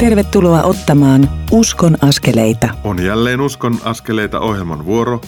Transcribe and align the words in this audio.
Tervetuloa 0.00 0.62
ottamaan 0.62 1.30
Uskon 1.50 1.96
askeleita. 2.02 2.68
On 2.84 3.02
jälleen 3.02 3.40
Uskon 3.40 3.78
askeleita 3.84 4.40
ohjelman 4.40 4.84
vuoro 4.84 5.20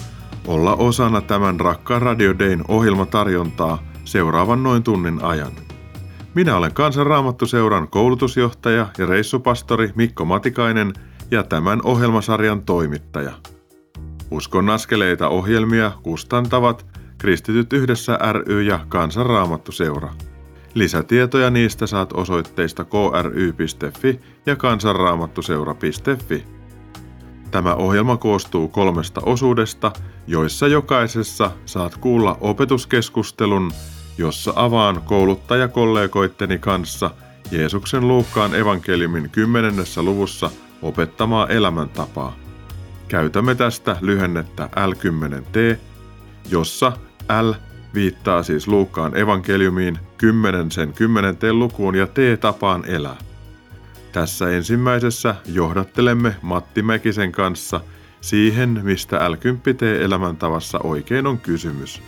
olla 0.47 0.75
osana 0.75 1.21
tämän 1.21 1.61
rakkaan 1.61 2.03
Radio 2.03 2.39
Dayn 2.39 2.65
ohjelmatarjontaa 2.69 3.83
seuraavan 4.05 4.63
noin 4.63 4.83
tunnin 4.83 5.25
ajan. 5.25 5.53
Minä 6.35 6.57
olen 6.57 6.75
Kansanraamattuseuran 6.75 7.89
koulutusjohtaja 7.89 8.87
ja 8.99 9.07
reissupastori 9.07 9.93
Mikko 9.95 10.25
Matikainen 10.25 10.93
ja 11.31 11.43
tämän 11.43 11.81
ohjelmasarjan 11.85 12.63
toimittaja. 12.63 13.33
Uskon 14.31 14.71
askeleita 14.71 15.29
ohjelmia 15.29 15.93
kustantavat 16.03 16.87
Kristityt 17.19 17.73
yhdessä 17.73 18.19
ry 18.33 18.63
ja 18.63 18.81
Kansanraamattuseura. 18.89 20.13
Lisätietoja 20.75 21.51
niistä 21.51 21.87
saat 21.87 22.13
osoitteista 22.13 22.85
kry.fi 22.85 24.21
ja 24.47 24.57
kansanraamattuseura.fi. 24.57 26.45
Tämä 27.51 27.75
ohjelma 27.75 28.17
koostuu 28.17 28.69
kolmesta 28.69 29.21
osuudesta, 29.27 29.93
joissa 30.27 30.69
jokaisessa 30.69 31.51
saat 31.67 31.97
kuulla 31.97 32.39
opetuskeskustelun, 32.41 33.73
jossa 34.19 34.53
avaan 34.57 35.03
kouluttajakollegoitteni 35.05 36.59
kanssa 36.59 37.11
Jeesuksen 37.51 38.09
Luukkaan 38.09 38.55
evankeliumin 38.55 39.31
10. 39.31 39.75
luvussa 39.97 40.51
opettamaa 40.83 41.49
elämäntapaa. 41.49 42.37
Käytämme 43.09 43.55
tästä 43.55 43.97
lyhennettä 44.01 44.69
L10T, 44.77 45.79
jossa 46.51 46.93
L 47.43 47.72
viittaa 47.95 48.43
siis 48.43 48.69
Luukkaan 48.69 49.17
evankeliumiin 49.17 49.99
10 50.19 50.71
sen 50.71 50.93
10 50.93 51.37
lukuun 51.53 51.95
ja 51.95 52.07
T-tapaan 52.07 52.85
elää. 52.85 53.17
Tässä 54.13 54.51
ensimmäisessä 54.51 55.35
johdattelemme 55.47 56.37
Matti 56.43 56.83
Mäkisen 56.83 57.33
kanssa 57.33 57.81
siihen, 58.21 58.81
mistä 58.83 59.19
L10T-elämäntavassa 59.19 60.79
oikein 60.85 61.27
on 61.27 61.39
kysymys. 61.39 62.03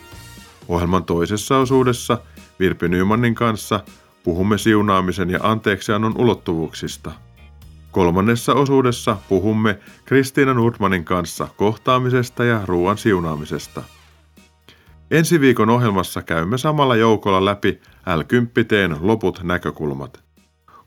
Ohjelman 0.69 1.05
toisessa 1.05 1.59
osuudessa 1.59 2.19
Virpi 2.59 2.89
Nymanin 2.89 3.35
kanssa 3.35 3.81
puhumme 4.25 4.59
siunaamisen 4.59 5.31
ja 5.31 5.39
anteeksiannon 5.43 6.15
ulottuvuuksista. 6.19 7.13
Kolmannessa 7.91 8.55
osuudessa 8.55 9.17
puhumme 9.29 9.79
Kristiina 10.05 10.55
Nordmanin 10.55 11.05
kanssa 11.05 11.49
kohtaamisesta 11.57 12.45
ja 12.45 12.61
ruoan 12.67 12.99
siunaamisesta– 12.99 13.83
Ensi 15.15 15.41
viikon 15.41 15.71
ohjelmassa 15.71 16.23
käymme 16.23 16.59
samalla 16.59 16.97
joukolla 16.97 17.45
läpi 17.45 17.81
L10 18.09 18.97
loput 19.01 19.43
näkökulmat. 19.43 20.23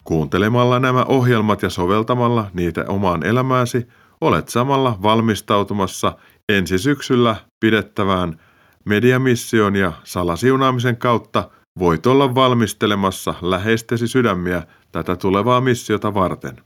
Kuuntelemalla 0.04 0.80
nämä 0.80 1.04
ohjelmat 1.04 1.62
ja 1.62 1.70
soveltamalla 1.70 2.50
niitä 2.54 2.86
omaan 2.88 3.24
elämääsi, 3.24 3.88
olet 4.22 4.50
samalla 4.50 5.00
valmistautumassa 5.02 6.18
ensi 6.50 6.78
syksyllä 6.78 7.36
pidettävään 7.60 8.40
mediamission 8.86 9.76
ja 9.76 9.94
salasiunaamisen 10.04 10.98
kautta 10.98 11.50
voit 11.80 12.08
olla 12.08 12.36
valmistelemassa 12.36 13.34
läheistesi 13.42 14.08
sydämiä 14.08 14.64
tätä 14.92 15.16
tulevaa 15.16 15.62
missiota 15.62 16.14
varten. 16.14 16.62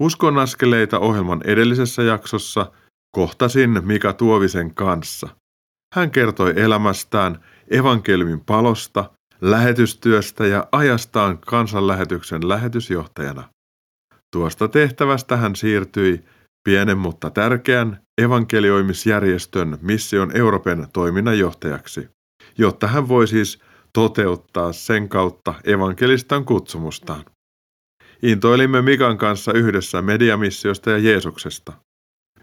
Uskon 0.00 0.38
askeleita 0.38 0.98
ohjelman 0.98 1.40
edellisessä 1.44 2.02
jaksossa 2.02 2.72
kohtasin 3.10 3.80
Mika 3.84 4.12
Tuovisen 4.12 4.74
kanssa– 4.74 5.28
hän 5.96 6.10
kertoi 6.10 6.52
elämästään, 6.56 7.44
evankeliumin 7.70 8.40
palosta, 8.40 9.10
lähetystyöstä 9.40 10.46
ja 10.46 10.66
ajastaan 10.72 11.38
kansanlähetyksen 11.38 12.48
lähetysjohtajana. 12.48 13.48
Tuosta 14.32 14.68
tehtävästä 14.68 15.36
hän 15.36 15.56
siirtyi 15.56 16.24
pienen 16.68 16.98
mutta 16.98 17.30
tärkeän 17.30 18.00
evankelioimisjärjestön 18.22 19.78
Mission 19.82 20.36
Euroopan 20.36 20.88
toiminnanjohtajaksi, 20.92 22.08
jotta 22.58 22.86
hän 22.86 23.08
voi 23.08 23.28
siis 23.28 23.58
toteuttaa 23.92 24.72
sen 24.72 25.08
kautta 25.08 25.54
evankelistan 25.64 26.44
kutsumustaan. 26.44 27.24
Intoilimme 28.22 28.82
Mikan 28.82 29.18
kanssa 29.18 29.52
yhdessä 29.52 30.02
mediamissiosta 30.02 30.90
ja 30.90 30.98
Jeesuksesta. 30.98 31.72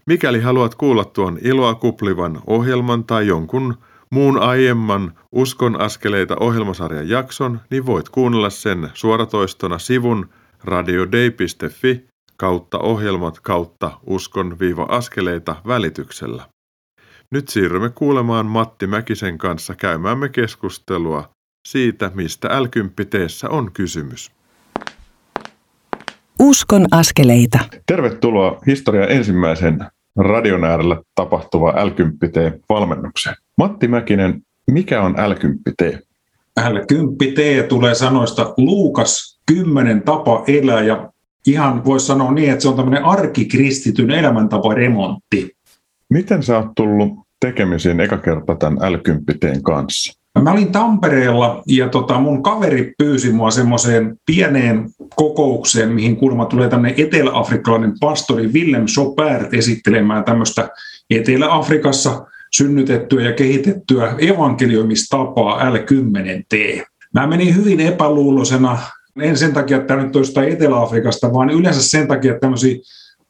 Mikäli 0.05 0.41
haluat 0.41 0.75
kuulla 0.75 1.05
tuon 1.05 1.37
iloa 1.41 1.75
kuplivan 1.75 2.41
ohjelman 2.47 3.03
tai 3.03 3.27
jonkun 3.27 3.77
muun 4.09 4.39
aiemman 4.39 5.13
Uskon 5.31 5.81
askeleita 5.81 6.35
ohjelmasarjan 6.39 7.09
jakson, 7.09 7.61
niin 7.69 7.85
voit 7.85 8.09
kuunnella 8.09 8.49
sen 8.49 8.89
suoratoistona 8.93 9.79
sivun 9.79 10.29
radiodei.fi 10.63 12.05
kautta 12.37 12.79
ohjelmat 12.79 13.39
kautta 13.39 13.91
uskon-askeleita 14.05 15.55
välityksellä. 15.67 16.49
Nyt 17.31 17.49
siirrymme 17.49 17.89
kuulemaan 17.89 18.45
Matti 18.45 18.87
Mäkisen 18.87 19.37
kanssa 19.37 19.75
käymäämme 19.75 20.29
keskustelua 20.29 21.29
siitä, 21.67 22.11
mistä 22.13 22.61
l 22.61 22.65
on 23.49 23.71
kysymys. 23.71 24.31
Uskon 26.43 26.85
askeleita. 26.91 27.59
Tervetuloa 27.85 28.61
historian 28.67 29.11
ensimmäisen 29.11 29.85
radion 30.17 30.63
äärellä 30.65 30.97
tapahtuva 31.15 31.71
L10T-valmennukseen. 31.71 33.35
Matti 33.57 33.87
Mäkinen, 33.87 34.41
mikä 34.71 35.01
on 35.01 35.15
L10T? 35.15 35.99
L10T 36.59 37.67
tulee 37.67 37.95
sanoista 37.95 38.53
Luukas 38.57 39.39
10 39.45 40.01
tapa 40.01 40.43
elää 40.47 40.81
ja 40.81 41.09
ihan 41.47 41.85
voisi 41.85 42.05
sanoa 42.05 42.31
niin, 42.31 42.51
että 42.51 42.61
se 42.61 42.67
on 42.67 42.75
tämmöinen 42.75 43.05
arkikristityn 43.05 44.11
elämäntapa 44.11 44.73
remontti. 44.73 45.55
Miten 46.09 46.43
sä 46.43 46.57
oot 46.57 46.75
tullut 46.75 47.13
tekemisiin 47.39 47.99
eka 47.99 48.17
kerta 48.17 48.55
tämän 48.55 48.77
L10Tn 48.77 49.61
kanssa? 49.61 50.19
Mä 50.41 50.51
olin 50.51 50.71
Tampereella 50.71 51.63
ja 51.67 51.89
tota, 51.89 52.19
mun 52.19 52.43
kaveri 52.43 52.93
pyysi 52.97 53.31
mua 53.31 53.51
semmoiseen 53.51 54.15
pieneen 54.25 54.89
kokoukseen, 55.15 55.89
mihin 55.89 56.15
kuulemma 56.15 56.45
tulee 56.45 56.69
tämmöinen 56.69 57.05
etelä-afrikkalainen 57.05 57.93
pastori 57.99 58.47
Willem 58.47 58.85
Chopert 58.85 59.53
esittelemään 59.53 60.23
tämmöistä 60.23 60.69
Etelä-Afrikassa 61.09 62.25
synnytettyä 62.55 63.21
ja 63.21 63.33
kehitettyä 63.33 64.15
evankelioimistapaa 64.17 65.69
L10T. 65.69 66.83
Mä 67.13 67.27
menin 67.27 67.55
hyvin 67.55 67.79
epäluulosena, 67.79 68.79
en 69.21 69.37
sen 69.37 69.53
takia, 69.53 69.77
että 69.77 69.87
tämä 69.87 70.03
nyt 70.03 70.15
olisi 70.15 70.33
Etelä-Afrikasta, 70.49 71.33
vaan 71.33 71.49
yleensä 71.49 71.83
sen 71.83 72.07
takia, 72.07 72.31
että 72.31 72.41
tämmöisiä 72.41 72.75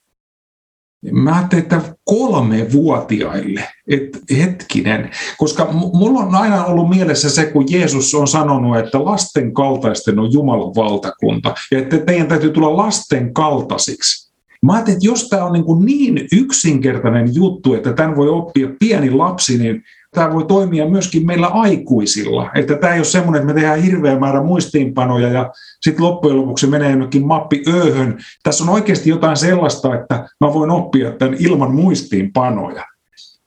Mä 1.13 1.37
ajattelin, 1.37 1.63
että 1.63 1.81
kolme 2.05 2.73
vuotiaille, 2.73 3.69
että 3.89 4.19
hetkinen, 4.37 5.11
koska 5.39 5.69
mulla 5.73 6.21
on 6.21 6.35
aina 6.35 6.65
ollut 6.65 6.89
mielessä 6.89 7.31
se, 7.31 7.47
kun 7.47 7.67
Jeesus 7.71 8.15
on 8.15 8.29
sanonut, 8.29 8.79
että 8.79 9.05
lasten 9.05 9.55
kaltaisten 9.55 10.19
on 10.19 10.33
Jumalan 10.33 10.75
valtakunta, 10.75 11.55
ja 11.71 11.79
että 11.79 11.99
teidän 11.99 12.27
täytyy 12.27 12.51
tulla 12.51 12.77
lasten 12.77 13.35
kaltaisiksi. 13.35 14.33
Mä 14.63 14.73
ajattelin, 14.73 14.97
että 14.97 15.07
jos 15.07 15.29
tämä 15.29 15.45
on 15.45 15.53
niin, 15.85 16.15
niin 16.15 16.29
yksinkertainen 16.33 17.35
juttu, 17.35 17.75
että 17.75 17.93
tämän 17.93 18.17
voi 18.17 18.29
oppia 18.29 18.69
pieni 18.79 19.11
lapsi, 19.11 19.59
niin 19.59 19.83
tämä 20.15 20.33
voi 20.33 20.45
toimia 20.45 20.89
myöskin 20.89 21.27
meillä 21.27 21.47
aikuisilla. 21.47 22.51
Että 22.55 22.77
tämä 22.77 22.93
ei 22.93 22.99
ole 22.99 23.05
semmoinen, 23.05 23.43
että 23.43 23.55
me 23.55 23.61
tehdään 23.61 23.83
hirveä 23.83 24.19
määrä 24.19 24.43
muistiinpanoja 24.43 25.29
ja 25.29 25.53
sitten 25.81 26.05
loppujen 26.05 26.37
lopuksi 26.37 26.67
menee 26.67 26.91
jonnekin 26.91 27.27
mappi 27.27 27.63
ööhön. 27.69 28.19
Tässä 28.43 28.65
on 28.65 28.71
oikeasti 28.71 29.11
jotain 29.11 29.37
sellaista, 29.37 29.95
että 29.95 30.29
mä 30.41 30.55
voin 30.55 30.71
oppia 30.71 31.13
tämän 31.13 31.37
ilman 31.39 31.75
muistiinpanoja. 31.75 32.85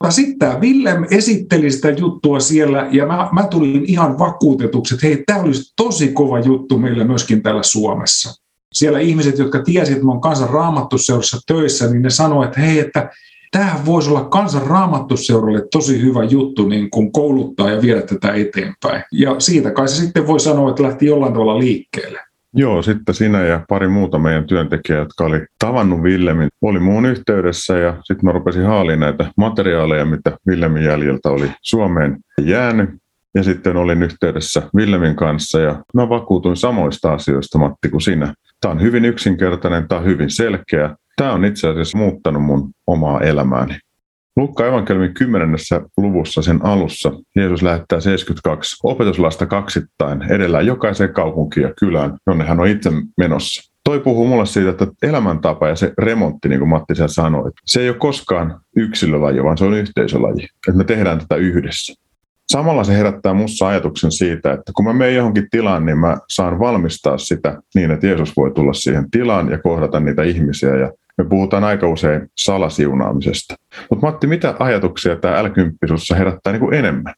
Sitten 0.09 0.39
tämä 0.39 0.59
Willem 0.59 1.05
esitteli 1.11 1.71
sitä 1.71 1.89
juttua 1.89 2.39
siellä 2.39 2.87
ja 2.91 3.05
mä, 3.05 3.29
mä 3.31 3.47
tulin 3.47 3.85
ihan 3.87 4.19
vakuutetuksi, 4.19 4.95
että 4.95 5.07
hei, 5.07 5.23
tämä 5.25 5.39
olisi 5.39 5.73
tosi 5.75 6.07
kova 6.07 6.39
juttu 6.39 6.77
meillä 6.77 7.03
myöskin 7.03 7.43
täällä 7.43 7.63
Suomessa. 7.63 8.41
Siellä 8.73 8.99
ihmiset, 8.99 9.37
jotka 9.37 9.63
tiesivät, 9.63 9.95
että 9.95 10.05
mä 10.05 10.11
olen 10.11 10.21
kansan 10.21 10.49
raamattuseurassa 10.49 11.37
töissä, 11.47 11.87
niin 11.87 12.01
ne 12.01 12.09
sanoivat, 12.09 12.45
että 12.45 12.61
hei, 12.61 12.79
että 12.79 13.09
tämähän 13.55 13.85
voisi 13.85 14.09
olla 14.09 14.23
kansan 14.23 14.67
raamattuseuralle 14.67 15.67
tosi 15.71 16.01
hyvä 16.01 16.23
juttu 16.23 16.67
niin 16.67 16.89
kuin 16.89 17.11
kouluttaa 17.11 17.69
ja 17.69 17.81
viedä 17.81 18.01
tätä 18.01 18.33
eteenpäin. 18.33 19.03
Ja 19.11 19.39
siitä 19.39 19.71
kai 19.71 19.87
se 19.87 19.95
sitten 19.95 20.27
voi 20.27 20.39
sanoa, 20.39 20.69
että 20.69 20.83
lähti 20.83 21.05
jollain 21.05 21.33
tavalla 21.33 21.59
liikkeelle. 21.59 22.19
Joo, 22.53 22.81
sitten 22.81 23.15
sinä 23.15 23.43
ja 23.43 23.65
pari 23.69 23.87
muuta 23.87 24.19
meidän 24.19 24.47
työntekijää, 24.47 24.99
jotka 24.99 25.23
oli 25.23 25.45
tavannut 25.59 26.03
Villemin, 26.03 26.49
oli 26.61 26.79
muun 26.79 27.05
yhteydessä 27.05 27.77
ja 27.77 27.93
sitten 28.03 28.25
mä 28.25 28.31
rupesin 28.31 28.65
haaliin 28.65 28.99
näitä 28.99 29.31
materiaaleja, 29.37 30.05
mitä 30.05 30.37
Villemin 30.47 30.83
jäljiltä 30.83 31.29
oli 31.29 31.51
Suomeen 31.61 32.17
jäänyt. 32.41 32.89
Ja 33.35 33.43
sitten 33.43 33.77
olin 33.77 34.03
yhteydessä 34.03 34.61
Villemin 34.75 35.15
kanssa 35.15 35.59
ja 35.59 35.83
mä 35.93 36.09
vakuutuin 36.09 36.57
samoista 36.57 37.13
asioista, 37.13 37.57
Matti, 37.57 37.89
kuin 37.89 38.01
sinä. 38.01 38.33
Tämä 38.61 38.71
on 38.71 38.81
hyvin 38.81 39.05
yksinkertainen, 39.05 39.87
tämä 39.87 39.99
on 39.99 40.07
hyvin 40.07 40.29
selkeä. 40.29 40.95
Tämä 41.15 41.33
on 41.33 41.45
itse 41.45 41.67
asiassa 41.67 41.97
muuttanut 41.97 42.43
mun 42.43 42.71
omaa 42.87 43.21
elämääni. 43.21 43.77
Lukka 44.37 44.67
evankeliumin 44.67 45.13
10. 45.13 45.55
luvussa 45.97 46.41
sen 46.41 46.65
alussa 46.65 47.11
Jeesus 47.35 47.63
lähettää 47.63 47.99
72 47.99 48.75
opetuslasta 48.83 49.45
kaksittain 49.45 50.21
edellä 50.21 50.61
jokaiseen 50.61 51.13
kaupunkiin 51.13 51.63
ja 51.63 51.73
kylään, 51.79 52.17
jonne 52.27 52.45
hän 52.45 52.59
on 52.59 52.67
itse 52.67 52.91
menossa. 53.17 53.71
Toi 53.83 53.99
puhuu 53.99 54.27
mulle 54.27 54.45
siitä, 54.45 54.69
että 54.69 54.87
elämäntapa 55.01 55.67
ja 55.67 55.75
se 55.75 55.93
remontti, 55.97 56.49
niin 56.49 56.59
kuin 56.59 56.69
Matti 56.69 56.95
sen 56.95 57.09
sanoi, 57.09 57.51
se 57.65 57.81
ei 57.81 57.89
ole 57.89 57.97
koskaan 57.97 58.59
yksilölaji, 58.75 59.43
vaan 59.43 59.57
se 59.57 59.65
on 59.65 59.73
yhteisölaji. 59.73 60.43
Että 60.67 60.77
me 60.77 60.83
tehdään 60.83 61.19
tätä 61.19 61.35
yhdessä. 61.35 61.93
Samalla 62.47 62.83
se 62.83 62.97
herättää 62.97 63.33
minussa 63.33 63.67
ajatuksen 63.67 64.11
siitä, 64.11 64.53
että 64.53 64.71
kun 64.75 64.85
mä 64.85 64.93
menen 64.93 65.15
johonkin 65.15 65.47
tilaan, 65.51 65.85
niin 65.85 65.97
mä 65.97 66.17
saan 66.29 66.59
valmistaa 66.59 67.17
sitä 67.17 67.61
niin, 67.75 67.91
että 67.91 68.07
Jeesus 68.07 68.37
voi 68.37 68.51
tulla 68.51 68.73
siihen 68.73 69.11
tilaan 69.11 69.51
ja 69.51 69.57
kohdata 69.57 69.99
niitä 69.99 70.23
ihmisiä 70.23 70.75
ja 70.75 70.91
me 71.17 71.25
puhutaan 71.29 71.63
aika 71.63 71.87
usein 71.87 72.27
salasiunaamisesta. 72.37 73.55
Mutta 73.89 74.05
Matti, 74.05 74.27
mitä 74.27 74.55
ajatuksia 74.59 75.15
tämä 75.15 75.43
l 75.43 75.47
herättää 76.17 76.53
niin 76.53 76.59
kuin 76.59 76.73
enemmän? 76.73 77.13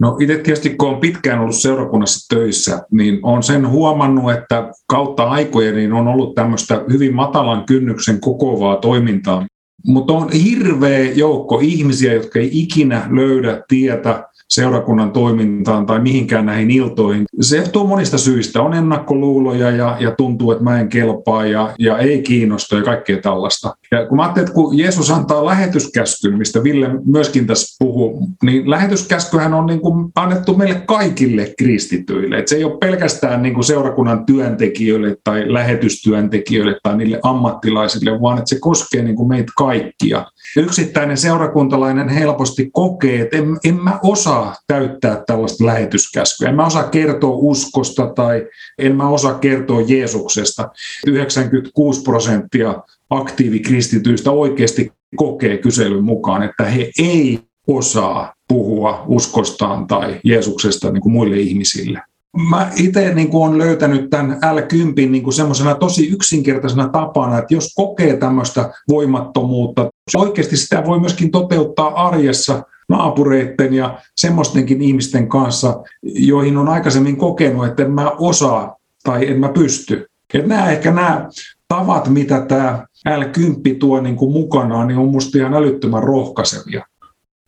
No 0.00 0.16
itse 0.20 0.38
tietysti 0.38 0.70
kun 0.70 0.88
olen 0.88 1.00
pitkään 1.00 1.40
ollut 1.40 1.54
seurakunnassa 1.54 2.34
töissä, 2.34 2.82
niin 2.90 3.18
olen 3.22 3.42
sen 3.42 3.68
huomannut, 3.68 4.32
että 4.32 4.70
kautta 4.86 5.24
aikojen 5.24 5.76
niin 5.76 5.92
on 5.92 6.08
ollut 6.08 6.34
tämmöistä 6.34 6.84
hyvin 6.92 7.14
matalan 7.14 7.64
kynnyksen 7.66 8.20
kokoavaa 8.20 8.76
toimintaa. 8.76 9.46
Mutta 9.86 10.12
on 10.12 10.32
hirveä 10.32 11.12
joukko 11.12 11.60
ihmisiä, 11.62 12.12
jotka 12.12 12.38
ei 12.38 12.50
ikinä 12.52 13.06
löydä 13.10 13.62
tietä 13.68 14.24
seurakunnan 14.50 15.12
toimintaan 15.12 15.86
tai 15.86 16.00
mihinkään 16.00 16.46
näihin 16.46 16.70
iltoihin. 16.70 17.24
Se 17.40 17.56
johtuu 17.56 17.86
monista 17.86 18.18
syistä. 18.18 18.62
On 18.62 18.74
ennakkoluuloja 18.74 19.70
ja, 19.70 19.96
ja 20.00 20.10
tuntuu, 20.10 20.50
että 20.50 20.64
mä 20.64 20.80
en 20.80 20.88
kelpaa 20.88 21.46
ja, 21.46 21.74
ja 21.78 21.98
ei 21.98 22.22
kiinnosta 22.22 22.76
ja 22.76 22.82
kaikkea 22.82 23.20
tällaista. 23.20 23.76
Ja 23.90 24.06
kun 24.06 24.16
mä 24.16 24.22
ajattelin, 24.22 24.46
että 24.46 24.54
kun 24.54 24.78
Jeesus 24.78 25.10
antaa 25.10 25.46
lähetyskäskyn, 25.46 26.38
mistä 26.38 26.64
Ville 26.64 26.90
myöskin 27.04 27.46
tässä 27.46 27.76
puhuu, 27.78 28.28
niin 28.42 28.70
lähetyskäskyhän 28.70 29.54
on 29.54 29.66
niin 29.66 29.80
kuin 29.80 30.12
annettu 30.14 30.56
meille 30.56 30.82
kaikille 30.86 31.54
kristityille. 31.58 32.38
Et 32.38 32.48
se 32.48 32.56
ei 32.56 32.64
ole 32.64 32.78
pelkästään 32.80 33.42
niin 33.42 33.54
kuin 33.54 33.64
seurakunnan 33.64 34.26
työntekijöille 34.26 35.16
tai 35.24 35.52
lähetystyöntekijöille 35.52 36.78
tai 36.82 36.96
niille 36.96 37.20
ammattilaisille, 37.22 38.20
vaan 38.20 38.38
että 38.38 38.48
se 38.48 38.58
koskee 38.60 39.02
niin 39.02 39.16
kuin 39.16 39.28
meitä 39.28 39.52
kaikkia. 39.56 40.26
Yksittäinen 40.56 41.16
seurakuntalainen 41.16 42.08
helposti 42.08 42.70
kokee, 42.72 43.20
että 43.20 43.36
en, 43.36 43.56
en 43.64 43.82
mä 43.82 43.98
osaa 44.02 44.35
täyttää 44.66 45.22
tällaista 45.26 45.66
lähetyskäskyä. 45.66 46.48
En 46.48 46.54
mä 46.54 46.66
osaa 46.66 46.88
kertoa 46.88 47.36
uskosta 47.36 48.06
tai 48.06 48.46
en 48.78 48.96
mä 48.96 49.08
osaa 49.08 49.34
kertoa 49.34 49.80
Jeesuksesta. 49.80 50.68
96 51.06 52.02
prosenttia 52.02 52.74
aktiivikristityistä 53.10 54.30
oikeasti 54.30 54.92
kokee 55.16 55.58
kyselyn 55.58 56.04
mukaan, 56.04 56.42
että 56.42 56.64
he 56.64 56.90
ei 56.98 57.40
osaa 57.68 58.34
puhua 58.48 59.04
uskostaan 59.06 59.86
tai 59.86 60.20
Jeesuksesta 60.24 60.90
niin 60.90 61.02
kuin 61.02 61.12
muille 61.12 61.36
ihmisille. 61.36 62.02
Mä 62.50 62.70
itse 62.76 63.14
niin 63.14 63.28
olen 63.32 63.58
löytänyt 63.58 64.10
tämän 64.10 64.30
L10 64.30 65.08
niin 65.08 65.32
semmoisena 65.32 65.74
tosi 65.74 66.08
yksinkertaisena 66.08 66.88
tapana, 66.88 67.38
että 67.38 67.54
jos 67.54 67.72
kokee 67.76 68.16
tämmöistä 68.16 68.70
voimattomuutta, 68.88 69.90
oikeasti 70.16 70.56
sitä 70.56 70.84
voi 70.86 71.00
myöskin 71.00 71.30
toteuttaa 71.30 72.06
arjessa 72.06 72.62
naapureiden 72.88 73.74
ja 73.74 73.98
semmoistenkin 74.16 74.82
ihmisten 74.82 75.28
kanssa, 75.28 75.82
joihin 76.02 76.56
on 76.56 76.68
aikaisemmin 76.68 77.16
kokenut, 77.16 77.66
että 77.66 77.82
en 77.82 77.90
mä 77.90 78.10
osaa 78.10 78.76
tai 79.04 79.30
en 79.30 79.40
mä 79.40 79.48
pysty. 79.48 80.06
Että 80.34 80.48
nämä 80.48 80.70
ehkä 80.70 80.90
nämä 80.90 81.28
tavat, 81.68 82.08
mitä 82.08 82.40
tämä 82.40 82.86
L10 83.08 83.76
tuo 83.78 84.00
niin 84.00 84.16
kuin 84.16 84.32
mukanaan, 84.32 84.88
niin 84.88 84.98
on 84.98 85.08
musta 85.08 85.38
ihan 85.38 85.54
älyttömän 85.54 86.02
rohkaisevia. 86.02 86.84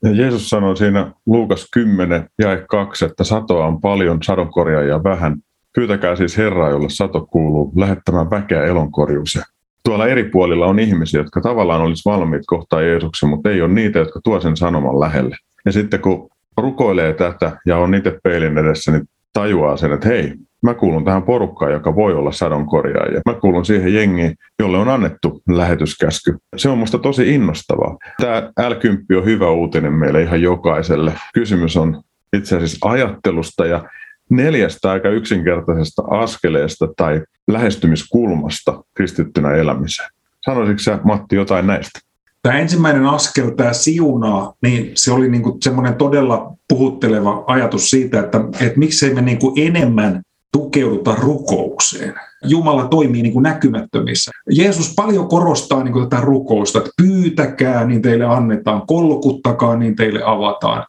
Ja 0.03 0.11
Jeesus 0.11 0.49
sanoi 0.49 0.77
siinä 0.77 1.11
Luukas 1.25 1.67
10 1.71 2.29
ja 2.39 2.47
2, 2.69 3.05
että 3.05 3.23
satoa 3.23 3.65
on 3.65 3.81
paljon, 3.81 4.23
sadonkorjaajia 4.23 5.03
vähän. 5.03 5.35
Pyytäkää 5.75 6.15
siis 6.15 6.37
Herraa, 6.37 6.69
jolle 6.69 6.89
sato 6.89 7.25
kuuluu, 7.25 7.73
lähettämään 7.75 8.29
väkeä 8.29 8.65
elonkorjuuseen. 8.65 9.45
Tuolla 9.85 10.07
eri 10.07 10.23
puolilla 10.23 10.65
on 10.65 10.79
ihmisiä, 10.79 11.19
jotka 11.19 11.41
tavallaan 11.41 11.81
olisi 11.81 12.09
valmiit 12.09 12.43
kohtaa 12.47 12.81
Jeesuksen, 12.81 13.29
mutta 13.29 13.49
ei 13.49 13.61
ole 13.61 13.73
niitä, 13.73 13.99
jotka 13.99 14.19
tuo 14.23 14.41
sen 14.41 14.57
sanoman 14.57 14.99
lähelle. 14.99 15.35
Ja 15.65 15.71
sitten 15.71 15.99
kun 15.99 16.29
rukoilee 16.57 17.13
tätä 17.13 17.57
ja 17.65 17.77
on 17.77 17.95
itse 17.95 18.19
peilin 18.23 18.57
edessä, 18.57 18.91
niin 18.91 19.03
tajuaa 19.33 19.77
sen, 19.77 19.93
että 19.93 20.07
hei, 20.07 20.33
Mä 20.61 20.73
kuulun 20.73 21.05
tähän 21.05 21.23
porukkaan, 21.23 21.71
joka 21.71 21.95
voi 21.95 22.13
olla 22.13 22.31
sadonkorjaaja. 22.31 23.21
Mä 23.25 23.33
kuulun 23.33 23.65
siihen 23.65 23.93
jengiin, 23.93 24.35
jolle 24.59 24.77
on 24.77 24.89
annettu 24.89 25.41
lähetyskäsky. 25.49 26.37
Se 26.55 26.69
on 26.69 26.77
musta 26.77 26.97
tosi 26.97 27.35
innostavaa. 27.35 27.97
Tämä 28.21 28.51
L10 28.59 29.17
on 29.17 29.25
hyvä 29.25 29.49
uutinen 29.49 29.93
meille 29.93 30.21
ihan 30.21 30.41
jokaiselle. 30.41 31.13
Kysymys 31.33 31.77
on 31.77 32.01
itse 32.33 32.57
asiassa 32.57 32.89
ajattelusta 32.89 33.65
ja 33.65 33.83
neljästä 34.29 34.91
aika 34.91 35.09
yksinkertaisesta 35.09 36.01
askeleesta 36.09 36.87
tai 36.97 37.21
lähestymiskulmasta 37.47 38.83
kristittynä 38.93 39.55
elämiseen. 39.55 40.09
Sanoisitko 40.45 40.79
sä, 40.79 40.99
Matti, 41.03 41.35
jotain 41.35 41.67
näistä? 41.67 41.99
Tämä 42.41 42.59
ensimmäinen 42.59 43.05
askel, 43.05 43.49
tämä 43.49 43.73
siunaa, 43.73 44.53
niin 44.61 44.91
se 44.95 45.11
oli 45.11 45.29
niin 45.29 45.43
semmoinen 45.63 45.95
todella 45.95 46.53
puhutteleva 46.67 47.43
ajatus 47.47 47.89
siitä, 47.89 48.19
että, 48.19 48.41
että 48.59 48.79
miksei 48.79 49.13
me 49.13 49.21
niin 49.21 49.39
enemmän 49.57 50.21
tukeuduta 50.51 51.15
rukoukseen. 51.15 52.13
Jumala 52.45 52.87
toimii 52.87 53.21
niin 53.21 53.33
kuin 53.33 53.43
näkymättömissä. 53.43 54.31
Jeesus 54.51 54.93
paljon 54.95 55.27
korostaa 55.27 55.83
niin 55.83 55.93
kuin 55.93 56.09
tätä 56.09 56.21
rukousta, 56.21 56.79
että 56.79 56.91
pyytäkää, 57.01 57.85
niin 57.85 58.01
teille 58.01 58.25
annetaan, 58.25 58.81
kolkuttakaa, 58.87 59.75
niin 59.75 59.95
teille 59.95 60.21
avataan. 60.25 60.85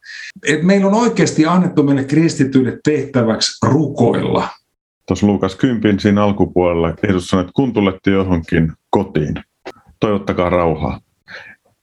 Et 0.46 0.62
meillä 0.62 0.86
on 0.86 0.94
oikeasti 0.94 1.46
annettu 1.46 1.82
meille 1.82 2.04
kristityille 2.04 2.78
tehtäväksi 2.84 3.66
rukoilla. 3.66 4.48
Tuossa 5.08 5.26
Luukas 5.26 5.54
10 5.54 6.00
siinä 6.00 6.24
alkupuolella 6.24 6.94
Jeesus 7.02 7.26
sanoi, 7.28 7.42
että 7.42 7.52
kun 7.56 7.72
tulette 7.72 8.10
johonkin 8.10 8.72
kotiin, 8.90 9.34
toivottakaa 10.00 10.50
rauhaa 10.50 11.00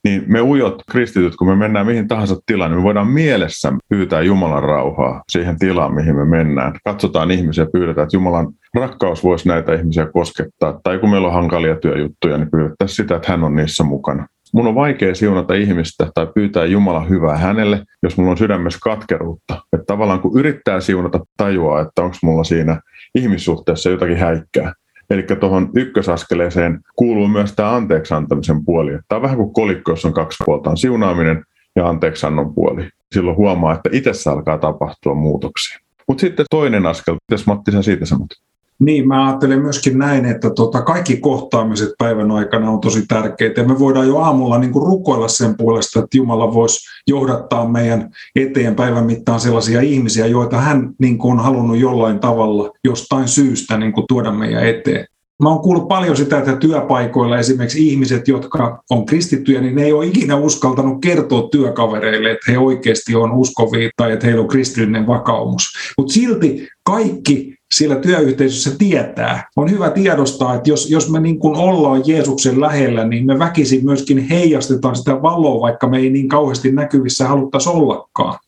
niin 0.08 0.24
me 0.28 0.42
ujot 0.42 0.82
kristityt, 0.92 1.36
kun 1.36 1.48
me 1.48 1.56
mennään 1.56 1.86
mihin 1.86 2.08
tahansa 2.08 2.36
tilaan, 2.46 2.72
niin 2.72 2.80
me 2.80 2.84
voidaan 2.84 3.08
mielessä 3.08 3.74
pyytää 3.90 4.22
Jumalan 4.22 4.64
rauhaa 4.64 5.24
siihen 5.30 5.60
tilaan, 5.60 5.94
mihin 5.94 6.16
me 6.16 6.26
mennään. 6.26 6.74
Katsotaan 6.86 7.32
ihmisiä 7.32 7.64
ja 7.64 7.70
pyydetään, 7.74 8.04
että 8.04 8.16
Jumalan 8.16 8.48
rakkaus 8.76 9.24
voisi 9.24 9.48
näitä 9.48 9.74
ihmisiä 9.74 10.06
koskettaa. 10.14 10.80
Tai 10.84 11.00
kun 11.00 11.10
meillä 11.10 11.28
on 11.28 11.34
hankalia 11.34 11.76
työjuttuja, 11.76 12.38
niin 12.38 12.52
pyydettäisiin 12.52 12.96
sitä, 12.96 13.16
että 13.16 13.32
hän 13.32 13.44
on 13.44 13.56
niissä 13.56 13.84
mukana. 13.84 14.28
Mun 14.54 14.68
on 14.68 14.76
vaikea 14.76 15.16
siunata 15.16 15.54
ihmistä 15.54 16.08
tai 16.14 16.28
pyytää 16.36 16.66
Jumalan 16.66 17.10
hyvää 17.10 17.38
hänelle, 17.38 17.84
jos 18.04 18.18
mulla 18.18 18.32
on 18.32 18.38
sydämessä 18.38 18.80
katkeruutta. 18.84 19.62
Että 19.74 19.86
tavallaan 19.88 20.20
kun 20.20 20.40
yrittää 20.40 20.80
siunata, 20.80 21.20
tajuaa, 21.38 21.82
että 21.82 22.02
onko 22.02 22.18
mulla 22.24 22.44
siinä 22.44 22.82
ihmissuhteessa 23.16 23.90
jotakin 23.90 24.18
häikkää. 24.18 24.74
Eli 25.10 25.24
tuohon 25.40 25.70
ykkösaskeleeseen 25.76 26.80
kuuluu 26.96 27.28
myös 27.28 27.54
tämä 27.54 27.76
anteeksi 27.76 28.14
antamisen 28.14 28.66
puoli. 28.66 28.92
Tämä 28.92 29.18
on 29.18 29.22
vähän 29.22 29.38
kuin 29.38 29.54
kolikko, 29.54 29.92
jossa 29.92 30.08
on 30.08 30.14
kaksi 30.14 30.44
puolta, 30.46 30.70
on 30.70 30.78
siunaaminen 30.78 31.44
ja 31.76 31.90
anteeksannon 31.90 32.54
puoli. 32.54 32.90
Silloin 33.16 33.38
huomaa, 33.38 33.74
että 33.74 33.90
itsessä 33.94 34.32
alkaa 34.32 34.58
tapahtua 34.58 35.16
muutoksia. 35.16 35.80
Mutta 36.08 36.22
sitten 36.22 36.46
toinen 36.50 36.86
askel, 36.86 37.16
mitäs 37.32 37.48
Matti 37.48 37.72
sä 37.72 37.82
siitä 37.82 38.06
sanot? 38.06 38.30
Niin, 38.79 39.07
mä 39.07 39.27
ajattelen 39.27 39.62
myöskin 39.62 39.98
näin, 39.98 40.25
että 40.25 40.50
tota, 40.50 40.81
kaikki 40.81 41.17
kohtaamiset 41.17 41.89
päivän 41.98 42.31
aikana 42.31 42.72
on 42.72 42.81
tosi 42.81 43.05
tärkeitä. 43.07 43.62
Ja 43.62 43.67
me 43.67 43.79
voidaan 43.79 44.07
jo 44.07 44.17
aamulla 44.17 44.57
niin 44.57 44.72
kuin 44.72 44.88
rukoilla 44.88 45.27
sen 45.27 45.57
puolesta, 45.57 46.00
että 46.00 46.17
Jumala 46.17 46.53
voisi 46.53 46.79
johdattaa 47.07 47.69
meidän 47.69 48.10
eteen 48.36 48.75
päivän 48.75 49.05
mittaan 49.05 49.39
sellaisia 49.39 49.81
ihmisiä, 49.81 50.27
joita 50.27 50.57
hän 50.57 50.89
niin 51.00 51.17
kuin 51.17 51.31
on 51.31 51.43
halunnut 51.43 51.77
jollain 51.77 52.19
tavalla 52.19 52.72
jostain 52.84 53.27
syystä 53.27 53.77
niin 53.77 53.93
kuin 53.93 54.05
tuoda 54.07 54.31
meidän 54.31 54.67
eteen. 54.67 55.07
Mä 55.44 55.50
oon 55.50 55.60
kuullut 55.60 55.88
paljon 55.88 56.17
sitä, 56.17 56.38
että 56.38 56.56
työpaikoilla 56.56 57.38
esimerkiksi 57.38 57.88
ihmiset, 57.88 58.27
jotka 58.27 58.84
on 58.89 59.06
kristittyjä, 59.06 59.62
niin 59.62 59.75
ne 59.75 59.84
ei 59.84 59.94
ole 59.94 60.06
ikinä 60.06 60.36
uskaltanut 60.36 61.01
kertoa 61.01 61.50
työkavereille, 61.50 62.32
että 62.32 62.51
he 62.51 62.58
oikeasti 62.58 63.15
on 63.15 63.32
uskovia 63.32 63.89
tai 63.98 64.12
että 64.12 64.25
heillä 64.25 64.41
on 64.41 64.48
kristillinen 64.48 65.08
vakaumus. 65.08 65.63
Mutta 65.98 66.13
silti 66.13 66.67
kaikki 66.84 67.58
siellä 67.74 67.96
työyhteisössä 67.96 68.72
tietää. 68.77 69.50
On 69.56 69.72
hyvä 69.72 69.89
tiedostaa, 69.89 70.56
että 70.56 70.70
jos, 70.70 70.89
jos 70.89 71.10
me 71.10 71.20
niin 71.20 71.39
kuin 71.39 71.56
ollaan 71.56 72.01
Jeesuksen 72.06 72.62
lähellä, 72.62 73.08
niin 73.08 73.25
me 73.25 73.39
väkisin 73.39 73.86
myöskin 73.86 74.17
heijastetaan 74.17 74.96
sitä 74.96 75.22
valoa, 75.22 75.62
vaikka 75.62 75.88
me 75.88 75.98
ei 75.98 76.10
niin 76.10 76.29
kauheasti 76.29 76.72
näkyvissä 76.72 77.27
haluttaisi 77.27 77.70
ollakaan. 77.70 78.39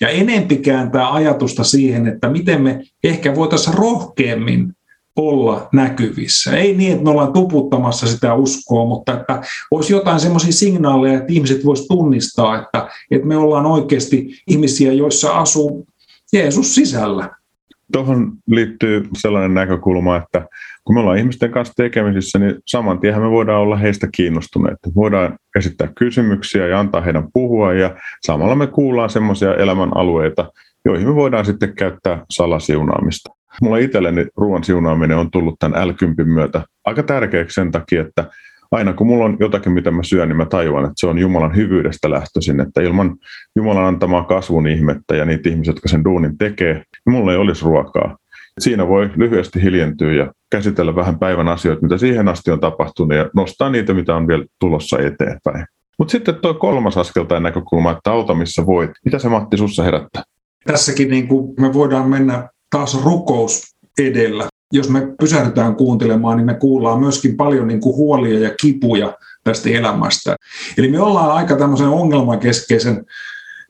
Ja 0.00 0.08
enempi 0.08 0.56
kääntää 0.56 1.12
ajatusta 1.12 1.64
siihen, 1.64 2.06
että 2.06 2.28
miten 2.28 2.62
me 2.62 2.84
ehkä 3.04 3.34
voitaisiin 3.34 3.74
rohkeammin 3.74 4.75
olla 5.16 5.68
näkyvissä. 5.72 6.56
Ei 6.56 6.76
niin, 6.76 6.92
että 6.92 7.04
me 7.04 7.10
ollaan 7.10 7.32
tuputtamassa 7.32 8.06
sitä 8.06 8.34
uskoa, 8.34 8.84
mutta 8.84 9.12
että 9.20 9.42
olisi 9.70 9.92
jotain 9.92 10.20
semmoisia 10.20 10.52
signaaleja, 10.52 11.18
että 11.18 11.32
ihmiset 11.32 11.64
voisivat 11.64 11.88
tunnistaa, 11.88 12.62
että, 12.62 12.88
että 13.10 13.26
me 13.26 13.36
ollaan 13.36 13.66
oikeasti 13.66 14.42
ihmisiä, 14.46 14.92
joissa 14.92 15.38
asuu 15.38 15.86
Jeesus 16.32 16.74
sisällä. 16.74 17.30
Tuohon 17.92 18.32
liittyy 18.46 19.08
sellainen 19.18 19.54
näkökulma, 19.54 20.16
että 20.16 20.46
kun 20.84 20.94
me 20.94 21.00
ollaan 21.00 21.18
ihmisten 21.18 21.50
kanssa 21.50 21.74
tekemisissä, 21.76 22.38
niin 22.38 22.54
saman 22.66 22.98
tien 22.98 23.20
me 23.20 23.30
voidaan 23.30 23.60
olla 23.60 23.76
heistä 23.76 24.08
kiinnostuneita. 24.14 24.90
Voidaan 24.94 25.38
esittää 25.58 25.88
kysymyksiä 25.98 26.66
ja 26.66 26.80
antaa 26.80 27.00
heidän 27.00 27.28
puhua 27.32 27.72
ja 27.72 27.96
samalla 28.26 28.54
me 28.54 28.66
kuullaan 28.66 29.10
semmoisia 29.10 29.54
elämän 29.54 29.96
alueita, 29.96 30.52
joihin 30.84 31.08
me 31.08 31.14
voidaan 31.14 31.44
sitten 31.44 31.74
käyttää 31.74 32.24
salasiunaamista. 32.30 33.35
Mulla 33.62 33.78
itselleni 33.78 34.26
ruoan 34.36 34.64
siunaaminen 34.64 35.18
on 35.18 35.30
tullut 35.30 35.56
tämän 35.58 35.88
l 35.88 35.92
myötä 36.24 36.62
aika 36.84 37.02
tärkeäksi 37.02 37.54
sen 37.54 37.70
takia, 37.70 38.00
että 38.00 38.24
aina 38.70 38.92
kun 38.92 39.06
mulla 39.06 39.24
on 39.24 39.36
jotakin, 39.40 39.72
mitä 39.72 39.90
mä 39.90 40.02
syön, 40.02 40.28
niin 40.28 40.36
mä 40.36 40.46
tajuan, 40.46 40.84
että 40.84 40.94
se 40.96 41.06
on 41.06 41.18
Jumalan 41.18 41.56
hyvyydestä 41.56 42.10
lähtöisin, 42.10 42.60
että 42.60 42.82
ilman 42.82 43.16
Jumalan 43.56 43.84
antamaa 43.84 44.24
kasvun 44.24 44.66
ihmettä 44.66 45.16
ja 45.16 45.24
niitä 45.24 45.48
ihmisiä, 45.48 45.70
jotka 45.70 45.88
sen 45.88 46.04
duunin 46.04 46.38
tekee, 46.38 46.74
niin 46.74 47.12
mulla 47.16 47.32
ei 47.32 47.38
olisi 47.38 47.64
ruokaa. 47.64 48.16
Siinä 48.60 48.88
voi 48.88 49.10
lyhyesti 49.16 49.62
hiljentyä 49.62 50.12
ja 50.12 50.32
käsitellä 50.50 50.96
vähän 50.96 51.18
päivän 51.18 51.48
asioita, 51.48 51.82
mitä 51.82 51.98
siihen 51.98 52.28
asti 52.28 52.50
on 52.50 52.60
tapahtunut 52.60 53.16
ja 53.18 53.30
nostaa 53.34 53.70
niitä, 53.70 53.94
mitä 53.94 54.16
on 54.16 54.28
vielä 54.28 54.44
tulossa 54.60 54.98
eteenpäin. 54.98 55.66
Mutta 55.98 56.12
sitten 56.12 56.34
tuo 56.34 56.54
kolmas 56.54 56.96
askel 56.96 57.24
tai 57.24 57.40
näkökulma, 57.40 57.90
että 57.90 58.10
auta 58.10 58.34
missä 58.34 58.66
voit. 58.66 58.90
Mitä 59.04 59.18
se 59.18 59.28
Matti 59.28 59.56
sussa 59.56 59.82
herättää? 59.82 60.22
Tässäkin 60.66 61.10
niin 61.10 61.28
kuin 61.28 61.54
me 61.60 61.72
voidaan 61.72 62.08
mennä 62.08 62.48
taas 62.70 63.04
rukous 63.04 63.62
edellä. 63.98 64.48
Jos 64.72 64.88
me 64.88 65.08
pysähdytään 65.20 65.76
kuuntelemaan, 65.76 66.36
niin 66.36 66.46
me 66.46 66.54
kuullaan 66.54 67.00
myöskin 67.00 67.36
paljon 67.36 67.68
niin 67.68 67.80
kuin 67.80 67.96
huolia 67.96 68.38
ja 68.38 68.54
kipuja 68.60 69.16
tästä 69.44 69.70
elämästä. 69.70 70.36
Eli 70.78 70.90
me 70.90 71.00
ollaan 71.00 71.32
aika 71.32 71.56
tämmöisen 71.56 71.88
ongelmakeskeisen 71.88 73.06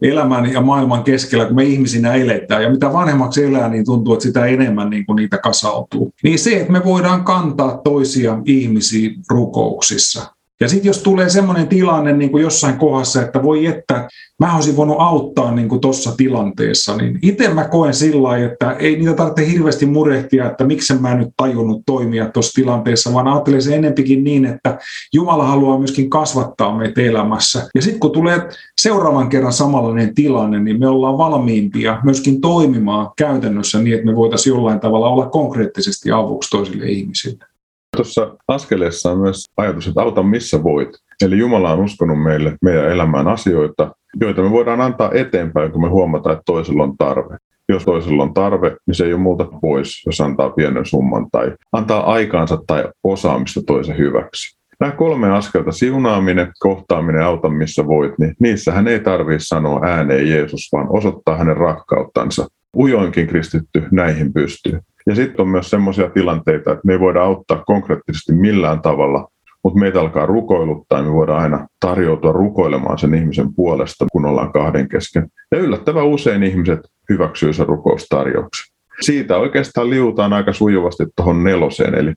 elämän 0.02 0.52
ja 0.52 0.60
maailman 0.60 1.04
keskellä, 1.04 1.46
kun 1.46 1.56
me 1.56 1.64
ihmisinä 1.64 2.14
eletään. 2.14 2.62
Ja 2.62 2.70
mitä 2.70 2.92
vanhemmaksi 2.92 3.44
elää, 3.44 3.68
niin 3.68 3.84
tuntuu, 3.84 4.14
että 4.14 4.22
sitä 4.22 4.46
enemmän 4.46 4.90
niin 4.90 5.06
kuin 5.06 5.16
niitä 5.16 5.38
kasautuu. 5.38 6.12
Niin 6.22 6.38
se, 6.38 6.60
että 6.60 6.72
me 6.72 6.84
voidaan 6.84 7.24
kantaa 7.24 7.80
toisia 7.84 8.38
ihmisiä 8.44 9.10
rukouksissa. 9.30 10.35
Ja 10.60 10.68
sitten 10.68 10.88
jos 10.88 11.02
tulee 11.02 11.28
semmoinen 11.28 11.68
tilanne 11.68 12.12
niin 12.12 12.30
kuin 12.30 12.42
jossain 12.42 12.78
kohdassa, 12.78 13.22
että 13.22 13.42
voi 13.42 13.66
että 13.66 14.08
mä 14.40 14.54
olisin 14.56 14.76
voinut 14.76 14.96
auttaa 14.98 15.54
niin 15.54 15.80
tuossa 15.80 16.16
tilanteessa, 16.16 16.96
niin 16.96 17.18
itse 17.22 17.48
mä 17.48 17.68
koen 17.68 17.94
sillä 17.94 18.22
lailla, 18.22 18.52
että 18.52 18.72
ei 18.72 18.96
niitä 18.96 19.14
tarvitse 19.14 19.52
hirveästi 19.52 19.86
murehtia, 19.86 20.50
että 20.50 20.64
miksi 20.64 20.94
mä 20.94 21.14
nyt 21.14 21.28
tajunnut 21.36 21.82
toimia 21.86 22.30
tuossa 22.30 22.52
tilanteessa, 22.54 23.12
vaan 23.12 23.28
ajattelen 23.28 23.62
se 23.62 23.76
enempikin 23.76 24.24
niin, 24.24 24.44
että 24.44 24.78
Jumala 25.14 25.46
haluaa 25.46 25.78
myöskin 25.78 26.10
kasvattaa 26.10 26.78
meitä 26.78 27.00
elämässä. 27.00 27.68
Ja 27.74 27.82
sitten 27.82 28.00
kun 28.00 28.12
tulee 28.12 28.48
seuraavan 28.80 29.28
kerran 29.28 29.52
samanlainen 29.52 30.14
tilanne, 30.14 30.60
niin 30.60 30.80
me 30.80 30.88
ollaan 30.88 31.18
valmiimpia 31.18 32.00
myöskin 32.04 32.40
toimimaan 32.40 33.10
käytännössä 33.18 33.78
niin, 33.78 33.94
että 33.94 34.06
me 34.06 34.16
voitaisiin 34.16 34.54
jollain 34.54 34.80
tavalla 34.80 35.08
olla 35.08 35.26
konkreettisesti 35.26 36.12
avuksi 36.12 36.50
toisille 36.50 36.86
ihmisille. 36.86 37.55
Tuossa 37.96 38.36
askeleessa 38.48 39.12
on 39.12 39.18
myös 39.18 39.44
ajatus, 39.56 39.86
että 39.86 40.02
auta 40.02 40.22
missä 40.22 40.62
voit. 40.62 40.88
Eli 41.24 41.38
Jumala 41.38 41.72
on 41.72 41.80
uskonut 41.80 42.22
meille 42.22 42.56
meidän 42.62 42.90
elämään 42.90 43.28
asioita, 43.28 43.94
joita 44.20 44.42
me 44.42 44.50
voidaan 44.50 44.80
antaa 44.80 45.10
eteenpäin, 45.12 45.72
kun 45.72 45.82
me 45.82 45.88
huomataan, 45.88 46.32
että 46.32 46.42
toisella 46.46 46.82
on 46.82 46.96
tarve. 46.96 47.36
Jos 47.68 47.84
toisella 47.84 48.22
on 48.22 48.34
tarve, 48.34 48.76
niin 48.86 48.94
se 48.94 49.04
ei 49.04 49.12
ole 49.12 49.22
muuta 49.22 49.48
pois, 49.62 50.06
jos 50.06 50.20
antaa 50.20 50.50
pienen 50.50 50.86
summan 50.86 51.30
tai 51.30 51.52
antaa 51.72 52.12
aikaansa 52.12 52.58
tai 52.66 52.84
osaamista 53.04 53.60
toisen 53.66 53.98
hyväksi. 53.98 54.58
Nämä 54.80 54.92
kolme 54.92 55.30
askelta, 55.32 55.72
siunaaminen, 55.72 56.52
kohtaaminen, 56.58 57.22
auta 57.22 57.48
missä 57.48 57.86
voit, 57.86 58.18
niin 58.18 58.34
niissähän 58.40 58.88
ei 58.88 59.00
tarvitse 59.00 59.46
sanoa 59.46 59.80
ääneen 59.86 60.30
Jeesus, 60.30 60.68
vaan 60.72 60.86
osoittaa 60.90 61.36
hänen 61.36 61.56
rakkauttansa. 61.56 62.46
Ujoinkin 62.76 63.26
kristitty 63.26 63.82
näihin 63.90 64.32
pystyy. 64.32 64.80
Ja 65.06 65.14
sitten 65.14 65.40
on 65.40 65.48
myös 65.48 65.70
sellaisia 65.70 66.10
tilanteita, 66.10 66.72
että 66.72 66.82
me 66.84 66.92
ei 66.92 67.00
voida 67.00 67.22
auttaa 67.22 67.62
konkreettisesti 67.66 68.32
millään 68.32 68.82
tavalla, 68.82 69.28
mutta 69.64 69.78
meitä 69.78 70.00
alkaa 70.00 70.26
rukoiluttaa 70.26 70.98
ja 70.98 71.04
me 71.04 71.12
voidaan 71.12 71.42
aina 71.42 71.66
tarjoutua 71.80 72.32
rukoilemaan 72.32 72.98
sen 72.98 73.14
ihmisen 73.14 73.54
puolesta, 73.54 74.06
kun 74.12 74.26
ollaan 74.26 74.52
kahden 74.52 74.88
kesken. 74.88 75.26
Ja 75.52 75.58
yllättävän 75.58 76.06
usein 76.06 76.42
ihmiset 76.42 76.80
hyväksyy 77.08 77.52
sen 77.52 77.66
rukoustarjouksen. 77.66 78.76
Siitä 79.00 79.36
oikeastaan 79.36 79.90
liutaan 79.90 80.32
aika 80.32 80.52
sujuvasti 80.52 81.04
tuohon 81.16 81.44
neloseen, 81.44 81.94
eli 81.94 82.12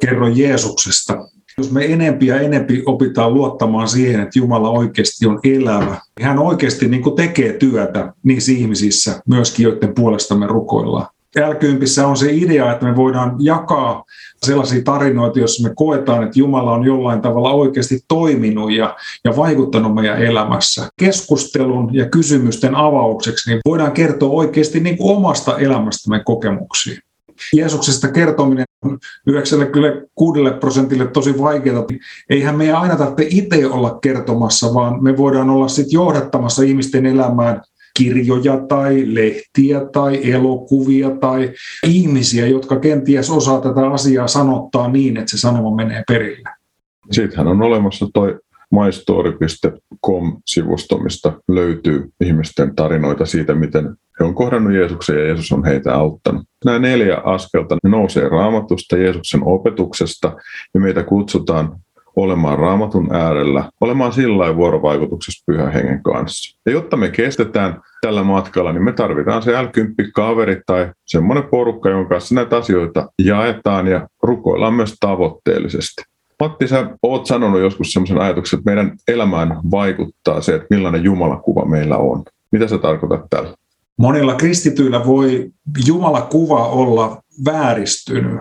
Kerro 0.00 0.28
Jeesuksesta. 0.28 1.14
Jos 1.58 1.72
me 1.72 1.84
enempi 1.84 2.26
ja 2.26 2.40
enempi 2.40 2.82
opitaan 2.86 3.34
luottamaan 3.34 3.88
siihen, 3.88 4.20
että 4.20 4.38
Jumala 4.38 4.70
oikeasti 4.70 5.26
on 5.26 5.40
elävä, 5.44 5.96
hän 6.22 6.38
oikeasti 6.38 6.88
niin 6.88 7.16
tekee 7.16 7.52
työtä 7.52 8.12
niissä 8.22 8.52
ihmisissä, 8.52 9.22
myöskin 9.28 9.64
joiden 9.64 9.94
puolesta 9.94 10.34
me 10.34 10.46
rukoillaan. 10.46 11.06
L 11.36 12.06
on 12.06 12.16
se 12.16 12.32
idea, 12.32 12.72
että 12.72 12.86
me 12.86 12.96
voidaan 12.96 13.36
jakaa 13.38 14.04
sellaisia 14.42 14.82
tarinoita, 14.84 15.38
joissa 15.38 15.68
me 15.68 15.74
koetaan, 15.76 16.22
että 16.22 16.38
Jumala 16.38 16.72
on 16.72 16.84
jollain 16.84 17.20
tavalla 17.20 17.50
oikeasti 17.50 18.00
toiminut 18.08 18.72
ja, 18.72 18.96
ja 19.24 19.36
vaikuttanut 19.36 19.94
meidän 19.94 20.22
elämässä. 20.22 20.88
Keskustelun 20.98 21.94
ja 21.94 22.08
kysymysten 22.08 22.74
avaukseksi 22.74 23.50
niin 23.50 23.60
voidaan 23.64 23.92
kertoa 23.92 24.30
oikeasti 24.30 24.80
niin 24.80 24.96
kuin 24.96 25.16
omasta 25.16 25.58
elämästämme 25.58 26.22
kokemuksia. 26.24 27.00
Jeesuksesta 27.54 28.08
kertominen 28.08 28.64
on 28.84 28.98
96 29.26 30.40
prosentille 30.60 31.06
tosi 31.06 31.38
vaikeaa. 31.38 31.86
Eihän 32.30 32.56
meidän 32.58 32.76
aina 32.76 32.96
tarvitse 32.96 33.26
itse 33.36 33.66
olla 33.66 33.98
kertomassa, 34.02 34.74
vaan 34.74 35.02
me 35.02 35.16
voidaan 35.16 35.50
olla 35.50 35.68
sitten 35.68 35.92
johdattamassa 35.92 36.62
ihmisten 36.62 37.06
elämään 37.06 37.62
kirjoja 37.98 38.58
tai 38.68 39.04
lehtiä 39.06 39.80
tai 39.92 40.32
elokuvia 40.32 41.10
tai 41.10 41.52
ihmisiä, 41.86 42.46
jotka 42.46 42.80
kenties 42.80 43.30
osaa 43.30 43.60
tätä 43.60 43.88
asiaa 43.88 44.28
sanottaa 44.28 44.88
niin, 44.88 45.16
että 45.16 45.30
se 45.30 45.38
sanoma 45.38 45.76
menee 45.76 46.02
perille. 46.08 46.48
Sittenhän 47.10 47.46
on 47.46 47.62
olemassa 47.62 48.06
toi 48.14 48.38
mystory.com-sivusto, 48.70 50.98
mistä 50.98 51.32
löytyy 51.48 52.12
ihmisten 52.20 52.76
tarinoita 52.76 53.26
siitä, 53.26 53.54
miten 53.54 53.96
he 54.20 54.24
on 54.24 54.34
kohdannut 54.34 54.72
Jeesuksen 54.72 55.16
ja 55.16 55.24
Jeesus 55.24 55.52
on 55.52 55.64
heitä 55.64 55.94
auttanut. 55.94 56.42
Nämä 56.64 56.78
neljä 56.78 57.16
askelta 57.16 57.76
nousee 57.84 58.28
raamatusta, 58.28 58.96
Jeesuksen 58.96 59.40
opetuksesta 59.44 60.36
ja 60.74 60.80
meitä 60.80 61.02
kutsutaan 61.02 61.76
olemaan 62.16 62.58
raamatun 62.58 63.14
äärellä, 63.14 63.70
olemaan 63.80 64.12
sillä 64.12 64.56
vuorovaikutuksessa 64.56 65.44
pyhän 65.46 65.72
hengen 65.72 66.02
kanssa. 66.02 66.58
Ja 66.66 66.72
jotta 66.72 66.96
me 66.96 67.08
kestetään 67.08 67.80
tällä 68.00 68.22
matkalla, 68.22 68.72
niin 68.72 68.84
me 68.84 68.92
tarvitaan 68.92 69.42
se 69.42 69.62
l 69.62 69.66
kaveri 70.14 70.60
tai 70.66 70.92
semmoinen 71.06 71.44
porukka, 71.50 71.90
jonka 71.90 72.08
kanssa 72.08 72.34
näitä 72.34 72.56
asioita 72.56 73.08
jaetaan 73.18 73.86
ja 73.86 74.08
rukoillaan 74.22 74.74
myös 74.74 74.96
tavoitteellisesti. 75.00 76.02
Matti, 76.40 76.68
sä 76.68 76.90
oot 77.02 77.26
sanonut 77.26 77.60
joskus 77.60 77.92
semmoisen 77.92 78.20
ajatuksen, 78.20 78.58
että 78.58 78.70
meidän 78.70 78.96
elämään 79.08 79.60
vaikuttaa 79.70 80.40
se, 80.40 80.54
että 80.54 80.66
millainen 80.70 81.04
Jumalakuva 81.04 81.64
meillä 81.64 81.96
on. 81.96 82.22
Mitä 82.52 82.68
sä 82.68 82.78
tarkoitat 82.78 83.20
tällä? 83.30 83.54
Monilla 83.96 84.34
kristityillä 84.34 85.06
voi 85.06 85.50
Jumalakuva 85.86 86.68
olla 86.68 87.22
vääristynyt. 87.44 88.40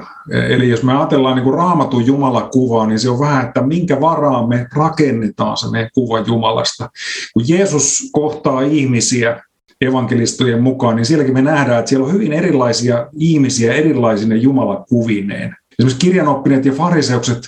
Eli 0.49 0.69
jos 0.69 0.83
me 0.83 0.97
ajatellaan 0.97 1.35
niin 1.35 1.43
kuin 1.43 1.55
raamatun 1.55 2.05
Jumalakuvaa, 2.05 2.87
niin 2.87 2.99
se 2.99 3.09
on 3.09 3.19
vähän, 3.19 3.45
että 3.45 3.61
minkä 3.61 4.01
varaa 4.01 4.47
me 4.47 4.67
rakennetaan 4.75 5.57
se 5.57 5.71
meidän 5.71 5.89
kuva 5.93 6.19
Jumalasta. 6.19 6.89
Kun 7.33 7.43
Jeesus 7.47 8.09
kohtaa 8.11 8.61
ihmisiä 8.61 9.43
evankelistojen 9.81 10.61
mukaan, 10.61 10.95
niin 10.95 11.05
sielläkin 11.05 11.33
me 11.33 11.41
nähdään, 11.41 11.79
että 11.79 11.89
siellä 11.89 12.05
on 12.05 12.13
hyvin 12.13 12.33
erilaisia 12.33 13.07
ihmisiä 13.17 13.73
erilaisine 13.73 14.35
Jumalakuvineen. 14.35 15.55
Esimerkiksi 15.79 16.05
kirjanoppineet 16.05 16.65
ja 16.65 16.71
fariseukset 16.71 17.39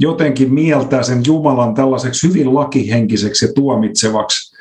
jotenkin 0.00 0.54
mieltää 0.54 1.02
sen 1.02 1.22
Jumalan 1.26 1.74
tällaiseksi 1.74 2.28
hyvin 2.28 2.54
lakihenkiseksi 2.54 3.44
ja 3.44 3.52
tuomitsevaksi. 3.52 4.56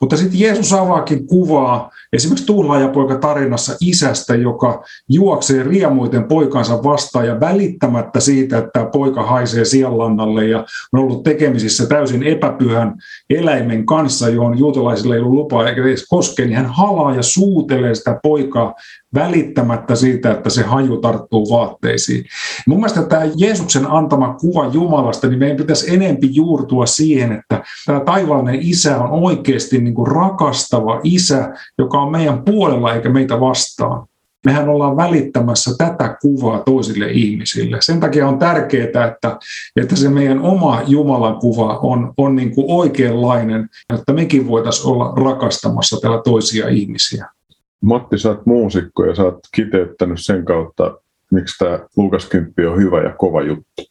Mutta 0.00 0.16
sitten 0.16 0.40
Jeesus 0.40 0.72
avaakin 0.72 1.26
kuvaa 1.26 1.90
Esimerkiksi 2.14 2.46
Tuhlaajapoika 2.46 3.14
tarinassa 3.14 3.76
isästä, 3.80 4.34
joka 4.34 4.82
juoksee 5.08 5.62
riemuiten 5.62 6.24
poikansa 6.24 6.82
vastaan 6.82 7.26
ja 7.26 7.40
välittämättä 7.40 8.20
siitä, 8.20 8.58
että 8.58 8.70
tämä 8.72 8.86
poika 8.86 9.22
haisee 9.22 9.64
sianlannalle 9.64 10.44
ja 10.44 10.64
on 10.92 11.00
ollut 11.00 11.22
tekemisissä 11.22 11.86
täysin 11.86 12.22
epäpyhän 12.22 12.94
eläimen 13.30 13.86
kanssa, 13.86 14.28
johon 14.28 14.58
juutalaisilla 14.58 15.14
ei 15.14 15.20
ollut 15.20 15.34
lupaa 15.34 15.68
eikä 15.68 15.82
edes 15.82 16.06
koske, 16.08 16.44
niin 16.44 16.56
hän 16.56 16.66
halaa 16.66 17.14
ja 17.14 17.22
suutelee 17.22 17.94
sitä 17.94 18.20
poikaa 18.22 18.74
välittämättä 19.14 19.94
siitä, 19.94 20.32
että 20.32 20.50
se 20.50 20.62
haju 20.62 20.96
tarttuu 20.96 21.50
vaatteisiin. 21.50 22.24
Mun 22.66 22.78
mielestä 22.78 23.02
tämä 23.02 23.22
Jeesuksen 23.36 23.90
antama 23.90 24.34
kuva 24.40 24.66
Jumalasta, 24.66 25.28
niin 25.28 25.38
meidän 25.38 25.56
pitäisi 25.56 25.94
enempi 25.94 26.28
juurtua 26.32 26.86
siihen, 26.86 27.32
että 27.32 27.62
tämä 27.86 28.00
taivaallinen 28.00 28.60
isä 28.62 28.98
on 28.98 29.10
oikeasti 29.10 29.78
niin 29.78 29.94
kuin 29.94 30.06
rakastava 30.06 31.00
isä, 31.02 31.52
joka 31.78 32.03
on 32.04 32.12
meidän 32.12 32.42
puolella 32.42 32.94
eikä 32.94 33.08
meitä 33.08 33.40
vastaan. 33.40 34.06
Mehän 34.44 34.68
ollaan 34.68 34.96
välittämässä 34.96 35.70
tätä 35.78 36.16
kuvaa 36.22 36.58
toisille 36.58 37.10
ihmisille. 37.10 37.76
Sen 37.80 38.00
takia 38.00 38.28
on 38.28 38.38
tärkeää, 38.38 38.84
että, 38.84 39.38
että 39.76 39.96
se 39.96 40.08
meidän 40.08 40.40
oma 40.40 40.82
Jumalan 40.86 41.36
kuva 41.36 41.78
on, 41.78 42.12
on 42.16 42.36
niin 42.36 42.54
kuin 42.54 42.66
oikeanlainen, 42.68 43.68
että 43.94 44.12
mekin 44.12 44.48
voitaisiin 44.48 44.86
olla 44.86 45.12
rakastamassa 45.16 46.00
täällä 46.00 46.22
toisia 46.24 46.68
ihmisiä. 46.68 47.28
Matti, 47.80 48.18
sä 48.18 48.28
oot 48.28 48.46
muusikko 48.46 49.04
ja 49.04 49.14
sä 49.14 49.22
oot 49.22 49.38
kiteyttänyt 49.54 50.18
sen 50.20 50.44
kautta, 50.44 50.98
miksi 51.32 51.58
tämä 51.58 51.78
Luukas 51.96 52.26
Kymppi 52.26 52.66
on 52.66 52.78
hyvä 52.78 53.02
ja 53.02 53.14
kova 53.18 53.42
juttu. 53.42 53.82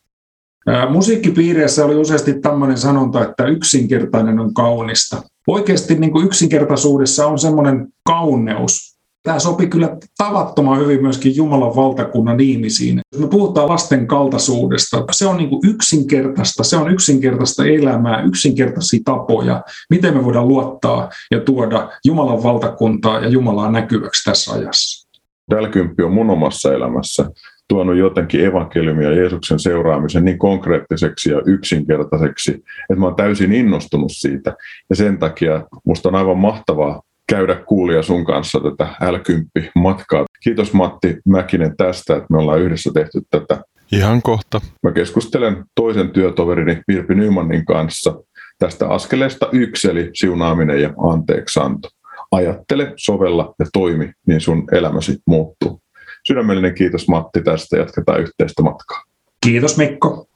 Musiikkipiireissä 0.89 1.85
oli 1.85 1.95
useasti 1.95 2.33
tämmöinen 2.39 2.77
sanonta, 2.77 3.23
että 3.23 3.45
yksinkertainen 3.45 4.39
on 4.39 4.53
kaunista. 4.53 5.21
Oikeasti 5.47 5.95
niin 5.95 6.11
kuin 6.11 6.25
yksinkertaisuudessa 6.25 7.27
on 7.27 7.39
semmoinen 7.39 7.87
kauneus. 8.05 8.93
Tämä 9.23 9.39
sopii 9.39 9.67
kyllä 9.67 9.97
tavattoman 10.17 10.79
hyvin 10.79 11.01
myöskin 11.01 11.35
Jumalan 11.35 11.75
valtakunnan 11.75 12.39
ihmisiin. 12.39 13.01
Jos 13.11 13.21
me 13.21 13.27
puhutaan 13.27 13.69
lasten 13.69 14.07
kaltaisuudesta, 14.07 15.05
se 15.11 15.27
on 15.27 15.37
niin 15.37 15.49
kuin 15.49 15.69
yksinkertaista, 15.69 16.63
se 16.63 16.77
on 16.77 16.91
yksinkertaista 16.91 17.65
elämää, 17.65 18.23
yksinkertaisia 18.23 18.99
tapoja, 19.05 19.63
miten 19.89 20.13
me 20.13 20.25
voidaan 20.25 20.47
luottaa 20.47 21.09
ja 21.31 21.39
tuoda 21.39 21.89
Jumalan 22.05 22.43
valtakuntaa 22.43 23.19
ja 23.19 23.27
Jumalaa 23.27 23.71
näkyväksi 23.71 24.23
tässä 24.29 24.53
ajassa. 24.53 25.09
Dälkymppi 25.51 26.03
on 26.03 26.13
mun 26.13 26.29
omassa 26.29 26.73
elämässä 26.73 27.29
tuonut 27.73 27.97
jotenkin 27.97 28.45
evankeliumia 28.45 29.09
ja 29.09 29.15
Jeesuksen 29.15 29.59
seuraamisen 29.59 30.25
niin 30.25 30.37
konkreettiseksi 30.37 31.31
ja 31.31 31.41
yksinkertaiseksi, 31.45 32.51
että 32.51 32.95
mä 32.99 33.05
oon 33.05 33.15
täysin 33.15 33.53
innostunut 33.53 34.11
siitä. 34.11 34.55
Ja 34.89 34.95
sen 34.95 35.17
takia 35.17 35.63
musta 35.85 36.09
on 36.09 36.15
aivan 36.15 36.37
mahtavaa 36.37 37.01
käydä 37.29 37.55
kuulia 37.55 38.03
sun 38.03 38.25
kanssa 38.25 38.59
tätä 38.59 38.93
L10-matkaa. 39.01 40.25
Kiitos 40.43 40.73
Matti 40.73 41.17
Mäkinen 41.25 41.77
tästä, 41.77 42.15
että 42.15 42.27
me 42.29 42.37
ollaan 42.37 42.59
yhdessä 42.61 42.91
tehty 42.93 43.21
tätä. 43.29 43.61
Ihan 43.91 44.21
kohta. 44.21 44.61
Mä 44.83 44.91
keskustelen 44.91 45.63
toisen 45.75 46.09
työtoverini 46.09 46.81
Virpi 46.87 47.15
Nymanin 47.15 47.65
kanssa 47.65 48.15
tästä 48.59 48.89
askeleesta 48.89 49.49
yksi, 49.51 49.89
eli 49.89 50.09
siunaaminen 50.13 50.81
ja 50.81 50.93
anteeksanto. 51.11 51.89
Ajattele, 52.31 52.93
sovella 52.95 53.55
ja 53.59 53.65
toimi, 53.73 54.11
niin 54.27 54.41
sun 54.41 54.63
elämäsi 54.71 55.17
muuttuu. 55.27 55.82
Sydämellinen 56.27 56.75
kiitos 56.75 57.07
Matti 57.07 57.41
tästä, 57.41 57.77
jatketaan 57.77 58.21
yhteistä 58.21 58.63
matkaa. 58.63 59.03
Kiitos 59.45 59.77
Mikko. 59.77 60.27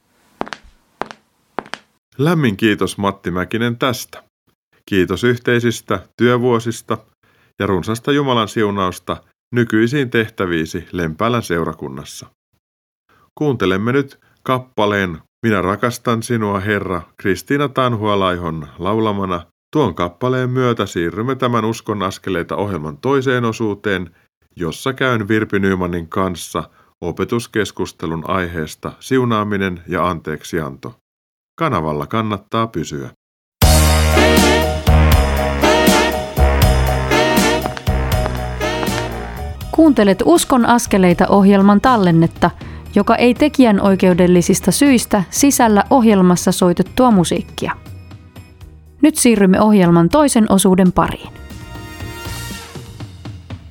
Lämmin 2.18 2.56
kiitos 2.56 2.98
Matti 2.98 3.30
Mäkinen 3.30 3.78
tästä. 3.78 4.22
Kiitos 4.86 5.24
yhteisistä 5.24 6.00
työvuosista 6.16 6.98
ja 7.58 7.66
runsasta 7.66 8.12
Jumalan 8.12 8.48
siunausta 8.48 9.16
nykyisiin 9.54 10.10
tehtäviisi 10.10 10.88
Lempäälän 10.92 11.42
seurakunnassa. 11.42 12.26
Kuuntelemme 13.34 13.92
nyt 13.92 14.18
kappaleen 14.42 15.18
Minä 15.46 15.62
rakastan 15.62 16.22
sinua, 16.22 16.60
Herra, 16.60 17.02
Kristiina 17.16 17.68
Tanhualaihon 17.68 18.68
laulamana. 18.78 19.46
Tuon 19.72 19.94
kappaleen 19.94 20.50
myötä 20.50 20.86
siirrymme 20.86 21.34
tämän 21.34 21.64
Uskon 21.64 22.02
askeleita 22.02 22.56
ohjelman 22.56 22.98
toiseen 22.98 23.44
osuuteen, 23.44 24.10
jossa 24.58 24.92
käyn 24.92 25.28
Virpi 25.28 25.58
Nymanin 25.58 26.08
kanssa 26.08 26.70
opetuskeskustelun 27.00 28.30
aiheesta 28.30 28.92
siunaaminen 29.00 29.80
ja 29.88 30.08
anteeksianto. 30.08 30.94
Kanavalla 31.58 32.06
kannattaa 32.06 32.66
pysyä. 32.66 33.10
Kuuntelet 39.72 40.22
Uskon 40.24 40.66
askeleita 40.66 41.26
ohjelman 41.28 41.80
tallennetta, 41.80 42.50
joka 42.94 43.16
ei 43.16 43.34
tekijän 43.34 43.80
oikeudellisista 43.80 44.70
syistä 44.72 45.24
sisällä 45.30 45.84
ohjelmassa 45.90 46.52
soitettua 46.52 47.10
musiikkia. 47.10 47.72
Nyt 49.02 49.16
siirrymme 49.16 49.60
ohjelman 49.60 50.08
toisen 50.08 50.52
osuuden 50.52 50.92
pariin. 50.92 51.37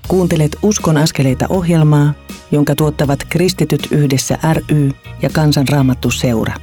Kuuntelet 0.08 0.58
Uskon 0.62 0.98
askeleita 0.98 1.46
ohjelmaa, 1.50 2.14
jonka 2.52 2.76
tuottavat 2.76 3.20
Kristityt 3.30 3.88
yhdessä 3.92 4.38
ry 4.54 4.92
ja 5.22 5.30
Kansanraamattu 5.30 6.12
seura. 6.12 6.54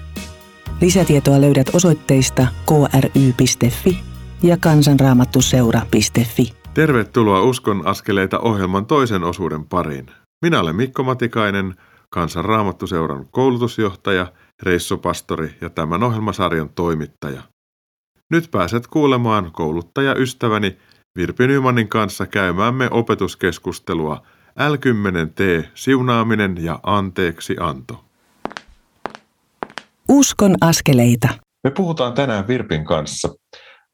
Lisätietoa 0.81 1.41
löydät 1.41 1.71
osoitteista 1.73 2.47
kry.fi 2.67 3.99
ja 4.43 4.57
kansanraamattuseura.fi. 4.57 6.53
Tervetuloa 6.75 7.43
Uskon 7.43 7.87
askeleita 7.87 8.39
ohjelman 8.39 8.87
toisen 8.87 9.25
osuuden 9.25 9.65
pariin. 9.65 10.07
Minä 10.45 10.61
olen 10.61 10.77
Mikko 10.77 11.03
Matikainen, 11.03 11.75
Kansanraamattuseuran 12.11 13.27
koulutusjohtaja, 13.31 14.33
reissupastori 14.63 15.55
ja 15.61 15.71
tämän 15.71 16.03
ohjelmasarjan 16.03 16.71
toimittaja. 16.75 17.43
Nyt 18.31 18.51
pääset 18.51 18.87
kuulemaan 18.87 19.53
kouluttajaystäväni 19.53 20.77
Virpi 21.19 21.47
Nymanin 21.47 21.89
kanssa 21.89 22.27
käymäämme 22.27 22.89
opetuskeskustelua 22.91 24.27
L10T, 24.49 25.67
siunaaminen 25.75 26.65
ja 26.65 26.81
anteeksi 26.83 27.57
anto. 27.61 28.05
Uskon 30.09 30.55
askeleita. 30.61 31.29
Me 31.65 31.71
puhutaan 31.71 32.13
tänään 32.13 32.49
Virpin 32.49 32.85
kanssa 32.85 33.29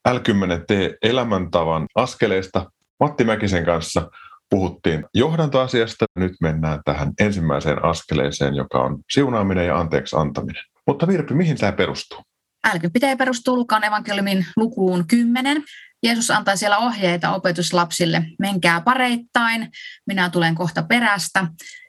L10T 0.09 0.97
elämäntavan 1.03 1.87
askeleista. 1.95 2.71
Matti 3.01 3.25
Mäkisen 3.25 3.65
kanssa 3.65 4.11
puhuttiin 4.51 5.05
johdantoasiasta. 5.15 6.07
Nyt 6.19 6.33
mennään 6.41 6.81
tähän 6.85 7.13
ensimmäiseen 7.21 7.85
askeleeseen, 7.85 8.55
joka 8.55 8.79
on 8.83 8.99
siunaaminen 9.11 9.67
ja 9.67 9.79
anteeksi 9.79 10.17
antaminen. 10.17 10.63
Mutta 10.87 11.09
Virpi, 11.09 11.35
mihin 11.35 11.57
tämä 11.57 11.73
perustuu? 11.73 12.19
Älky 12.65 12.91
pitää 12.91 13.17
perustua 13.17 13.57
Lukaan 13.57 13.85
evankeliumin 13.85 14.47
lukuun 14.57 15.05
10. 15.07 15.65
Jeesus 16.03 16.31
antaa 16.31 16.57
siellä 16.57 16.79
ohjeita 16.79 17.35
opetuslapsille, 17.35 18.25
menkää 18.39 18.81
pareittain, 18.81 19.71
minä 20.07 20.31
tulen 20.31 20.55
kohta 20.55 20.83
perästä. 20.83 21.47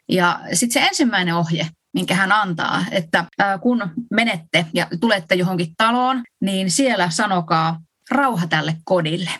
Ja 0.09 0.39
sitten 0.53 0.81
se 0.81 0.87
ensimmäinen 0.87 1.35
ohje, 1.35 1.67
minkä 1.93 2.15
hän 2.15 2.31
antaa, 2.31 2.85
että 2.91 3.25
kun 3.61 3.91
menette 4.11 4.65
ja 4.73 4.87
tulette 4.99 5.35
johonkin 5.35 5.73
taloon, 5.77 6.23
niin 6.41 6.71
siellä 6.71 7.09
sanokaa 7.09 7.79
rauha 8.11 8.47
tälle 8.47 8.75
kodille. 8.83 9.31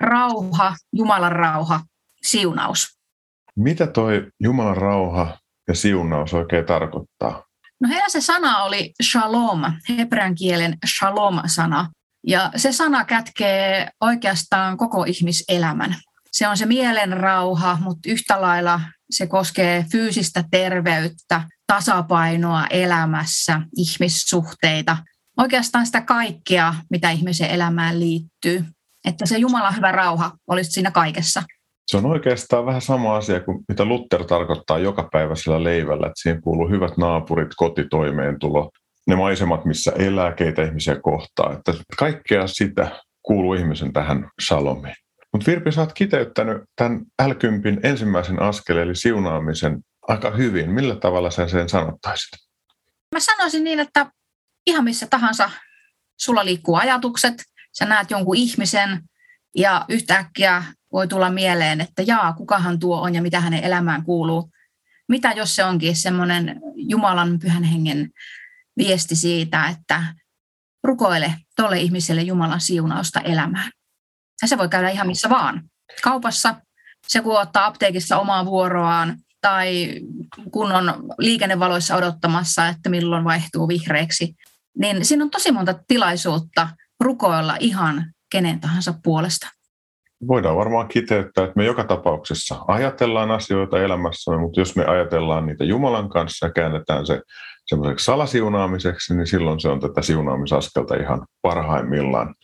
Rauha, 0.00 0.76
Jumalan 0.92 1.32
rauha, 1.32 1.80
siunaus. 2.22 2.98
Mitä 3.56 3.86
toi 3.86 4.26
Jumalan 4.40 4.76
rauha 4.76 5.38
ja 5.68 5.74
siunaus 5.74 6.34
oikein 6.34 6.64
tarkoittaa? 6.64 7.44
No 7.80 7.88
heillä 7.88 8.08
se 8.08 8.20
sana 8.20 8.62
oli 8.62 8.92
shalom, 9.02 9.62
hebrean 9.88 10.34
kielen 10.34 10.78
shalom-sana. 10.86 11.90
Ja 12.26 12.50
se 12.56 12.72
sana 12.72 13.04
kätkee 13.04 13.88
oikeastaan 14.00 14.76
koko 14.76 15.04
ihmiselämän. 15.04 15.96
Se 16.32 16.48
on 16.48 16.56
se 16.56 16.66
mielen 16.66 17.12
rauha, 17.12 17.78
mutta 17.80 18.10
yhtä 18.10 18.40
lailla 18.40 18.80
se 19.10 19.26
koskee 19.26 19.84
fyysistä 19.92 20.44
terveyttä, 20.50 21.42
tasapainoa 21.66 22.66
elämässä, 22.70 23.60
ihmissuhteita, 23.76 24.96
oikeastaan 25.38 25.86
sitä 25.86 26.00
kaikkea, 26.00 26.74
mitä 26.90 27.10
ihmisen 27.10 27.50
elämään 27.50 28.00
liittyy. 28.00 28.64
Että 29.04 29.26
se 29.26 29.38
Jumalan 29.38 29.76
hyvä 29.76 29.92
rauha 29.92 30.30
olisi 30.46 30.70
siinä 30.70 30.90
kaikessa. 30.90 31.42
Se 31.86 31.96
on 31.96 32.06
oikeastaan 32.06 32.66
vähän 32.66 32.80
sama 32.80 33.16
asia 33.16 33.40
kuin 33.40 33.64
mitä 33.68 33.84
Luther 33.84 34.24
tarkoittaa 34.24 34.78
joka 34.78 35.08
päiväisellä 35.12 35.64
leivällä, 35.64 36.06
että 36.06 36.22
siihen 36.22 36.42
kuuluu 36.42 36.68
hyvät 36.68 36.96
naapurit, 36.96 37.48
kotitoimeentulo, 37.56 38.70
ne 39.06 39.16
maisemat, 39.16 39.64
missä 39.64 39.92
elää, 39.98 40.32
keitä 40.32 40.62
ihmisiä 40.62 41.00
kohtaa. 41.00 41.52
Että 41.52 41.74
kaikkea 41.98 42.46
sitä 42.46 43.00
kuuluu 43.22 43.54
ihmisen 43.54 43.92
tähän 43.92 44.30
shalomiin. 44.46 44.94
Mutta 45.32 45.50
Virpi, 45.50 45.72
sä 45.72 45.80
oot 45.80 45.92
kiteyttänyt 45.92 46.62
tämän 46.76 47.00
l 47.22 47.30
ensimmäisen 47.82 48.42
askeleen, 48.42 48.86
eli 48.86 48.96
siunaamisen, 48.96 49.80
aika 50.08 50.30
hyvin. 50.30 50.70
Millä 50.70 50.96
tavalla 50.96 51.30
sen 51.30 51.48
sen 51.48 51.68
sanottaisit? 51.68 52.30
Mä 53.14 53.20
sanoisin 53.20 53.64
niin, 53.64 53.80
että 53.80 54.06
ihan 54.66 54.84
missä 54.84 55.06
tahansa 55.10 55.50
sulla 56.20 56.44
liikkuu 56.44 56.74
ajatukset, 56.74 57.34
sä 57.78 57.84
näet 57.84 58.10
jonkun 58.10 58.36
ihmisen 58.36 59.00
ja 59.56 59.84
yhtäkkiä 59.88 60.64
voi 60.92 61.08
tulla 61.08 61.30
mieleen, 61.30 61.80
että 61.80 62.02
jaa, 62.02 62.32
kukahan 62.32 62.78
tuo 62.78 63.00
on 63.00 63.14
ja 63.14 63.22
mitä 63.22 63.40
hänen 63.40 63.64
elämään 63.64 64.04
kuuluu. 64.04 64.50
Mitä 65.08 65.32
jos 65.32 65.56
se 65.56 65.64
onkin 65.64 65.96
semmoinen 65.96 66.60
Jumalan 66.74 67.38
pyhän 67.38 67.64
hengen 67.64 68.10
viesti 68.78 69.16
siitä, 69.16 69.66
että 69.66 70.14
rukoile 70.84 71.34
tolle 71.56 71.78
ihmiselle 71.78 72.22
Jumalan 72.22 72.60
siunausta 72.60 73.20
elämään. 73.20 73.70
Ja 74.42 74.48
se 74.48 74.58
voi 74.58 74.68
käydä 74.68 74.90
ihan 74.90 75.06
missä 75.06 75.30
vaan. 75.30 75.62
Kaupassa, 76.02 76.54
se 77.06 77.20
kun 77.20 77.40
ottaa 77.40 77.66
apteekissa 77.66 78.18
omaa 78.18 78.46
vuoroaan, 78.46 79.16
tai 79.40 80.00
kun 80.52 80.72
on 80.72 81.04
liikennevaloissa 81.18 81.96
odottamassa, 81.96 82.68
että 82.68 82.90
milloin 82.90 83.24
vaihtuu 83.24 83.68
vihreäksi, 83.68 84.34
niin 84.78 85.04
siinä 85.04 85.24
on 85.24 85.30
tosi 85.30 85.52
monta 85.52 85.74
tilaisuutta 85.88 86.68
rukoilla 87.00 87.56
ihan 87.60 88.12
kenen 88.32 88.60
tahansa 88.60 88.94
puolesta. 89.04 89.48
Voidaan 90.28 90.56
varmaan 90.56 90.88
kiteyttää, 90.88 91.44
että 91.44 91.56
me 91.56 91.64
joka 91.64 91.84
tapauksessa 91.84 92.64
ajatellaan 92.68 93.30
asioita 93.30 93.82
elämässämme, 93.82 94.40
mutta 94.40 94.60
jos 94.60 94.76
me 94.76 94.84
ajatellaan 94.84 95.46
niitä 95.46 95.64
Jumalan 95.64 96.08
kanssa 96.08 96.46
ja 96.46 96.52
käännetään 96.52 97.06
se 97.06 97.20
semmoiseksi 97.66 98.04
salasiunaamiseksi, 98.04 99.16
niin 99.16 99.26
silloin 99.26 99.60
se 99.60 99.68
on 99.68 99.80
tätä 99.80 100.02
siunaamisaskelta 100.02 100.96
ihan 100.96 101.26
parhaimmillaan. 101.42 102.34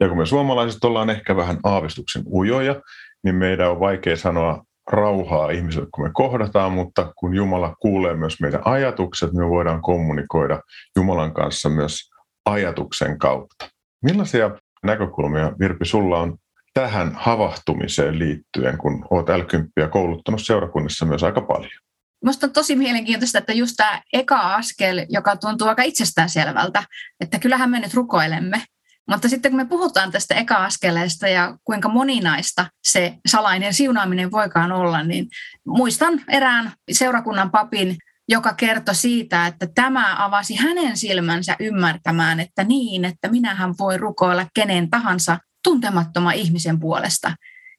Ja 0.00 0.08
kun 0.08 0.18
me 0.18 0.26
suomalaiset 0.26 0.84
ollaan 0.84 1.10
ehkä 1.10 1.36
vähän 1.36 1.58
aavistuksen 1.64 2.22
ujoja, 2.32 2.82
niin 3.24 3.34
meidän 3.34 3.70
on 3.70 3.80
vaikea 3.80 4.16
sanoa 4.16 4.64
rauhaa 4.90 5.50
ihmisille, 5.50 5.86
kun 5.94 6.04
me 6.04 6.10
kohdataan, 6.14 6.72
mutta 6.72 7.12
kun 7.16 7.34
Jumala 7.34 7.74
kuulee 7.80 8.14
myös 8.14 8.40
meidän 8.40 8.62
ajatukset, 8.64 9.32
me 9.32 9.48
voidaan 9.48 9.82
kommunikoida 9.82 10.60
Jumalan 10.96 11.34
kanssa 11.34 11.68
myös 11.68 12.10
ajatuksen 12.46 13.18
kautta. 13.18 13.68
Millaisia 14.02 14.50
näkökulmia, 14.84 15.52
Virpi, 15.58 15.84
sulla 15.84 16.18
on 16.18 16.36
tähän 16.74 17.12
havahtumiseen 17.14 18.18
liittyen, 18.18 18.78
kun 18.78 19.06
olet 19.10 19.28
l 19.28 19.88
kouluttanut 19.88 20.40
seurakunnissa 20.44 21.06
myös 21.06 21.22
aika 21.22 21.40
paljon? 21.40 21.83
Minusta 22.24 22.46
on 22.46 22.52
tosi 22.52 22.76
mielenkiintoista, 22.76 23.38
että 23.38 23.52
just 23.52 23.74
tämä 23.76 24.02
eka 24.12 24.54
askel, 24.54 25.06
joka 25.08 25.36
tuntuu 25.36 25.68
aika 25.68 25.82
itsestäänselvältä, 25.82 26.84
että 27.20 27.38
kyllähän 27.38 27.70
me 27.70 27.80
nyt 27.80 27.94
rukoilemme, 27.94 28.64
mutta 29.10 29.28
sitten 29.28 29.52
kun 29.52 29.60
me 29.60 29.64
puhutaan 29.64 30.12
tästä 30.12 30.34
eka-askeleesta 30.34 31.28
ja 31.28 31.56
kuinka 31.64 31.88
moninaista 31.88 32.66
se 32.84 33.16
salainen 33.26 33.74
siunaaminen 33.74 34.30
voikaan 34.30 34.72
olla, 34.72 35.02
niin 35.02 35.26
muistan 35.66 36.20
erään 36.28 36.72
seurakunnan 36.92 37.50
papin, 37.50 37.96
joka 38.28 38.54
kertoi 38.54 38.94
siitä, 38.94 39.46
että 39.46 39.66
tämä 39.74 40.24
avasi 40.24 40.54
hänen 40.56 40.96
silmänsä 40.96 41.56
ymmärtämään, 41.60 42.40
että 42.40 42.64
niin, 42.64 43.04
että 43.04 43.28
minähän 43.28 43.74
voi 43.78 43.96
rukoilla 43.96 44.46
kenen 44.54 44.90
tahansa 44.90 45.38
tuntemattoman 45.64 46.34
ihmisen 46.34 46.80
puolesta. 46.80 47.36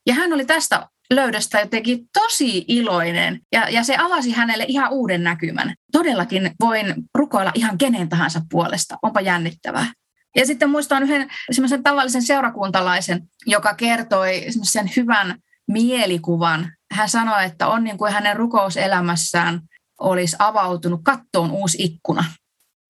Ja 0.08 0.14
hän 0.14 0.34
oli 0.34 0.46
tästä 0.46 0.88
löydöstä 1.14 1.60
jotenkin 1.60 2.08
tosi 2.14 2.66
iloinen 2.68 3.40
ja, 3.52 3.70
ja 3.70 3.84
se 3.84 3.98
avasi 3.98 4.32
hänelle 4.32 4.66
ihan 4.68 4.92
uuden 4.92 5.24
näkymän. 5.24 5.74
Todellakin 5.92 6.52
voin 6.60 6.94
rukoilla 7.16 7.52
ihan 7.56 7.78
kenen 7.78 8.10
tahansa 8.10 8.42
puolesta, 8.52 8.98
onpa 9.02 9.22
jännittävää. 9.22 9.86
Ja 10.36 10.46
sitten 10.46 10.70
muistan 10.70 11.04
yhden 11.04 11.30
semmoisen 11.52 11.84
tavallisen 11.84 12.24
seurakuntalaisen, 12.24 13.24
joka 13.46 13.74
kertoi 13.74 14.46
sen 14.64 14.92
hyvän 14.96 15.36
mielikuvan. 15.68 16.72
Hän 16.92 17.10
sanoi, 17.10 17.46
että 17.46 17.68
on 17.68 17.84
niin 17.84 17.98
kuin 17.98 18.14
hänen 18.14 18.36
rukouselämässään 18.36 19.62
olisi 20.00 20.36
avautunut 20.40 21.02
kattoon 21.04 21.52
uusi 21.52 21.78
ikkuna. 21.84 22.26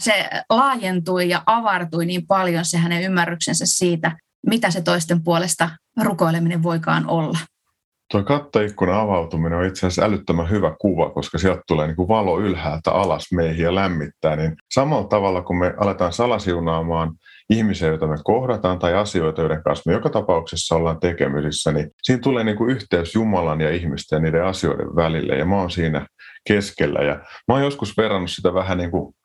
Se 0.04 0.30
laajentui 0.50 1.30
ja 1.30 1.44
avartui 1.46 2.06
niin 2.06 2.28
paljon 2.28 2.66
se 2.66 2.78
hänen 2.78 3.04
ymmärryksensä 3.04 3.66
siitä, 3.66 4.18
mitä 4.48 4.72
se 4.72 4.82
toisten 4.82 5.24
puolesta 5.24 5.70
rukoileminen 6.02 6.64
voikaan 6.64 7.10
olla. 7.10 7.38
Tuo 8.12 8.24
kattoikkunan 8.24 9.00
avautuminen 9.00 9.60
on 9.60 9.66
itse 9.66 9.80
asiassa 9.80 10.06
älyttömän 10.06 10.50
hyvä 10.50 10.76
kuva, 10.80 11.10
koska 11.10 11.38
sieltä 11.38 11.62
tulee 11.68 11.88
niin 11.88 11.96
kuin 11.96 12.08
valo 12.08 12.40
ylhäältä 12.40 12.92
alas 12.92 13.26
meihin 13.34 13.64
ja 13.64 13.76
lämmittää. 13.76 14.36
Niin 14.36 14.56
samalla 14.74 15.08
tavalla, 15.08 15.42
kun 15.42 15.58
me 15.58 15.74
aletaan 15.78 16.14
salasiunaamaan 16.14 17.12
ihmisiä, 17.50 17.88
joita 17.88 18.08
me 18.08 18.16
kohdataan, 18.24 18.80
tai 18.80 18.94
asioita, 18.94 19.42
joiden 19.42 19.64
kanssa 19.64 19.90
me 19.90 19.94
joka 19.94 20.10
tapauksessa 20.10 20.76
ollaan 20.76 21.00
tekemisissä, 21.00 21.72
niin 21.72 21.92
siinä 22.04 22.22
tulee 22.22 22.44
niin 22.44 22.58
kuin 22.58 22.70
yhteys 22.70 23.16
Jumalan 23.16 23.62
ja 23.62 23.72
ihmisten 23.72 24.18
ja 24.18 24.22
niiden 24.22 24.46
asioiden 24.46 24.96
välille, 24.96 25.36
ja 25.36 25.46
mä 25.46 25.56
oon 25.56 25.72
siinä 25.72 26.08
keskellä. 26.48 27.00
Ja 27.00 27.16
mä 27.48 27.54
oon 27.54 27.64
joskus 27.64 27.98
verrannut 27.98 28.32
sitä 28.32 28.54
vähän 28.54 28.78
niin 28.78 28.92
kuin 28.92 29.16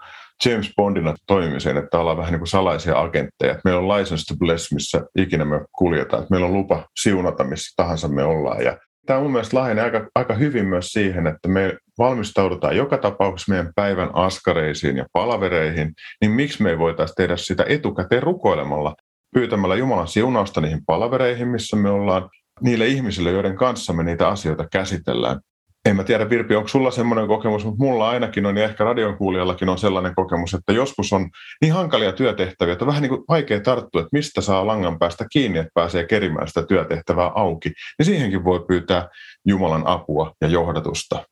James 0.45 0.73
Bondina 0.77 1.15
toimimiseen, 1.27 1.77
että 1.77 1.99
ollaan 1.99 2.17
vähän 2.17 2.33
niin 2.33 2.41
kuin 2.41 2.49
salaisia 2.49 3.01
agentteja. 3.01 3.61
Meillä 3.65 3.81
on 3.81 3.99
license 3.99 4.25
to 4.25 4.37
bless, 4.37 4.73
missä 4.73 5.03
ikinä 5.19 5.45
me 5.45 5.61
kuljetaan. 5.79 6.27
Meillä 6.31 6.47
on 6.47 6.53
lupa 6.53 6.89
siunata, 7.01 7.45
missä 7.45 7.73
tahansa 7.77 8.09
me 8.09 8.23
ollaan. 8.23 8.65
Ja 8.65 8.79
tämä 9.07 9.17
on 9.17 9.23
mun 9.23 9.33
mielestä 9.33 9.57
lähenee 9.57 9.85
aika, 9.85 10.09
aika 10.15 10.35
hyvin 10.35 10.67
myös 10.67 10.87
siihen, 10.87 11.27
että 11.27 11.49
me 11.49 11.77
valmistaudutaan 11.99 12.77
joka 12.77 12.99
tapauksessa 12.99 13.53
meidän 13.53 13.73
päivän 13.75 14.11
askareisiin 14.13 14.97
ja 14.97 15.07
palavereihin, 15.13 15.93
niin 16.21 16.31
miksi 16.31 16.63
me 16.63 16.71
ei 16.71 16.79
voitaisiin 16.79 17.17
tehdä 17.17 17.37
sitä 17.37 17.65
etukäteen 17.69 18.23
rukoilemalla, 18.23 18.95
pyytämällä 19.35 19.75
Jumalan 19.77 20.09
siunausta 20.09 20.61
niihin 20.61 20.85
palavereihin, 20.87 21.49
missä 21.49 21.77
me 21.77 21.91
ollaan, 21.91 22.29
niille 22.61 22.87
ihmisille, 22.87 23.31
joiden 23.31 23.57
kanssa 23.57 23.93
me 23.93 24.03
niitä 24.03 24.29
asioita 24.29 24.69
käsitellään 24.73 25.41
en 25.85 25.97
mä 25.97 26.05
tiedä 26.05 26.31
Virpi, 26.31 26.57
onko 26.57 26.69
sulla 26.69 26.91
semmoinen 26.91 27.27
kokemus, 27.27 27.65
mutta 27.65 27.85
mulla 27.85 28.11
ainakin 28.11 28.47
on 28.47 28.57
ja 28.57 28.65
ehkä 28.65 28.85
radion 28.85 29.17
kuulijallakin 29.17 29.69
on 29.69 29.79
sellainen 29.79 30.15
kokemus, 30.15 30.55
että 30.55 30.73
joskus 30.73 31.13
on 31.13 31.31
niin 31.61 31.73
hankalia 31.73 32.13
työtehtäviä, 32.13 32.73
että 32.73 32.87
vähän 32.87 33.03
niin 33.03 33.11
kuin 33.11 33.25
vaikea 33.29 33.61
tarttua, 33.61 34.01
että 34.01 34.09
mistä 34.13 34.41
saa 34.41 34.67
langan 34.67 34.99
päästä 34.99 35.27
kiinni, 35.33 35.59
että 35.59 35.71
pääsee 35.75 36.07
kerimään 36.07 36.49
sitä 36.49 36.63
työtehtävää 36.63 37.31
auki. 37.35 37.73
Niin 37.99 38.07
siihenkin 38.07 38.45
voi 38.45 38.65
pyytää 38.69 39.09
Jumalan 39.47 39.87
apua 39.87 40.35
ja 40.41 40.49
johdatusta. 40.49 41.25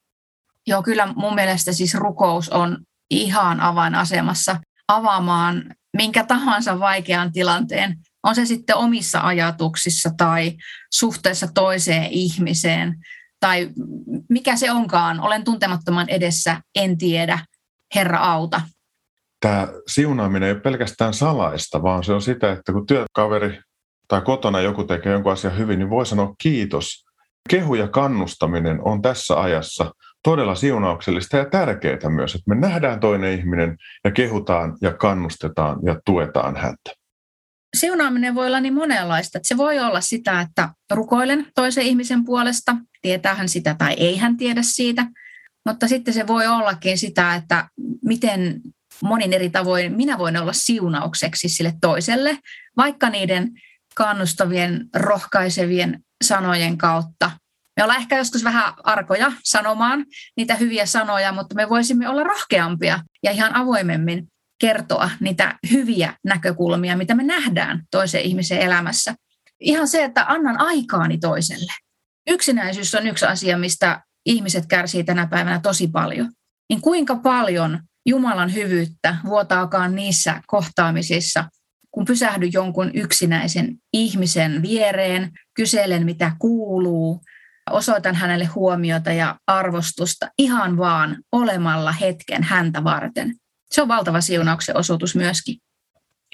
Joo, 0.66 0.82
kyllä 0.82 1.12
mun 1.16 1.34
mielestä 1.34 1.72
siis 1.72 1.94
rukous 1.94 2.48
on 2.48 2.78
ihan 3.11 3.61
avainasemassa 3.61 4.56
avaamaan 4.88 5.64
minkä 5.96 6.24
tahansa 6.24 6.78
vaikean 6.78 7.32
tilanteen, 7.32 7.96
on 8.22 8.34
se 8.34 8.46
sitten 8.46 8.76
omissa 8.76 9.20
ajatuksissa 9.20 10.11
tai 10.16 10.52
suhteessa 10.92 11.48
toiseen 11.54 12.04
ihmiseen– 12.11 12.94
tai 13.40 13.70
mikä 14.29 14.57
se 14.57 14.70
onkaan, 14.70 15.20
olen 15.20 15.44
tuntemattoman 15.44 16.09
edessä, 16.09 16.61
en 16.74 16.98
tiedä, 16.98 17.38
Herra 17.94 18.18
auta. 18.18 18.61
Tämä 19.40 19.68
siunaaminen 19.87 20.46
ei 20.46 20.53
ole 20.53 20.61
pelkästään 20.61 21.14
salaista, 21.14 21.83
vaan 21.83 22.05
se 22.05 22.12
on 22.12 22.22
sitä, 22.22 22.53
että 22.53 22.72
kun 22.72 22.87
työkaveri 22.87 23.61
tai 24.09 24.20
kotona 24.20 24.61
joku 24.61 24.85
tekee 24.85 25.12
jonkun 25.12 25.33
asian 25.33 25.59
hyvin, 25.59 25.79
niin 25.79 25.90
voi 25.90 26.07
sanoa 26.07 26.35
kiitos. 26.42 27.05
Kehu 27.51 27.74
ja 27.74 27.88
kannustaminen 27.88 28.81
on 28.85 29.03
tässä 29.03 29.40
ajassa 29.40 29.92
todella 30.22 30.55
siunauksellista 30.55 31.37
ja 31.37 31.44
tärkeää 31.44 32.09
myös, 32.09 32.35
että 32.35 32.55
me 32.55 32.55
nähdään 32.55 33.01
toinen 33.01 33.38
ihminen 33.38 33.77
ja 34.05 34.11
kehutaan 34.11 34.77
ja 34.83 34.94
kannustetaan 34.94 35.79
ja 35.83 36.01
tuetaan 36.05 36.57
häntä. 36.57 36.90
Siunaaminen 37.77 38.35
voi 38.35 38.46
olla 38.46 38.61
niin 38.61 38.74
monenlaista, 38.74 39.38
se 39.42 39.57
voi 39.57 39.79
olla 39.79 40.01
sitä, 40.01 40.40
että 40.40 40.68
rukoilen 40.90 41.46
toisen 41.55 41.85
ihmisen 41.85 42.24
puolesta, 42.24 42.77
tietää 43.02 43.34
hän 43.34 43.48
sitä 43.48 43.74
tai 43.74 43.92
ei 43.92 44.16
hän 44.16 44.37
tiedä 44.37 44.62
siitä, 44.62 45.06
mutta 45.66 45.88
sitten 45.88 46.14
se 46.14 46.26
voi 46.26 46.46
ollakin 46.46 46.98
sitä, 46.98 47.34
että 47.34 47.68
miten 48.04 48.61
monin 49.02 49.32
eri 49.32 49.50
tavoin 49.50 49.96
minä 49.96 50.18
voin 50.18 50.37
olla 50.37 50.52
siunaukseksi 50.52 51.48
sille 51.48 51.74
toiselle, 51.80 52.38
vaikka 52.76 53.11
niiden 53.11 53.52
kannustavien, 53.94 54.88
rohkaisevien 54.94 56.00
sanojen 56.24 56.78
kautta. 56.78 57.30
Me 57.76 57.82
ollaan 57.82 58.00
ehkä 58.00 58.16
joskus 58.16 58.44
vähän 58.44 58.74
arkoja 58.84 59.32
sanomaan 59.44 60.04
niitä 60.37 60.54
hyviä 60.54 60.87
sanoja, 60.87 61.32
mutta 61.32 61.54
me 61.54 61.68
voisimme 61.68 62.08
olla 62.08 62.24
rohkeampia 62.24 63.00
ja 63.22 63.30
ihan 63.30 63.56
avoimemmin 63.56 64.28
kertoa 64.61 65.11
niitä 65.20 65.58
hyviä 65.70 66.14
näkökulmia, 66.24 66.96
mitä 66.96 67.14
me 67.14 67.22
nähdään 67.22 67.82
toisen 67.90 68.20
ihmisen 68.20 68.58
elämässä. 68.58 69.14
Ihan 69.61 69.88
se, 69.88 70.04
että 70.04 70.24
annan 70.28 70.61
aikaani 70.61 71.18
toiselle. 71.18 71.72
Yksinäisyys 72.28 72.94
on 72.94 73.06
yksi 73.06 73.26
asia, 73.26 73.58
mistä 73.58 74.02
ihmiset 74.26 74.66
kärsii 74.66 75.04
tänä 75.04 75.26
päivänä 75.26 75.60
tosi 75.60 75.88
paljon. 75.88 76.32
Niin 76.68 76.80
kuinka 76.80 77.16
paljon 77.16 77.80
Jumalan 78.06 78.54
hyvyyttä 78.54 79.16
vuotaakaan 79.24 79.94
niissä 79.94 80.40
kohtaamisissa, 80.46 81.44
kun 81.90 82.04
pysähdy 82.04 82.46
jonkun 82.46 82.90
yksinäisen 82.94 83.76
ihmisen 83.92 84.62
viereen, 84.62 85.30
kyselen 85.54 86.04
mitä 86.04 86.32
kuuluu, 86.38 87.20
osoitan 87.70 88.14
hänelle 88.14 88.44
huomiota 88.44 89.12
ja 89.12 89.36
arvostusta 89.46 90.28
ihan 90.38 90.76
vaan 90.76 91.16
olemalla 91.32 91.92
hetken 91.92 92.42
häntä 92.42 92.84
varten 92.84 93.34
se 93.70 93.82
on 93.82 93.88
valtava 93.88 94.20
siunauksen 94.20 94.76
osoitus 94.76 95.16
myöskin. 95.16 95.56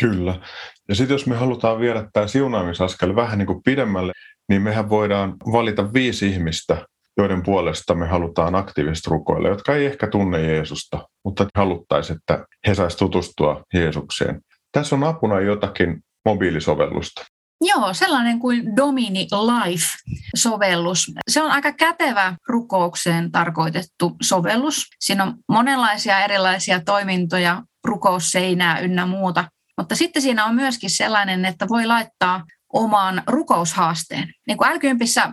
Kyllä. 0.00 0.40
Ja 0.88 0.94
sitten 0.94 1.14
jos 1.14 1.26
me 1.26 1.36
halutaan 1.36 1.80
viedä 1.80 2.08
tämä 2.12 2.26
siunaamisaskel 2.26 3.16
vähän 3.16 3.38
niin 3.38 3.46
kuin 3.46 3.62
pidemmälle, 3.64 4.12
niin 4.48 4.62
mehän 4.62 4.88
voidaan 4.88 5.36
valita 5.52 5.92
viisi 5.92 6.26
ihmistä, 6.26 6.86
joiden 7.16 7.42
puolesta 7.42 7.94
me 7.94 8.06
halutaan 8.06 8.54
aktiivisesti 8.54 9.10
rukoilla, 9.10 9.48
jotka 9.48 9.74
ei 9.74 9.86
ehkä 9.86 10.06
tunne 10.06 10.40
Jeesusta, 10.42 11.08
mutta 11.24 11.46
haluttaisiin, 11.54 12.16
että 12.16 12.46
he 12.66 12.74
saisivat 12.74 12.98
tutustua 12.98 13.62
Jeesukseen. 13.74 14.40
Tässä 14.72 14.96
on 14.96 15.04
apuna 15.04 15.40
jotakin 15.40 16.00
mobiilisovellusta. 16.24 17.24
Joo, 17.60 17.94
sellainen 17.94 18.38
kuin 18.38 18.76
Domini 18.76 19.28
Life-sovellus. 19.32 21.12
Se 21.30 21.42
on 21.42 21.50
aika 21.50 21.72
kätevä 21.72 22.36
rukoukseen 22.48 23.32
tarkoitettu 23.32 24.16
sovellus. 24.22 24.86
Siinä 25.00 25.24
on 25.24 25.34
monenlaisia 25.48 26.24
erilaisia 26.24 26.80
toimintoja, 26.80 27.62
rukousseinää 27.84 28.78
ynnä 28.78 29.06
muuta. 29.06 29.44
Mutta 29.76 29.96
sitten 29.96 30.22
siinä 30.22 30.44
on 30.44 30.54
myöskin 30.54 30.90
sellainen, 30.90 31.44
että 31.44 31.68
voi 31.68 31.86
laittaa 31.86 32.44
oman 32.72 33.22
rukoushaasteen. 33.26 34.32
Niin 34.46 34.58
kuin 34.58 34.70
l 34.70 34.78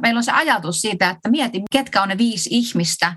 meillä 0.02 0.18
on 0.18 0.24
se 0.24 0.32
ajatus 0.32 0.82
siitä, 0.82 1.10
että 1.10 1.30
mieti, 1.30 1.62
ketkä 1.72 2.02
on 2.02 2.10
ne 2.10 2.18
viisi 2.18 2.50
ihmistä, 2.52 3.14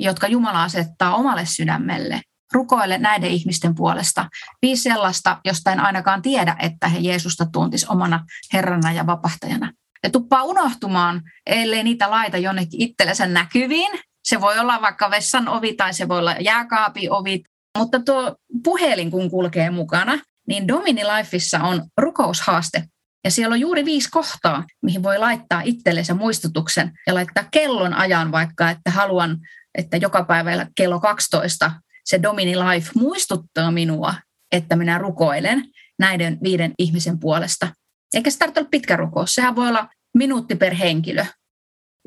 jotka 0.00 0.26
Jumala 0.26 0.62
asettaa 0.62 1.14
omalle 1.14 1.46
sydämelle. 1.46 2.20
Rukoile 2.52 2.98
näiden 2.98 3.30
ihmisten 3.30 3.74
puolesta. 3.74 4.28
Viisi 4.62 4.82
sellaista, 4.82 5.40
josta 5.44 5.72
en 5.72 5.80
ainakaan 5.80 6.22
tiedä, 6.22 6.56
että 6.58 6.88
he 6.88 6.98
Jeesusta 6.98 7.46
tuntis 7.52 7.84
omana 7.84 8.24
Herrana 8.52 8.92
ja 8.92 9.06
vapahtajana. 9.06 9.72
Ja 10.02 10.10
tuppaa 10.10 10.42
unohtumaan, 10.42 11.22
ellei 11.46 11.82
niitä 11.82 12.10
laita 12.10 12.38
jonnekin 12.38 12.82
itsellensä 12.82 13.26
näkyviin. 13.26 13.98
Se 14.24 14.40
voi 14.40 14.58
olla 14.58 14.80
vaikka 14.80 15.10
vessan 15.10 15.48
ovi 15.48 15.72
tai 15.72 15.94
se 15.94 16.08
voi 16.08 16.18
olla 16.18 16.34
jääkaapi 16.40 17.08
ovi. 17.10 17.42
Mutta 17.78 18.00
tuo 18.00 18.36
puhelin, 18.64 19.10
kun 19.10 19.30
kulkee 19.30 19.70
mukana, 19.70 20.18
niin 20.48 20.68
Domini 20.68 21.04
Lifeissa 21.04 21.60
on 21.60 21.84
rukoushaaste. 22.00 22.84
Ja 23.24 23.30
siellä 23.30 23.52
on 23.52 23.60
juuri 23.60 23.84
viisi 23.84 24.10
kohtaa, 24.10 24.64
mihin 24.82 25.02
voi 25.02 25.18
laittaa 25.18 25.62
itsellensä 25.64 26.14
muistutuksen 26.14 26.92
ja 27.06 27.14
laittaa 27.14 27.44
kellon 27.50 27.94
ajan 27.94 28.32
vaikka, 28.32 28.70
että 28.70 28.90
haluan, 28.90 29.36
että 29.78 29.96
joka 29.96 30.24
päivä 30.24 30.66
kello 30.76 31.00
12 31.00 31.72
se 32.04 32.22
Domini 32.22 32.56
Life 32.56 32.90
muistuttaa 32.94 33.70
minua, 33.70 34.14
että 34.52 34.76
minä 34.76 34.98
rukoilen 34.98 35.64
näiden 35.98 36.38
viiden 36.42 36.72
ihmisen 36.78 37.18
puolesta. 37.20 37.68
Eikä 38.14 38.30
se 38.30 38.38
tarvitse 38.38 38.60
olla 38.60 38.68
pitkä 38.70 38.96
rukous, 38.96 39.34
sehän 39.34 39.56
voi 39.56 39.68
olla 39.68 39.88
minuutti 40.14 40.56
per 40.56 40.74
henkilö. 40.74 41.24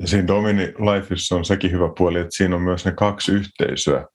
Ja 0.00 0.08
siinä 0.08 0.26
Domini 0.26 0.66
Lifeissa 0.66 1.36
on 1.36 1.44
sekin 1.44 1.70
hyvä 1.70 1.88
puoli, 1.98 2.18
että 2.18 2.36
siinä 2.36 2.56
on 2.56 2.62
myös 2.62 2.84
ne 2.84 2.92
kaksi 2.92 3.32
yhteisöä. 3.32 4.06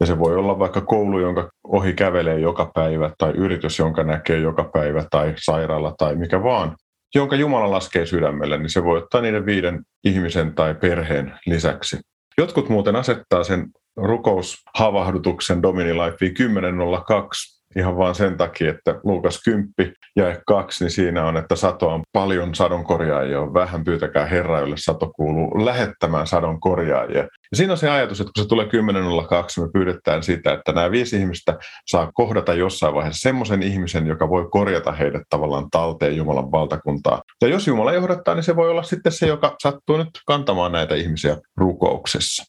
Ja 0.00 0.06
se 0.06 0.18
voi 0.18 0.36
olla 0.36 0.58
vaikka 0.58 0.80
koulu, 0.80 1.20
jonka 1.20 1.50
ohi 1.68 1.92
kävelee 1.92 2.38
joka 2.40 2.70
päivä, 2.74 3.10
tai 3.18 3.30
yritys, 3.30 3.78
jonka 3.78 4.02
näkee 4.02 4.38
joka 4.38 4.64
päivä, 4.64 5.04
tai 5.10 5.34
sairaala, 5.36 5.94
tai 5.98 6.16
mikä 6.16 6.42
vaan, 6.42 6.76
jonka 7.14 7.36
Jumala 7.36 7.70
laskee 7.70 8.06
sydämelle, 8.06 8.58
niin 8.58 8.70
se 8.70 8.84
voi 8.84 8.98
ottaa 8.98 9.20
niiden 9.20 9.46
viiden 9.46 9.82
ihmisen 10.04 10.54
tai 10.54 10.74
perheen 10.74 11.38
lisäksi. 11.46 11.98
Jotkut 12.38 12.68
muuten 12.68 12.96
asettaa 12.96 13.44
sen 13.44 13.66
rukoushavahdutuksen 13.96 15.62
Domini 15.62 15.94
Life 15.94 16.26
10.02 16.26 17.55
ihan 17.76 17.96
vain 17.96 18.14
sen 18.14 18.36
takia, 18.36 18.70
että 18.70 19.00
Luukas 19.04 19.40
10 19.44 19.72
ja 20.16 20.40
2, 20.46 20.84
niin 20.84 20.90
siinä 20.90 21.26
on, 21.26 21.36
että 21.36 21.56
sato 21.56 21.88
on 21.88 22.02
paljon 22.12 22.54
sadonkorjaajia, 22.54 23.40
on 23.40 23.54
vähän 23.54 23.84
pyytäkää 23.84 24.26
Herra, 24.26 24.60
jolle 24.60 24.76
sato 24.78 25.10
kuuluu 25.16 25.64
lähettämään 25.64 26.26
sadonkorjaajia. 26.26 27.18
Ja 27.22 27.56
siinä 27.56 27.72
on 27.72 27.78
se 27.78 27.90
ajatus, 27.90 28.20
että 28.20 28.32
kun 28.36 28.44
se 28.44 28.48
tulee 28.48 28.66
10.02, 28.66 29.62
me 29.62 29.68
pyydetään 29.72 30.22
sitä, 30.22 30.52
että 30.52 30.72
nämä 30.72 30.90
viisi 30.90 31.16
ihmistä 31.16 31.58
saa 31.86 32.12
kohdata 32.14 32.54
jossain 32.54 32.94
vaiheessa 32.94 33.28
semmoisen 33.28 33.62
ihmisen, 33.62 34.06
joka 34.06 34.28
voi 34.28 34.48
korjata 34.50 34.92
heidät 34.92 35.22
tavallaan 35.30 35.70
talteen 35.70 36.16
Jumalan 36.16 36.52
valtakuntaa. 36.52 37.22
Ja 37.42 37.48
jos 37.48 37.66
Jumala 37.66 37.92
johdattaa, 37.92 38.34
niin 38.34 38.42
se 38.42 38.56
voi 38.56 38.70
olla 38.70 38.82
sitten 38.82 39.12
se, 39.12 39.26
joka 39.26 39.56
sattuu 39.62 39.96
nyt 39.96 40.10
kantamaan 40.26 40.72
näitä 40.72 40.94
ihmisiä 40.94 41.36
rukouksessa. 41.56 42.44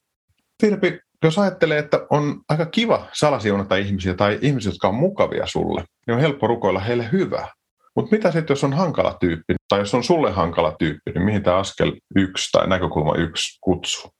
Virpi, 0.63 0.99
jos 1.23 1.39
ajattelee, 1.39 1.79
että 1.79 2.07
on 2.09 2.41
aika 2.49 2.65
kiva 2.65 3.07
salasiunata 3.13 3.75
ihmisiä 3.75 4.13
tai 4.13 4.39
ihmisiä, 4.41 4.71
jotka 4.71 4.87
on 4.87 4.95
mukavia 4.95 5.47
sulle, 5.47 5.83
niin 6.07 6.15
on 6.15 6.21
helppo 6.21 6.47
rukoilla 6.47 6.79
heille 6.79 7.09
hyvää. 7.11 7.47
Mutta 7.95 8.15
mitä 8.15 8.31
sitten, 8.31 8.53
jos 8.53 8.63
on 8.63 8.73
hankala 8.73 9.17
tyyppi, 9.19 9.55
tai 9.69 9.79
jos 9.79 9.93
on 9.93 10.03
sulle 10.03 10.31
hankala 10.31 10.75
tyyppi, 10.79 11.11
niin 11.11 11.25
mihin 11.25 11.43
tämä 11.43 11.57
askel 11.57 11.91
yksi 12.15 12.51
tai 12.51 12.67
näkökulma 12.67 13.15
yksi 13.15 13.57
kutsuu? 13.61 14.11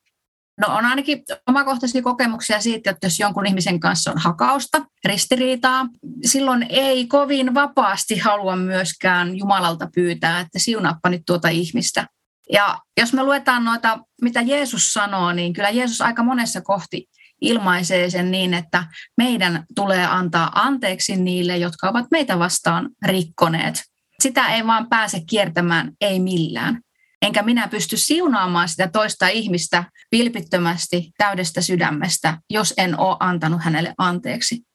No 0.61 0.75
on 0.75 0.85
ainakin 0.85 1.23
omakohtaisia 1.47 2.01
kokemuksia 2.01 2.61
siitä, 2.61 2.91
että 2.91 3.07
jos 3.07 3.19
jonkun 3.19 3.45
ihmisen 3.45 3.79
kanssa 3.79 4.11
on 4.11 4.17
hakausta, 4.17 4.85
ristiriitaa, 5.05 5.85
silloin 6.23 6.65
ei 6.69 7.07
kovin 7.07 7.53
vapaasti 7.53 8.17
halua 8.17 8.55
myöskään 8.55 9.37
Jumalalta 9.37 9.89
pyytää, 9.95 10.39
että 10.39 10.59
siunaappa 10.59 11.09
nyt 11.09 11.21
tuota 11.25 11.49
ihmistä. 11.49 12.05
Ja 12.53 12.79
jos 12.97 13.13
me 13.13 13.23
luetaan 13.23 13.65
noita, 13.65 13.99
mitä 14.21 14.41
Jeesus 14.41 14.93
sanoo, 14.93 15.33
niin 15.33 15.53
kyllä 15.53 15.69
Jeesus 15.69 16.01
aika 16.01 16.23
monessa 16.23 16.61
kohti 16.61 17.09
ilmaisee 17.41 18.09
sen 18.09 18.31
niin, 18.31 18.53
että 18.53 18.83
meidän 19.17 19.65
tulee 19.75 20.05
antaa 20.05 20.51
anteeksi 20.55 21.15
niille, 21.15 21.57
jotka 21.57 21.89
ovat 21.89 22.05
meitä 22.11 22.39
vastaan 22.39 22.89
rikkoneet. 23.05 23.83
Sitä 24.19 24.47
ei 24.47 24.67
vaan 24.67 24.89
pääse 24.89 25.21
kiertämään, 25.29 25.91
ei 26.01 26.19
millään. 26.19 26.81
Enkä 27.21 27.43
minä 27.43 27.67
pysty 27.67 27.97
siunaamaan 27.97 28.69
sitä 28.69 28.87
toista 28.87 29.27
ihmistä 29.27 29.83
vilpittömästi 30.11 31.11
täydestä 31.17 31.61
sydämestä, 31.61 32.37
jos 32.49 32.73
en 32.77 32.99
ole 32.99 33.17
antanut 33.19 33.61
hänelle 33.63 33.93
anteeksi 33.97 34.66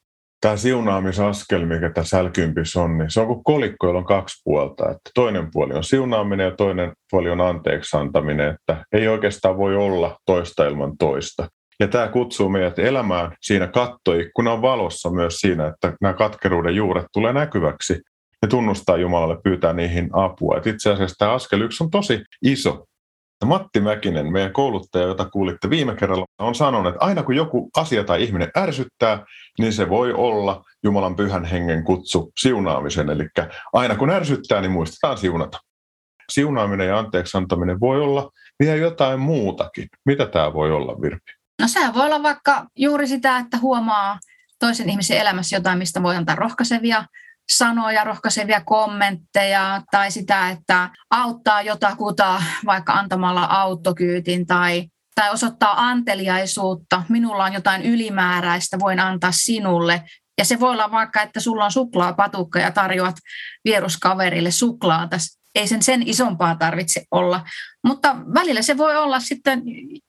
tämä 0.43 0.57
siunaamisaskel, 0.57 1.65
mikä 1.65 1.89
tässä 1.89 2.23
l 2.23 2.29
on, 2.75 2.97
niin 2.97 3.11
se 3.11 3.21
on 3.21 3.27
kuin 3.27 3.43
kolikko, 3.43 3.87
jolla 3.87 3.99
on 3.99 4.05
kaksi 4.05 4.41
puolta. 4.43 4.89
Että 4.89 5.11
toinen 5.15 5.49
puoli 5.53 5.73
on 5.73 5.83
siunaaminen 5.83 6.45
ja 6.45 6.55
toinen 6.55 6.93
puoli 7.11 7.29
on 7.29 7.41
anteeksi 7.41 7.97
antaminen, 7.97 8.49
että 8.49 8.85
ei 8.91 9.07
oikeastaan 9.07 9.57
voi 9.57 9.75
olla 9.75 10.17
toista 10.25 10.67
ilman 10.67 10.97
toista. 10.97 11.47
Ja 11.79 11.87
tämä 11.87 12.07
kutsuu 12.07 12.49
meidät 12.49 12.79
elämään 12.79 13.31
siinä 13.41 13.67
kattoikkunan 13.67 14.61
valossa 14.61 15.09
myös 15.09 15.35
siinä, 15.35 15.67
että 15.67 15.93
nämä 16.01 16.13
katkeruuden 16.13 16.75
juuret 16.75 17.05
tulee 17.13 17.33
näkyväksi 17.33 18.01
ja 18.41 18.47
tunnustaa 18.47 18.97
Jumalalle, 18.97 19.37
pyytää 19.43 19.73
niihin 19.73 20.09
apua. 20.13 20.57
Et 20.57 20.67
itse 20.67 20.91
asiassa 20.91 21.15
tämä 21.19 21.31
askel 21.31 21.61
yksi 21.61 21.83
on 21.83 21.91
tosi 21.91 22.21
iso. 22.41 22.85
Matti 23.45 23.79
Mäkinen, 23.79 24.31
meidän 24.31 24.53
kouluttaja, 24.53 25.07
jota 25.07 25.29
kuulitte 25.29 25.69
viime 25.69 25.95
kerralla, 25.95 26.25
on 26.39 26.55
sanonut, 26.55 26.93
että 26.93 27.05
aina 27.05 27.23
kun 27.23 27.35
joku 27.35 27.69
asia 27.77 28.03
tai 28.03 28.23
ihminen 28.23 28.51
ärsyttää, 28.57 29.25
niin 29.59 29.73
se 29.73 29.89
voi 29.89 30.13
olla 30.13 30.63
Jumalan 30.83 31.15
pyhän 31.15 31.45
hengen 31.45 31.83
kutsu 31.83 32.31
siunaamisen. 32.39 33.09
Eli 33.09 33.27
aina 33.73 33.95
kun 33.95 34.09
ärsyttää, 34.09 34.61
niin 34.61 34.71
muistetaan 34.71 35.17
siunata. 35.17 35.59
Siunaaminen 36.31 36.87
ja 36.87 36.99
anteeksi 36.99 37.37
antaminen 37.37 37.79
voi 37.79 38.01
olla 38.01 38.31
vielä 38.59 38.75
jotain 38.75 39.19
muutakin. 39.19 39.87
Mitä 40.05 40.25
tämä 40.25 40.53
voi 40.53 40.71
olla, 40.71 41.01
Virpi? 41.01 41.31
No 41.61 41.67
sehän 41.67 41.93
voi 41.93 42.05
olla 42.05 42.23
vaikka 42.23 42.65
juuri 42.75 43.07
sitä, 43.07 43.37
että 43.37 43.57
huomaa 43.57 44.19
toisen 44.59 44.89
ihmisen 44.89 45.17
elämässä 45.17 45.55
jotain, 45.55 45.77
mistä 45.77 46.03
voi 46.03 46.15
antaa 46.15 46.35
rohkaisevia 46.35 47.05
sanoja, 47.51 48.03
rohkaisevia 48.03 48.61
kommentteja 48.61 49.81
tai 49.91 50.11
sitä, 50.11 50.49
että 50.49 50.89
auttaa 51.09 51.61
jotakuta 51.61 52.43
vaikka 52.65 52.93
antamalla 52.93 53.45
autokyytin 53.45 54.47
tai, 54.47 54.87
tai 55.15 55.31
osoittaa 55.31 55.87
anteliaisuutta. 55.87 57.03
Minulla 57.09 57.43
on 57.43 57.53
jotain 57.53 57.81
ylimääräistä, 57.81 58.79
voin 58.79 58.99
antaa 58.99 59.31
sinulle. 59.31 60.03
Ja 60.37 60.45
se 60.45 60.59
voi 60.59 60.71
olla 60.71 60.91
vaikka, 60.91 61.21
että 61.21 61.39
sulla 61.39 61.65
on 61.65 61.71
suklaapatukka 61.71 62.59
ja 62.59 62.71
tarjoat 62.71 63.15
vieruskaverille 63.65 64.51
suklaata. 64.51 65.17
Ei 65.55 65.67
sen 65.67 65.83
sen 65.83 66.07
isompaa 66.07 66.55
tarvitse 66.55 67.03
olla. 67.11 67.45
Mutta 67.87 68.15
välillä 68.33 68.61
se 68.61 68.77
voi 68.77 68.97
olla 68.97 69.19
sitten 69.19 69.61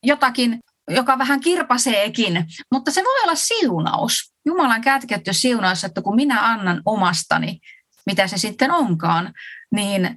jotakin 0.02 0.58
joka 0.90 1.18
vähän 1.18 1.40
kirpaseekin, 1.40 2.44
mutta 2.72 2.90
se 2.90 3.04
voi 3.04 3.22
olla 3.22 3.34
siunaus. 3.34 4.33
Jumalan 4.46 4.80
kätketty 4.80 5.32
siunaus, 5.32 5.84
että 5.84 6.02
kun 6.02 6.16
minä 6.16 6.50
annan 6.52 6.82
omastani, 6.84 7.58
mitä 8.06 8.26
se 8.26 8.38
sitten 8.38 8.70
onkaan, 8.70 9.32
niin 9.74 10.16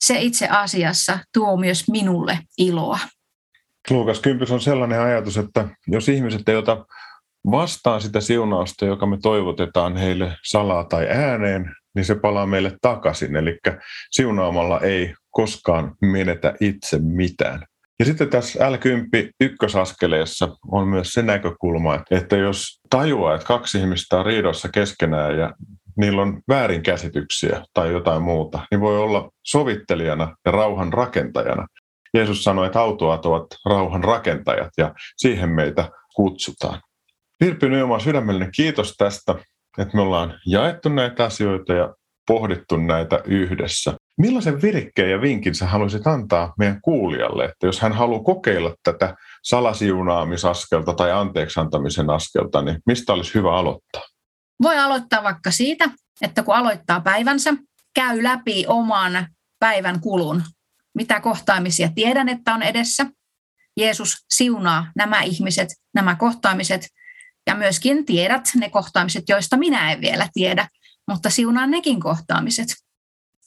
se 0.00 0.20
itse 0.20 0.48
asiassa 0.48 1.18
tuo 1.34 1.56
myös 1.56 1.88
minulle 1.90 2.38
iloa. 2.58 2.98
Luukas 3.90 4.20
Kympys 4.20 4.50
on 4.50 4.60
sellainen 4.60 5.00
ajatus, 5.00 5.36
että 5.36 5.68
jos 5.86 6.08
ihmiset 6.08 6.48
ei 6.48 6.56
ota 6.56 6.86
vastaan 7.50 8.00
sitä 8.00 8.20
siunausta, 8.20 8.84
joka 8.84 9.06
me 9.06 9.18
toivotetaan 9.22 9.96
heille 9.96 10.36
salaa 10.44 10.84
tai 10.84 11.08
ääneen, 11.08 11.74
niin 11.94 12.04
se 12.04 12.14
palaa 12.14 12.46
meille 12.46 12.76
takaisin. 12.82 13.36
Eli 13.36 13.58
siunaamalla 14.10 14.80
ei 14.80 15.14
koskaan 15.30 15.94
menetä 16.02 16.54
itse 16.60 16.98
mitään. 16.98 17.66
Ja 17.98 18.04
sitten 18.04 18.30
tässä 18.30 18.58
L10 18.70 19.30
ykkösaskeleessa 19.40 20.48
on 20.72 20.88
myös 20.88 21.12
se 21.12 21.22
näkökulma, 21.22 22.00
että 22.10 22.36
jos 22.36 22.80
tajuaa, 22.90 23.34
että 23.34 23.46
kaksi 23.46 23.78
ihmistä 23.78 24.18
on 24.18 24.26
riidossa 24.26 24.68
keskenään 24.68 25.38
ja 25.38 25.54
niillä 25.96 26.22
on 26.22 26.40
väärinkäsityksiä 26.48 27.62
tai 27.74 27.92
jotain 27.92 28.22
muuta, 28.22 28.60
niin 28.70 28.80
voi 28.80 28.98
olla 28.98 29.30
sovittelijana 29.44 30.36
ja 30.44 30.52
rauhan 30.52 30.92
rakentajana. 30.92 31.66
Jeesus 32.14 32.44
sanoi, 32.44 32.66
että 32.66 32.80
autoat 32.80 33.26
ovat 33.26 33.46
rauhan 33.66 34.04
rakentajat 34.04 34.70
ja 34.76 34.94
siihen 35.16 35.48
meitä 35.48 35.90
kutsutaan. 36.14 36.80
Virpi 37.40 37.68
Nyoma, 37.68 37.98
sydämellinen 37.98 38.52
kiitos 38.56 38.94
tästä, 38.98 39.34
että 39.78 39.96
me 39.96 40.02
ollaan 40.02 40.40
jaettu 40.46 40.88
näitä 40.88 41.24
asioita 41.24 41.72
ja 41.72 41.94
pohdittu 42.26 42.76
näitä 42.76 43.20
yhdessä. 43.24 43.94
Millaisen 44.18 44.62
virikkeen 44.62 45.10
ja 45.10 45.20
vinkin 45.20 45.54
sä 45.54 45.66
haluaisit 45.66 46.06
antaa 46.06 46.54
meidän 46.58 46.80
kuulijalle, 46.82 47.44
että 47.44 47.66
jos 47.66 47.80
hän 47.80 47.92
haluaa 47.92 48.22
kokeilla 48.22 48.74
tätä 48.82 49.16
salasiunaamisaskelta 49.42 50.94
tai 50.94 51.12
anteeksantamisen 51.12 52.10
askelta, 52.10 52.62
niin 52.62 52.78
mistä 52.86 53.12
olisi 53.12 53.34
hyvä 53.34 53.56
aloittaa? 53.56 54.02
Voi 54.62 54.78
aloittaa 54.78 55.22
vaikka 55.22 55.50
siitä, 55.50 55.90
että 56.22 56.42
kun 56.42 56.54
aloittaa 56.54 57.00
päivänsä, 57.00 57.54
käy 57.94 58.22
läpi 58.22 58.64
oman 58.66 59.26
päivän 59.58 60.00
kulun, 60.00 60.42
mitä 60.94 61.20
kohtaamisia 61.20 61.88
tiedän, 61.94 62.28
että 62.28 62.54
on 62.54 62.62
edessä. 62.62 63.06
Jeesus 63.76 64.16
siunaa 64.30 64.92
nämä 64.96 65.22
ihmiset, 65.22 65.68
nämä 65.94 66.14
kohtaamiset 66.14 66.88
ja 67.46 67.54
myöskin 67.54 68.06
tiedät 68.06 68.44
ne 68.54 68.70
kohtaamiset, 68.70 69.24
joista 69.28 69.56
minä 69.56 69.92
en 69.92 70.00
vielä 70.00 70.28
tiedä, 70.32 70.68
mutta 71.08 71.30
siunaa 71.30 71.66
nekin 71.66 72.00
kohtaamiset. 72.00 72.68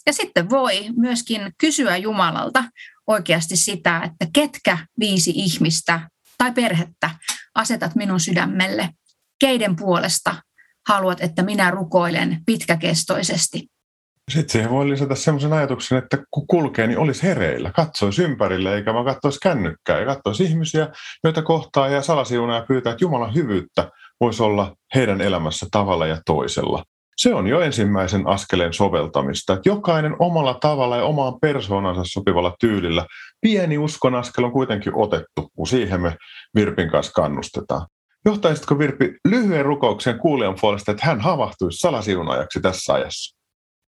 Ja 0.05 0.13
sitten 0.13 0.49
voi 0.49 0.89
myöskin 0.97 1.51
kysyä 1.57 1.97
Jumalalta 1.97 2.63
oikeasti 3.07 3.55
sitä, 3.55 4.01
että 4.03 4.27
ketkä 4.33 4.77
viisi 4.99 5.31
ihmistä 5.35 6.09
tai 6.37 6.51
perhettä 6.51 7.09
asetat 7.55 7.95
minun 7.95 8.19
sydämelle, 8.19 8.89
keiden 9.39 9.75
puolesta 9.75 10.35
haluat, 10.87 11.21
että 11.21 11.43
minä 11.43 11.71
rukoilen 11.71 12.41
pitkäkestoisesti. 12.45 13.67
Sitten 14.31 14.49
siihen 14.49 14.69
voi 14.69 14.89
lisätä 14.89 15.15
sellaisen 15.15 15.53
ajatuksen, 15.53 15.97
että 15.97 16.17
kun 16.31 16.47
kulkee, 16.47 16.87
niin 16.87 16.99
olisi 16.99 17.23
hereillä, 17.23 17.71
katsoisi 17.71 18.23
ympärille, 18.23 18.75
eikä 18.75 18.93
vaan 18.93 19.05
katsoisi 19.05 19.39
kännykkää 19.39 19.99
ja 19.99 20.05
katsoisi 20.05 20.43
ihmisiä, 20.43 20.87
joita 21.23 21.41
kohtaa 21.41 21.87
ja 21.87 22.01
salasiunaa 22.01 22.55
ja 22.55 22.65
pyytää, 22.67 22.91
että 22.91 23.03
Jumalan 23.03 23.35
hyvyyttä 23.35 23.89
voisi 24.19 24.43
olla 24.43 24.75
heidän 24.95 25.21
elämässä 25.21 25.65
tavalla 25.71 26.07
ja 26.07 26.21
toisella. 26.25 26.83
Se 27.21 27.33
on 27.33 27.47
jo 27.47 27.61
ensimmäisen 27.61 28.27
askeleen 28.27 28.73
soveltamista, 28.73 29.57
jokainen 29.65 30.15
omalla 30.19 30.53
tavalla 30.53 30.97
ja 30.97 31.03
omaan 31.03 31.39
persoonansa 31.39 32.01
sopivalla 32.05 32.55
tyylillä. 32.59 33.05
Pieni 33.41 33.77
uskon 33.77 34.15
askel 34.15 34.43
on 34.43 34.51
kuitenkin 34.51 34.95
otettu, 34.95 35.51
kun 35.55 35.67
siihen 35.67 36.01
me 36.01 36.15
Virpin 36.55 36.89
kanssa 36.91 37.11
kannustetaan. 37.11 37.87
Johtaisitko 38.25 38.79
Virpi 38.79 39.13
lyhyen 39.27 39.65
rukouksen 39.65 40.19
kuulijan 40.19 40.55
puolesta, 40.61 40.91
että 40.91 41.05
hän 41.05 41.21
havahtuisi 41.21 41.77
salasiunajaksi 41.77 42.61
tässä 42.61 42.93
ajassa? 42.93 43.37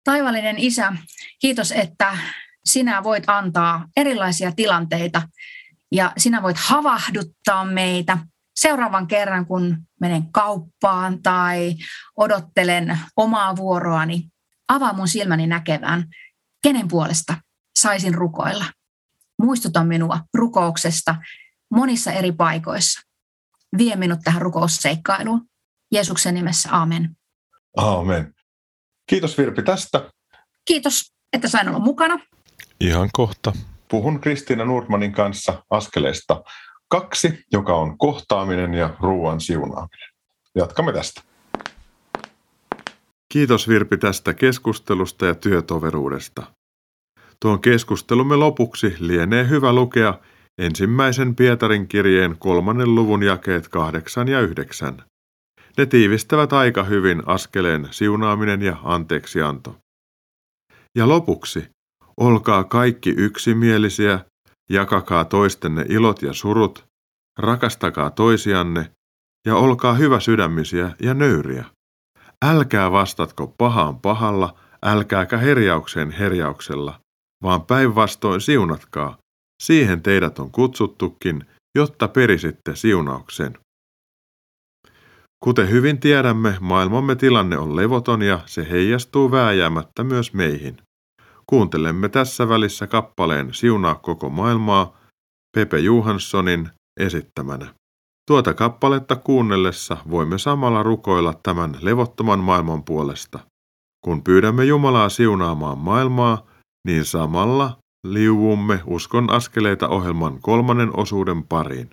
Taivallinen 0.04 0.58
Isä, 0.58 0.94
kiitos, 1.42 1.72
että 1.72 2.18
sinä 2.66 3.04
voit 3.04 3.24
antaa 3.28 3.86
erilaisia 3.98 4.52
tilanteita 4.56 5.22
ja 5.92 6.12
sinä 6.18 6.44
voit 6.44 6.58
havahduttaa 6.60 7.66
meitä 7.66 8.18
seuraavan 8.62 9.08
kerran, 9.08 9.46
kun 9.46 9.78
menen 10.02 10.32
kauppaan 10.32 11.22
tai 11.24 11.76
odottelen 12.18 13.00
omaa 13.18 13.56
vuoroani. 13.56 14.30
Avaa 14.68 14.94
mun 14.94 15.08
silmäni 15.08 15.48
näkevään, 15.48 16.06
kenen 16.64 16.88
puolesta 16.88 17.36
saisin 17.80 18.14
rukoilla. 18.14 18.66
Muistuta 19.42 19.84
minua 19.84 20.20
rukouksesta 20.34 21.16
monissa 21.72 22.12
eri 22.12 22.32
paikoissa. 22.32 23.02
Vie 23.78 23.96
minut 23.96 24.20
tähän 24.24 24.42
rukousseikkailuun. 24.42 25.46
Jeesuksen 25.92 26.34
nimessä, 26.34 26.70
amen. 26.72 27.18
Amen. 27.78 28.34
Kiitos 29.10 29.38
Virpi 29.38 29.64
tästä. 29.64 30.10
Kiitos, 30.66 31.14
että 31.34 31.48
sain 31.48 31.70
olla 31.70 31.80
mukana. 31.80 32.20
Ihan 32.80 33.10
kohta. 33.14 33.54
Puhun 33.92 34.22
Kristiina 34.22 34.66
Nurmanin 34.66 35.12
kanssa 35.12 35.64
askeleesta 35.70 36.44
kaksi, 36.90 37.44
joka 37.52 37.76
on 37.76 37.98
kohtaaminen 37.98 38.74
ja 38.74 38.90
ruoan 39.00 39.42
siunaaminen. 39.42 40.10
Jatkamme 40.56 40.94
tästä. 40.94 41.22
Kiitos 43.34 43.68
Virpi 43.68 43.98
tästä 43.98 44.34
keskustelusta 44.34 45.26
ja 45.26 45.36
työtoveruudesta. 45.36 46.44
Tuon 47.42 47.62
keskustelumme 47.62 48.36
lopuksi 48.36 48.96
lienee 49.00 49.50
hyvä 49.50 49.74
lukea 49.74 50.20
ensimmäisen 50.58 51.36
Pietarin 51.36 51.88
kirjeen 51.88 52.36
kolmannen 52.40 52.96
luvun 52.96 53.24
jakeet 53.24 53.68
kahdeksan 53.68 54.28
ja 54.28 54.42
yhdeksän. 54.42 55.04
Ne 55.78 55.86
tiivistävät 55.86 56.54
aika 56.54 56.84
hyvin 56.84 57.24
askeleen 57.26 57.88
siunaaminen 57.92 58.62
ja 58.62 58.78
anteeksianto. 58.84 59.78
Ja 60.96 61.08
lopuksi, 61.08 61.70
olkaa 62.18 62.64
kaikki 62.64 63.10
yksimielisiä, 63.10 64.20
jakakaa 64.70 65.26
toistenne 65.26 65.86
ilot 65.90 66.22
ja 66.22 66.34
surut, 66.34 66.86
rakastakaa 67.40 68.10
toisianne 68.10 68.92
ja 69.48 69.56
olkaa 69.56 69.94
hyvä 69.94 70.20
sydämisiä 70.20 70.92
ja 71.02 71.14
nöyriä. 71.14 71.66
Älkää 72.46 72.92
vastatko 72.92 73.48
pahaan 73.58 74.00
pahalla, 74.00 74.60
älkääkä 74.84 75.38
herjaukseen 75.38 76.12
herjauksella, 76.12 77.00
vaan 77.44 77.62
päinvastoin 77.62 78.42
siunatkaa. 78.42 79.18
Siihen 79.64 80.02
teidät 80.02 80.40
on 80.40 80.52
kutsuttukin, 80.52 81.46
jotta 81.76 82.08
perisitte 82.08 82.76
siunauksen. 82.76 83.58
Kuten 85.44 85.70
hyvin 85.70 86.00
tiedämme, 86.00 86.58
maailmamme 86.60 87.16
tilanne 87.16 87.58
on 87.58 87.76
levoton 87.76 88.22
ja 88.22 88.40
se 88.46 88.70
heijastuu 88.70 89.32
vääjäämättä 89.32 90.04
myös 90.04 90.34
meihin. 90.34 90.78
Kuuntelemme 91.50 92.10
tässä 92.10 92.50
välissä 92.50 92.88
kappaleen 92.88 93.54
Siunaa 93.54 93.96
koko 93.96 94.30
maailmaa 94.30 94.98
Pepe 95.56 95.80
Johanssonin 95.80 96.70
esittämänä. 97.00 97.74
Tuota 98.28 98.54
kappaletta 98.54 99.16
kuunnellessa 99.16 99.98
voimme 100.10 100.38
samalla 100.38 100.84
rukoilla 100.84 101.34
tämän 101.44 101.78
levottoman 101.82 102.40
maailman 102.40 102.84
puolesta. 102.84 103.40
Kun 104.06 104.24
pyydämme 104.24 104.66
Jumalaa 104.66 105.10
siunaamaan 105.10 105.78
maailmaa, 105.78 106.48
niin 106.88 107.06
samalla 107.06 107.78
liuumme 108.08 108.82
uskon 108.86 109.30
askeleita 109.30 109.88
ohjelman 109.88 110.42
kolmannen 110.42 111.00
osuuden 111.00 111.44
pariin. 111.44 111.90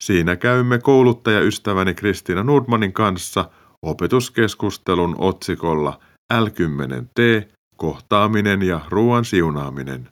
Siinä 0.00 0.36
käymme 0.36 0.78
kouluttajaystäväni 0.78 1.94
Kristiina 1.94 2.42
Nordmanin 2.42 2.92
kanssa 2.92 3.50
opetuskeskustelun 3.82 5.14
otsikolla 5.18 6.00
L10T, 6.34 7.53
kohtaaminen 7.76 8.62
ja 8.62 8.80
ruoan 8.88 9.24
siunaaminen. 9.24 10.08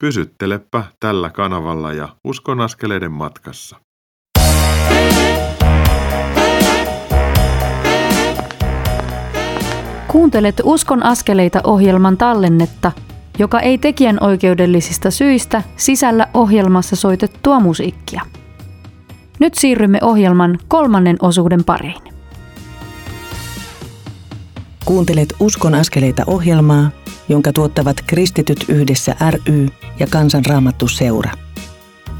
Pysyttelepä 0.00 0.84
tällä 1.00 1.30
kanavalla 1.30 1.92
ja 1.92 2.08
uskon 2.24 2.60
askeleiden 2.60 3.12
matkassa. 3.12 3.76
Kuuntelet 10.08 10.60
Uskon 10.64 11.02
askeleita 11.02 11.60
ohjelman 11.64 12.16
tallennetta, 12.16 12.92
joka 13.38 13.60
ei 13.60 13.78
tekijän 13.78 14.18
oikeudellisista 14.20 15.10
syistä 15.10 15.62
sisällä 15.76 16.28
ohjelmassa 16.34 16.96
soitettua 16.96 17.60
musiikkia. 17.60 18.22
Nyt 19.40 19.54
siirrymme 19.54 19.98
ohjelman 20.02 20.58
kolmannen 20.68 21.16
osuuden 21.22 21.64
pariin. 21.64 22.13
Kuuntelet 24.84 25.34
Uskon 25.40 25.74
askeleita 25.74 26.22
ohjelmaa, 26.26 26.90
jonka 27.28 27.52
tuottavat 27.52 27.96
Kristityt 28.06 28.64
yhdessä 28.68 29.16
ry 29.30 29.68
ja 29.98 30.06
Kansanraamattu 30.10 30.88
seura. 30.88 31.30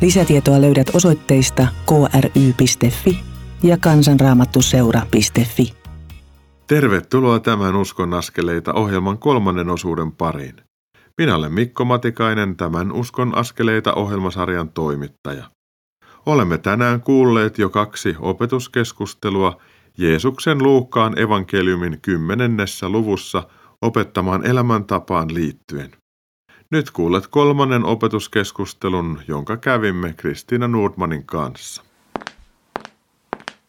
Lisätietoa 0.00 0.60
löydät 0.60 0.90
osoitteista 0.94 1.66
kry.fi 1.86 3.20
ja 3.62 3.76
kansanraamattuseura.fi. 3.76 5.72
Tervetuloa 6.66 7.40
tämän 7.40 7.76
Uskon 7.76 8.14
askeleita 8.14 8.72
ohjelman 8.72 9.18
kolmannen 9.18 9.70
osuuden 9.70 10.12
pariin. 10.12 10.54
Minä 11.18 11.36
olen 11.36 11.52
Mikko 11.52 11.84
Matikainen, 11.84 12.56
tämän 12.56 12.92
Uskon 12.92 13.36
askeleita 13.36 13.94
ohjelmasarjan 13.94 14.68
toimittaja. 14.68 15.44
Olemme 16.26 16.58
tänään 16.58 17.00
kuulleet 17.00 17.58
jo 17.58 17.70
kaksi 17.70 18.16
opetuskeskustelua 18.18 19.60
Jeesuksen 19.98 20.62
Luukkaan 20.62 21.18
evankeliumin 21.18 21.98
kymmenennessä 22.02 22.88
luvussa 22.88 23.42
opettamaan 23.82 24.46
elämäntapaan 24.46 25.34
liittyen. 25.34 25.90
Nyt 26.70 26.90
kuulet 26.90 27.26
kolmannen 27.26 27.84
opetuskeskustelun, 27.84 29.20
jonka 29.28 29.56
kävimme 29.56 30.14
Kristiina 30.16 30.68
Nordmanin 30.68 31.26
kanssa. 31.26 31.82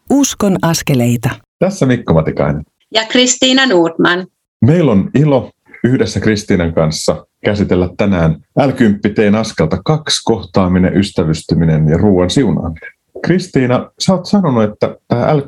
Uskon 0.10 0.58
askeleita. 0.62 1.30
Tässä 1.60 1.86
Mikko 1.86 2.14
Matikainen. 2.14 2.64
Ja 2.92 3.06
Kristiina 3.06 3.66
Nordman. 3.66 4.28
Meillä 4.66 4.92
on 4.92 5.10
ilo 5.16 5.52
yhdessä 5.84 6.20
Kristiinan 6.20 6.74
kanssa 6.74 7.28
käsitellä 7.46 7.90
tänään 7.98 8.32
l 8.60 8.70
teen 9.16 9.36
askelta 9.36 9.78
kaksi 9.86 10.22
kohtaaminen, 10.26 10.98
ystävystyminen 10.98 11.90
ja 11.90 11.98
ruoan 11.98 12.30
siunaaminen. 12.30 12.94
Kristiina, 13.21 13.91
sä 13.99 14.13
oot 14.13 14.25
sanonut, 14.25 14.63
että 14.63 14.95
tämä 15.08 15.38
l 15.38 15.41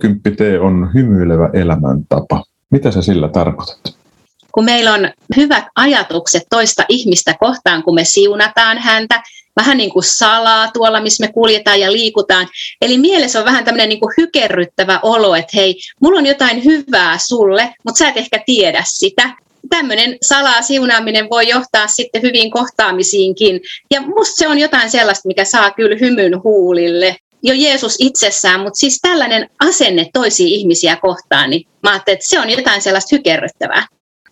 on 0.62 0.89
hymyilevä 0.93 1.49
elämäntapa. 1.53 2.43
Mitä 2.69 2.91
sä 2.91 3.01
sillä 3.01 3.30
tarkoitat? 3.30 3.97
Kun 4.51 4.65
meillä 4.65 4.93
on 4.93 5.10
hyvät 5.38 5.63
ajatukset 5.75 6.43
toista 6.49 6.86
ihmistä 6.89 7.36
kohtaan, 7.39 7.84
kun 7.84 7.95
me 7.95 8.03
siunataan 8.03 8.77
häntä, 8.77 9.23
vähän 9.56 9.77
niin 9.77 9.89
kuin 9.89 10.04
salaa 10.04 10.71
tuolla, 10.71 11.02
missä 11.02 11.25
me 11.25 11.33
kuljetaan 11.33 11.79
ja 11.79 11.92
liikutaan. 11.92 12.48
Eli 12.81 12.98
mielessä 12.98 13.39
on 13.39 13.46
vähän 13.46 13.63
tämmöinen 13.65 13.89
niin 13.89 14.00
kuin 14.00 14.13
hykerryttävä 14.17 15.00
olo, 15.04 15.35
että 15.35 15.52
hei, 15.56 15.75
mulla 16.02 16.19
on 16.19 16.25
jotain 16.25 16.65
hyvää 16.65 17.17
sulle, 17.17 17.73
mutta 17.83 18.00
sä 18.00 18.10
et 18.10 18.17
ehkä 18.17 18.44
tiedä 18.46 18.83
sitä 18.85 19.29
tämmöinen 19.69 20.17
salaa 20.21 20.62
siunaaminen 20.62 21.29
voi 21.29 21.50
johtaa 21.50 21.87
sitten 21.87 22.21
hyviin 22.21 22.52
kohtaamisiinkin. 22.52 23.62
Ja 23.92 24.02
musta 24.02 24.35
se 24.35 24.48
on 24.48 24.60
jotain 24.60 24.89
sellaista, 24.89 25.27
mikä 25.27 25.46
saa 25.46 25.71
kyllä 25.71 25.96
hymyn 26.02 26.44
huulille. 26.44 27.15
Jo 27.48 27.54
Jeesus 27.54 27.95
itsessään, 28.00 28.60
mutta 28.60 28.77
siis 28.77 29.00
tällainen 29.02 29.50
asenne 29.60 30.10
toisiin 30.13 30.50
ihmisiä 30.50 30.95
kohtaan, 30.95 31.50
niin 31.50 31.67
mä 31.83 31.89
ajattelin, 31.91 32.17
että 32.17 32.29
se 32.29 32.39
on 32.39 32.50
jotain 32.50 32.81
sellaista 32.81 33.15
hykerryttävää. 33.15 33.87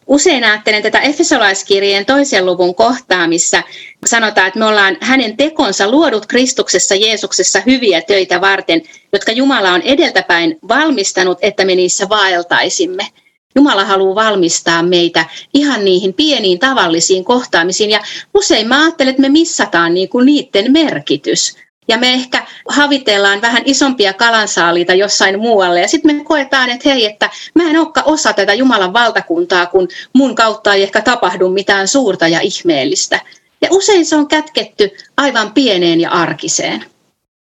Usein 0.07 0.43
ajattelen 0.43 0.83
tätä 0.83 0.99
Efesolaiskirjeen 0.99 2.05
toisen 2.05 2.45
luvun 2.45 2.75
kohtaa, 2.75 3.27
missä 3.27 3.63
sanotaan, 4.05 4.47
että 4.47 4.59
me 4.59 4.65
ollaan 4.65 4.97
hänen 5.01 5.37
tekonsa 5.37 5.91
luodut 5.91 6.25
Kristuksessa 6.25 6.95
Jeesuksessa 6.95 7.61
hyviä 7.65 8.01
töitä 8.01 8.41
varten, 8.41 8.81
jotka 9.13 9.31
Jumala 9.31 9.71
on 9.71 9.81
edeltäpäin 9.81 10.57
valmistanut, 10.67 11.37
että 11.41 11.65
me 11.65 11.75
niissä 11.75 12.09
vaeltaisimme. 12.09 13.07
Jumala 13.55 13.85
haluaa 13.85 14.15
valmistaa 14.15 14.83
meitä 14.83 15.25
ihan 15.53 15.85
niihin 15.85 16.13
pieniin 16.13 16.59
tavallisiin 16.59 17.25
kohtaamisiin 17.25 17.91
ja 17.91 17.99
usein 18.33 18.67
mä 18.67 18.83
ajattelen, 18.83 19.09
että 19.09 19.21
me 19.21 19.29
missataan 19.29 19.93
niin 19.93 20.09
kuin 20.09 20.25
niiden 20.25 20.71
merkitys. 20.71 21.55
Ja 21.87 21.97
me 21.97 22.13
ehkä 22.13 22.45
havitellaan 22.69 23.41
vähän 23.41 23.61
isompia 23.65 24.13
kalansaaliita 24.13 24.93
jossain 24.93 25.39
muualle 25.39 25.81
ja 25.81 25.87
sitten 25.87 26.15
me 26.15 26.23
koetaan, 26.23 26.69
että 26.69 26.89
hei, 26.89 27.05
että 27.05 27.29
mä 27.55 27.69
en 27.69 27.79
olekaan 27.79 28.07
osa 28.07 28.33
tätä 28.33 28.53
Jumalan 28.53 28.93
valtakuntaa, 28.93 29.65
kun 29.65 29.87
mun 30.13 30.35
kautta 30.35 30.73
ei 30.73 30.83
ehkä 30.83 31.01
tapahdu 31.01 31.49
mitään 31.49 31.87
suurta 31.87 32.27
ja 32.27 32.39
ihmeellistä. 32.39 33.19
Ja 33.61 33.67
usein 33.71 34.05
se 34.05 34.15
on 34.15 34.27
kätketty 34.27 34.89
aivan 35.17 35.51
pieneen 35.51 36.01
ja 36.01 36.09
arkiseen. 36.09 36.85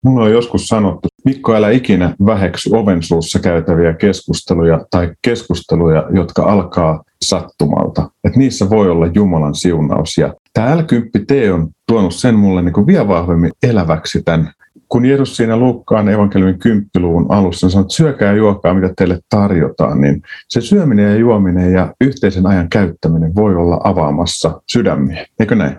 Mulla 0.04 0.24
on 0.24 0.32
joskus 0.32 0.66
sanottu, 0.66 1.08
Mikko, 1.24 1.54
älä 1.54 1.70
ikinä 1.70 2.14
väheksy 2.26 2.70
oven 2.72 3.02
suussa 3.02 3.38
käytäviä 3.38 3.92
keskusteluja 3.92 4.80
tai 4.90 5.12
keskusteluja, 5.22 6.06
jotka 6.14 6.42
alkaa 6.42 7.02
sattumalta. 7.22 8.10
Että 8.24 8.38
niissä 8.38 8.70
voi 8.70 8.90
olla 8.90 9.06
Jumalan 9.14 9.54
siunaus. 9.54 10.18
Ja 10.18 10.34
tämä 10.52 10.76
L10T 10.76 11.52
on 11.52 11.68
tuonut 11.88 12.14
sen 12.14 12.34
mulle 12.34 12.62
niin 12.62 12.72
kuin 12.72 12.86
vielä 12.86 13.08
vahvemmin 13.08 13.52
eläväksi 13.62 14.22
tämän. 14.22 14.52
Kun 14.88 15.06
Jeesus 15.06 15.36
siinä 15.36 15.56
Luukkaan 15.56 16.08
evankeliumin 16.08 16.58
kymppiluvun 16.58 17.26
alussa 17.28 17.70
sanoo, 17.70 17.82
että 17.82 17.94
syökää 17.94 18.30
ja 18.30 18.36
juokaa, 18.36 18.74
mitä 18.74 18.94
teille 18.96 19.18
tarjotaan, 19.28 20.00
niin 20.00 20.22
se 20.48 20.60
syöminen 20.60 21.10
ja 21.10 21.16
juominen 21.16 21.72
ja 21.72 21.94
yhteisen 22.00 22.46
ajan 22.46 22.68
käyttäminen 22.68 23.34
voi 23.34 23.54
olla 23.54 23.80
avaamassa 23.84 24.62
sydämiä. 24.72 25.26
Eikö 25.40 25.54
näin? 25.54 25.78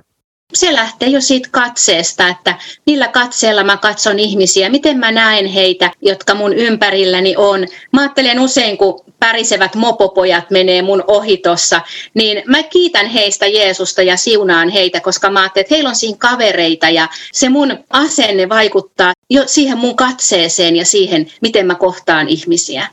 se 0.54 0.74
lähtee 0.74 1.10
jo 1.10 1.22
siitä 1.22 1.50
katseesta, 1.52 2.28
että 2.28 2.56
millä 2.86 3.08
katseella 3.08 3.64
mä 3.64 3.78
katson 3.78 4.20
ihmisiä, 4.20 4.70
miten 4.70 5.00
mä 5.00 5.12
näen 5.12 5.46
heitä, 5.46 5.92
jotka 6.02 6.36
mun 6.36 6.54
ympärilläni 6.54 7.36
on. 7.38 7.66
Mä 7.94 8.02
ajattelen 8.02 8.40
usein, 8.40 8.78
kun 8.78 9.03
pärisevät 9.20 9.76
mopopojat 9.76 10.52
menee 10.52 10.82
mun 10.82 11.04
ohitossa, 11.08 11.82
niin 12.14 12.44
mä 12.48 12.64
kiitän 12.64 13.06
heistä 13.06 13.48
Jeesusta 13.48 14.02
ja 14.02 14.18
siunaan 14.18 14.70
heitä, 14.70 15.00
koska 15.00 15.30
mä 15.30 15.40
ajattelen, 15.40 15.64
että 15.64 15.76
heillä 15.76 15.90
on 15.90 15.96
siinä 15.96 16.18
kavereita 16.20 16.90
ja 16.90 17.08
se 17.34 17.50
mun 17.50 17.78
asenne 17.90 18.50
vaikuttaa 18.50 19.14
jo 19.30 19.44
siihen 19.46 19.78
mun 19.78 19.96
katseeseen 19.96 20.76
ja 20.76 20.86
siihen, 20.86 21.28
miten 21.42 21.66
mä 21.68 21.76
kohtaan 21.76 22.28
ihmisiä. 22.28 22.88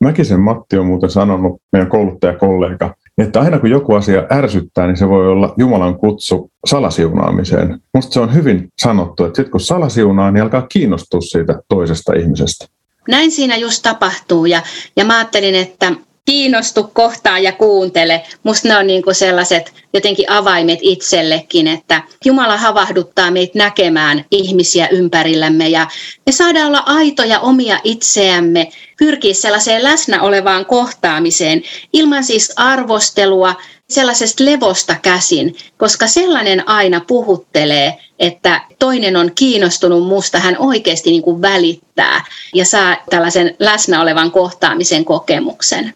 Mäkisen 0.00 0.40
Matti 0.40 0.78
on 0.78 0.86
muuten 0.86 1.10
sanonut, 1.10 1.60
meidän 1.72 1.88
kouluttajakollega, 1.88 2.94
että 3.18 3.40
aina 3.40 3.58
kun 3.58 3.70
joku 3.70 3.94
asia 3.94 4.26
ärsyttää, 4.32 4.86
niin 4.86 4.96
se 4.96 5.08
voi 5.08 5.28
olla 5.28 5.54
Jumalan 5.58 5.98
kutsu 5.98 6.50
salasiunaamiseen. 6.66 7.78
Musta 7.94 8.12
se 8.12 8.20
on 8.20 8.34
hyvin 8.34 8.68
sanottu, 8.78 9.24
että 9.24 9.36
sitten 9.36 9.50
kun 9.50 9.60
salasiunaa, 9.60 10.30
niin 10.30 10.42
alkaa 10.42 10.66
kiinnostua 10.72 11.20
siitä 11.20 11.62
toisesta 11.68 12.12
ihmisestä. 12.12 12.66
Näin 13.08 13.30
siinä 13.30 13.56
just 13.56 13.82
tapahtuu 13.82 14.46
ja, 14.46 14.62
ja 14.96 15.04
mä 15.04 15.16
ajattelin, 15.16 15.54
että 15.54 15.92
kiinnostu 16.24 16.90
kohtaa 16.92 17.38
ja 17.38 17.52
kuuntele. 17.52 18.22
Musta 18.42 18.68
ne 18.68 18.76
on 18.76 18.86
niin 18.86 19.02
kuin 19.02 19.14
sellaiset 19.14 19.72
jotenkin 19.92 20.30
avaimet 20.30 20.78
itsellekin, 20.82 21.66
että 21.66 22.02
Jumala 22.24 22.56
havahduttaa 22.56 23.30
meitä 23.30 23.58
näkemään 23.58 24.24
ihmisiä 24.30 24.88
ympärillämme 24.88 25.68
ja 25.68 25.86
me 26.26 26.32
saadaan 26.32 26.66
olla 26.66 26.82
aitoja 26.86 27.40
omia 27.40 27.78
itseämme, 27.84 28.68
pyrkiä 28.98 29.34
sellaiseen 29.34 29.84
läsnä 29.84 30.22
olevaan 30.22 30.66
kohtaamiseen 30.66 31.62
ilman 31.92 32.24
siis 32.24 32.52
arvostelua, 32.56 33.54
sellaisesta 33.92 34.44
levosta 34.44 34.96
käsin, 35.02 35.54
koska 35.76 36.06
sellainen 36.06 36.68
aina 36.68 37.00
puhuttelee, 37.06 37.98
että 38.18 38.60
toinen 38.78 39.16
on 39.16 39.30
kiinnostunut 39.34 40.08
musta, 40.08 40.38
hän 40.38 40.56
oikeasti 40.58 41.10
niin 41.10 41.22
kuin 41.22 41.42
välittää 41.42 42.24
ja 42.54 42.64
saa 42.64 42.96
tällaisen 43.10 43.54
läsnä 43.58 44.02
olevan 44.02 44.30
kohtaamisen 44.30 45.04
kokemuksen. 45.04 45.92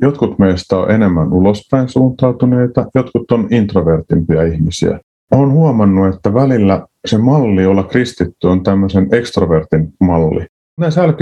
Jotkut 0.00 0.38
meistä 0.38 0.76
on 0.76 0.90
enemmän 0.90 1.32
ulospäin 1.32 1.88
suuntautuneita, 1.88 2.86
jotkut 2.94 3.30
on 3.30 3.48
introvertimpia 3.50 4.42
ihmisiä. 4.42 5.00
Olen 5.30 5.52
huomannut, 5.52 6.14
että 6.14 6.34
välillä 6.34 6.86
se 7.06 7.18
malli 7.18 7.66
olla 7.66 7.84
kristitty 7.84 8.46
on 8.46 8.62
tämmöisen 8.62 9.08
ekstrovertin 9.12 9.92
malli. 10.00 10.46
Näissä 10.76 11.08
l 11.08 11.12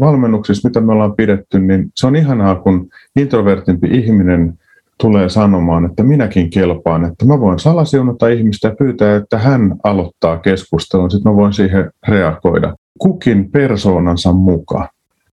valmennuksissa, 0.00 0.68
mitä 0.68 0.80
me 0.80 0.92
ollaan 0.92 1.16
pidetty, 1.16 1.58
niin 1.58 1.90
se 1.96 2.06
on 2.06 2.16
ihanaa, 2.16 2.54
kun 2.54 2.88
introvertimpi 3.16 3.86
ihminen 3.90 4.58
tulee 4.98 5.28
sanomaan, 5.28 5.84
että 5.84 6.02
minäkin 6.02 6.50
kelpaan, 6.50 7.04
että 7.04 7.26
mä 7.26 7.40
voin 7.40 7.58
salasiunata 7.58 8.28
ihmistä 8.28 8.68
ja 8.68 8.74
pyytää, 8.78 9.16
että 9.16 9.38
hän 9.38 9.74
aloittaa 9.84 10.38
keskustelun, 10.38 11.10
sitten 11.10 11.32
mä 11.32 11.36
voin 11.36 11.52
siihen 11.52 11.90
reagoida. 12.08 12.74
Kukin 12.98 13.50
persoonansa 13.50 14.32
mukaan. 14.32 14.88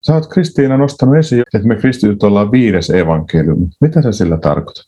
Sä 0.07 0.15
oot 0.15 0.27
Kristiina 0.27 0.77
nostanut 0.77 1.17
esiin, 1.17 1.43
että 1.55 1.69
me 1.69 1.77
kristityt 1.77 2.23
ollaan 2.23 2.53
viides 2.53 2.91
evankeliumi. 2.91 3.67
Mitä 3.81 4.03
sä 4.03 4.13
sillä 4.13 4.39
tarkoitat? 4.39 4.87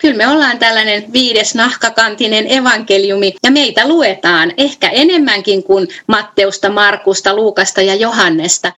Kyllä 0.00 0.16
me 0.16 0.28
ollaan 0.28 0.58
tällainen 0.58 1.04
viides 1.12 1.54
nahkakantinen 1.54 2.52
evankeliumi 2.52 3.34
ja 3.44 3.50
meitä 3.50 3.88
luetaan 3.88 4.52
ehkä 4.56 4.88
enemmänkin 4.88 5.62
kuin 5.62 5.88
Matteusta, 6.06 6.70
Markusta, 6.70 7.36
Luukasta 7.36 7.82
ja 7.82 7.94
Johannesta. 7.94 8.72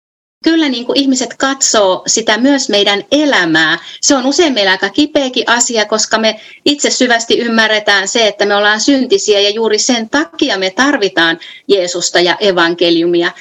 Kyllä 0.44 0.70
niin 0.70 0.86
kuin 0.86 1.00
ihmiset 1.00 1.34
katsoo 1.38 2.04
sitä 2.08 2.38
myös 2.38 2.70
meidän 2.70 3.04
elämää. 3.12 3.80
Se 4.02 4.16
on 4.16 4.26
usein 4.26 4.54
meillä 4.54 4.72
aika 4.72 4.90
kipeäkin 4.90 5.50
asia, 5.50 5.86
koska 5.86 6.18
me 6.18 6.40
itse 6.66 6.90
syvästi 6.90 7.38
ymmärretään 7.38 8.08
se, 8.08 8.28
että 8.28 8.46
me 8.46 8.56
ollaan 8.56 8.82
syntisiä 8.82 9.40
ja 9.40 9.50
juuri 9.50 9.78
sen 9.78 10.10
takia 10.10 10.58
me 10.58 10.70
tarvitaan 10.70 11.40
Jeesusta 11.68 12.20
ja 12.20 12.38
evankeliumia 12.40 13.32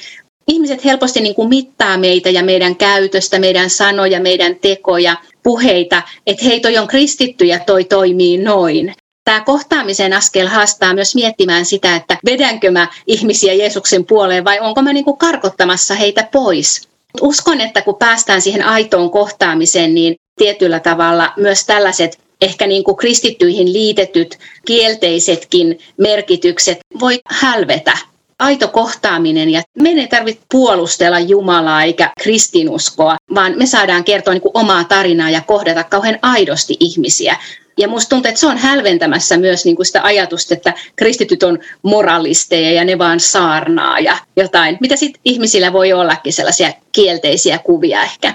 ihmiset 0.48 0.84
helposti 0.84 1.20
niin 1.20 1.34
kuin 1.34 1.48
mittaa 1.48 1.98
meitä 1.98 2.30
ja 2.30 2.42
meidän 2.42 2.76
käytöstä, 2.76 3.38
meidän 3.38 3.70
sanoja, 3.70 4.20
meidän 4.20 4.56
tekoja, 4.56 5.16
puheita, 5.42 6.02
että 6.26 6.44
hei 6.44 6.60
toi 6.60 6.78
on 6.78 6.88
kristitty 6.88 7.44
ja 7.44 7.58
toi 7.58 7.84
toimii 7.84 8.38
noin. 8.38 8.94
Tämä 9.24 9.40
kohtaamisen 9.40 10.12
askel 10.12 10.46
haastaa 10.46 10.94
myös 10.94 11.14
miettimään 11.14 11.64
sitä, 11.64 11.96
että 11.96 12.18
vedänkö 12.26 12.70
mä 12.70 12.88
ihmisiä 13.06 13.54
Jeesuksen 13.54 14.04
puoleen 14.06 14.44
vai 14.44 14.60
onko 14.60 14.82
mä 14.82 14.92
niin 14.92 15.04
kuin 15.04 15.18
karkottamassa 15.18 15.94
heitä 15.94 16.28
pois. 16.32 16.89
Uskon, 17.20 17.60
että 17.60 17.82
kun 17.82 17.96
päästään 17.96 18.42
siihen 18.42 18.64
aitoon 18.64 19.10
kohtaamiseen, 19.10 19.94
niin 19.94 20.16
tietyllä 20.36 20.80
tavalla 20.80 21.32
myös 21.36 21.64
tällaiset 21.66 22.18
ehkä 22.40 22.66
niin 22.66 22.84
kuin 22.84 22.96
kristittyihin 22.96 23.72
liitetyt 23.72 24.38
kielteisetkin 24.66 25.78
merkitykset 25.96 26.78
voi 27.00 27.20
hälvetä 27.26 27.98
aito 28.38 28.68
kohtaaminen 28.68 29.50
ja 29.50 29.62
meidän 29.82 30.00
ei 30.00 30.08
tarvitse 30.08 30.42
puolustella 30.50 31.18
Jumalaa 31.18 31.82
eikä 31.82 32.10
kristinuskoa, 32.22 33.16
vaan 33.34 33.52
me 33.56 33.66
saadaan 33.66 34.04
kertoa 34.04 34.34
niin 34.34 34.42
kuin 34.42 34.52
omaa 34.54 34.84
tarinaa 34.84 35.30
ja 35.30 35.40
kohdata 35.40 35.84
kauhean 35.84 36.18
aidosti 36.22 36.76
ihmisiä. 36.80 37.36
Ja 37.80 37.88
musta 37.88 38.08
tuntuu, 38.08 38.28
että 38.28 38.40
se 38.40 38.46
on 38.46 38.58
hälventämässä 38.58 39.38
myös 39.38 39.64
niin 39.64 39.76
kuin 39.76 39.86
sitä 39.86 40.02
ajatusta, 40.02 40.54
että 40.54 40.74
kristityt 40.96 41.42
on 41.42 41.58
moralisteja 41.82 42.72
ja 42.72 42.84
ne 42.84 42.98
vaan 42.98 43.20
saarnaa 43.20 44.00
ja 44.00 44.16
jotain. 44.36 44.78
Mitä 44.80 44.96
sitten 44.96 45.20
ihmisillä 45.24 45.72
voi 45.72 45.92
ollakin 45.92 46.32
sellaisia 46.32 46.72
kielteisiä 46.92 47.58
kuvia 47.58 48.02
ehkä? 48.02 48.34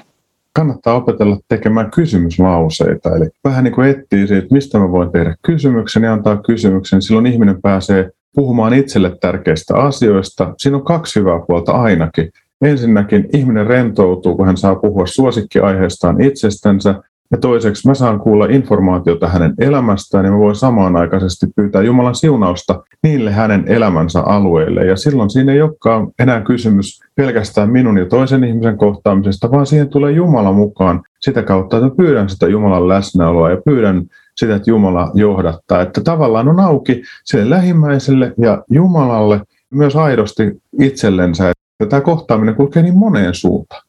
kannattaa 0.56 0.96
opetella 0.96 1.38
tekemään 1.48 1.92
kysymyslauseita. 1.92 3.16
Eli 3.16 3.30
vähän 3.44 3.64
niin 3.64 3.74
kuin 3.74 3.90
etsii 3.90 4.28
siitä, 4.28 4.48
mistä 4.52 4.80
mä 4.80 4.92
voin 4.92 5.12
tehdä 5.12 5.36
kysymyksen 5.42 6.04
ja 6.04 6.14
antaa 6.14 6.38
kysymyksen. 6.38 7.02
Silloin 7.02 7.26
ihminen 7.26 7.62
pääsee 7.62 8.12
puhumaan 8.36 8.74
itselle 8.74 9.18
tärkeistä 9.22 9.76
asioista. 9.76 10.54
Siinä 10.58 10.78
on 10.78 10.86
kaksi 10.86 11.20
hyvää 11.20 11.40
puolta 11.48 11.72
ainakin. 11.72 12.32
Ensinnäkin 12.62 13.30
ihminen 13.34 13.68
rentoutuu, 13.68 14.36
kun 14.36 14.46
hän 14.46 14.58
saa 14.58 14.76
puhua 14.76 15.06
suosikkiaiheestaan 15.06 16.22
itsestänsä, 16.22 17.04
ja 17.32 17.38
toiseksi 17.38 17.88
mä 17.88 17.94
saan 17.94 18.20
kuulla 18.20 18.46
informaatiota 18.46 19.28
hänen 19.28 19.54
elämästään 19.60 20.26
ja 20.26 20.32
mä 20.32 20.38
voin 20.38 20.56
samaan 20.56 20.96
aikaisesti 20.96 21.46
pyytää 21.56 21.82
Jumalan 21.82 22.16
siunausta 22.16 22.84
niille 23.04 23.32
hänen 23.32 23.64
elämänsä 23.68 24.22
alueille. 24.22 24.86
Ja 24.86 24.96
silloin 24.96 25.30
siinä 25.30 25.54
ei 25.54 25.62
olekaan 25.62 26.08
enää 26.20 26.42
kysymys 26.42 27.00
pelkästään 27.16 27.70
minun 27.70 27.98
ja 27.98 28.06
toisen 28.06 28.44
ihmisen 28.44 28.78
kohtaamisesta, 28.78 29.52
vaan 29.52 29.66
siihen 29.66 29.90
tulee 29.90 30.12
Jumala 30.12 30.52
mukaan 30.52 31.02
sitä 31.22 31.44
kautta, 31.44 31.78
että 31.78 31.90
pyydän 31.98 32.30
sitä 32.30 32.48
Jumalan 32.48 32.88
läsnäoloa 32.88 33.50
ja 33.50 33.58
pyydän 33.66 34.06
sitä, 34.36 34.56
että 34.56 34.70
Jumala 34.70 35.12
johdattaa. 35.14 35.82
Että 35.82 36.02
tavallaan 36.02 36.48
on 36.48 36.60
auki 36.60 37.04
sille 37.24 37.50
lähimmäiselle 37.50 38.34
ja 38.38 38.64
Jumalalle 38.70 39.42
myös 39.72 39.96
aidosti 39.96 40.62
itsellensä. 40.80 41.52
Ja 41.80 41.86
tämä 41.86 42.02
kohtaaminen 42.02 42.56
kulkee 42.56 42.84
niin 42.84 42.98
moneen 42.98 43.34
suuntaan. 43.34 43.85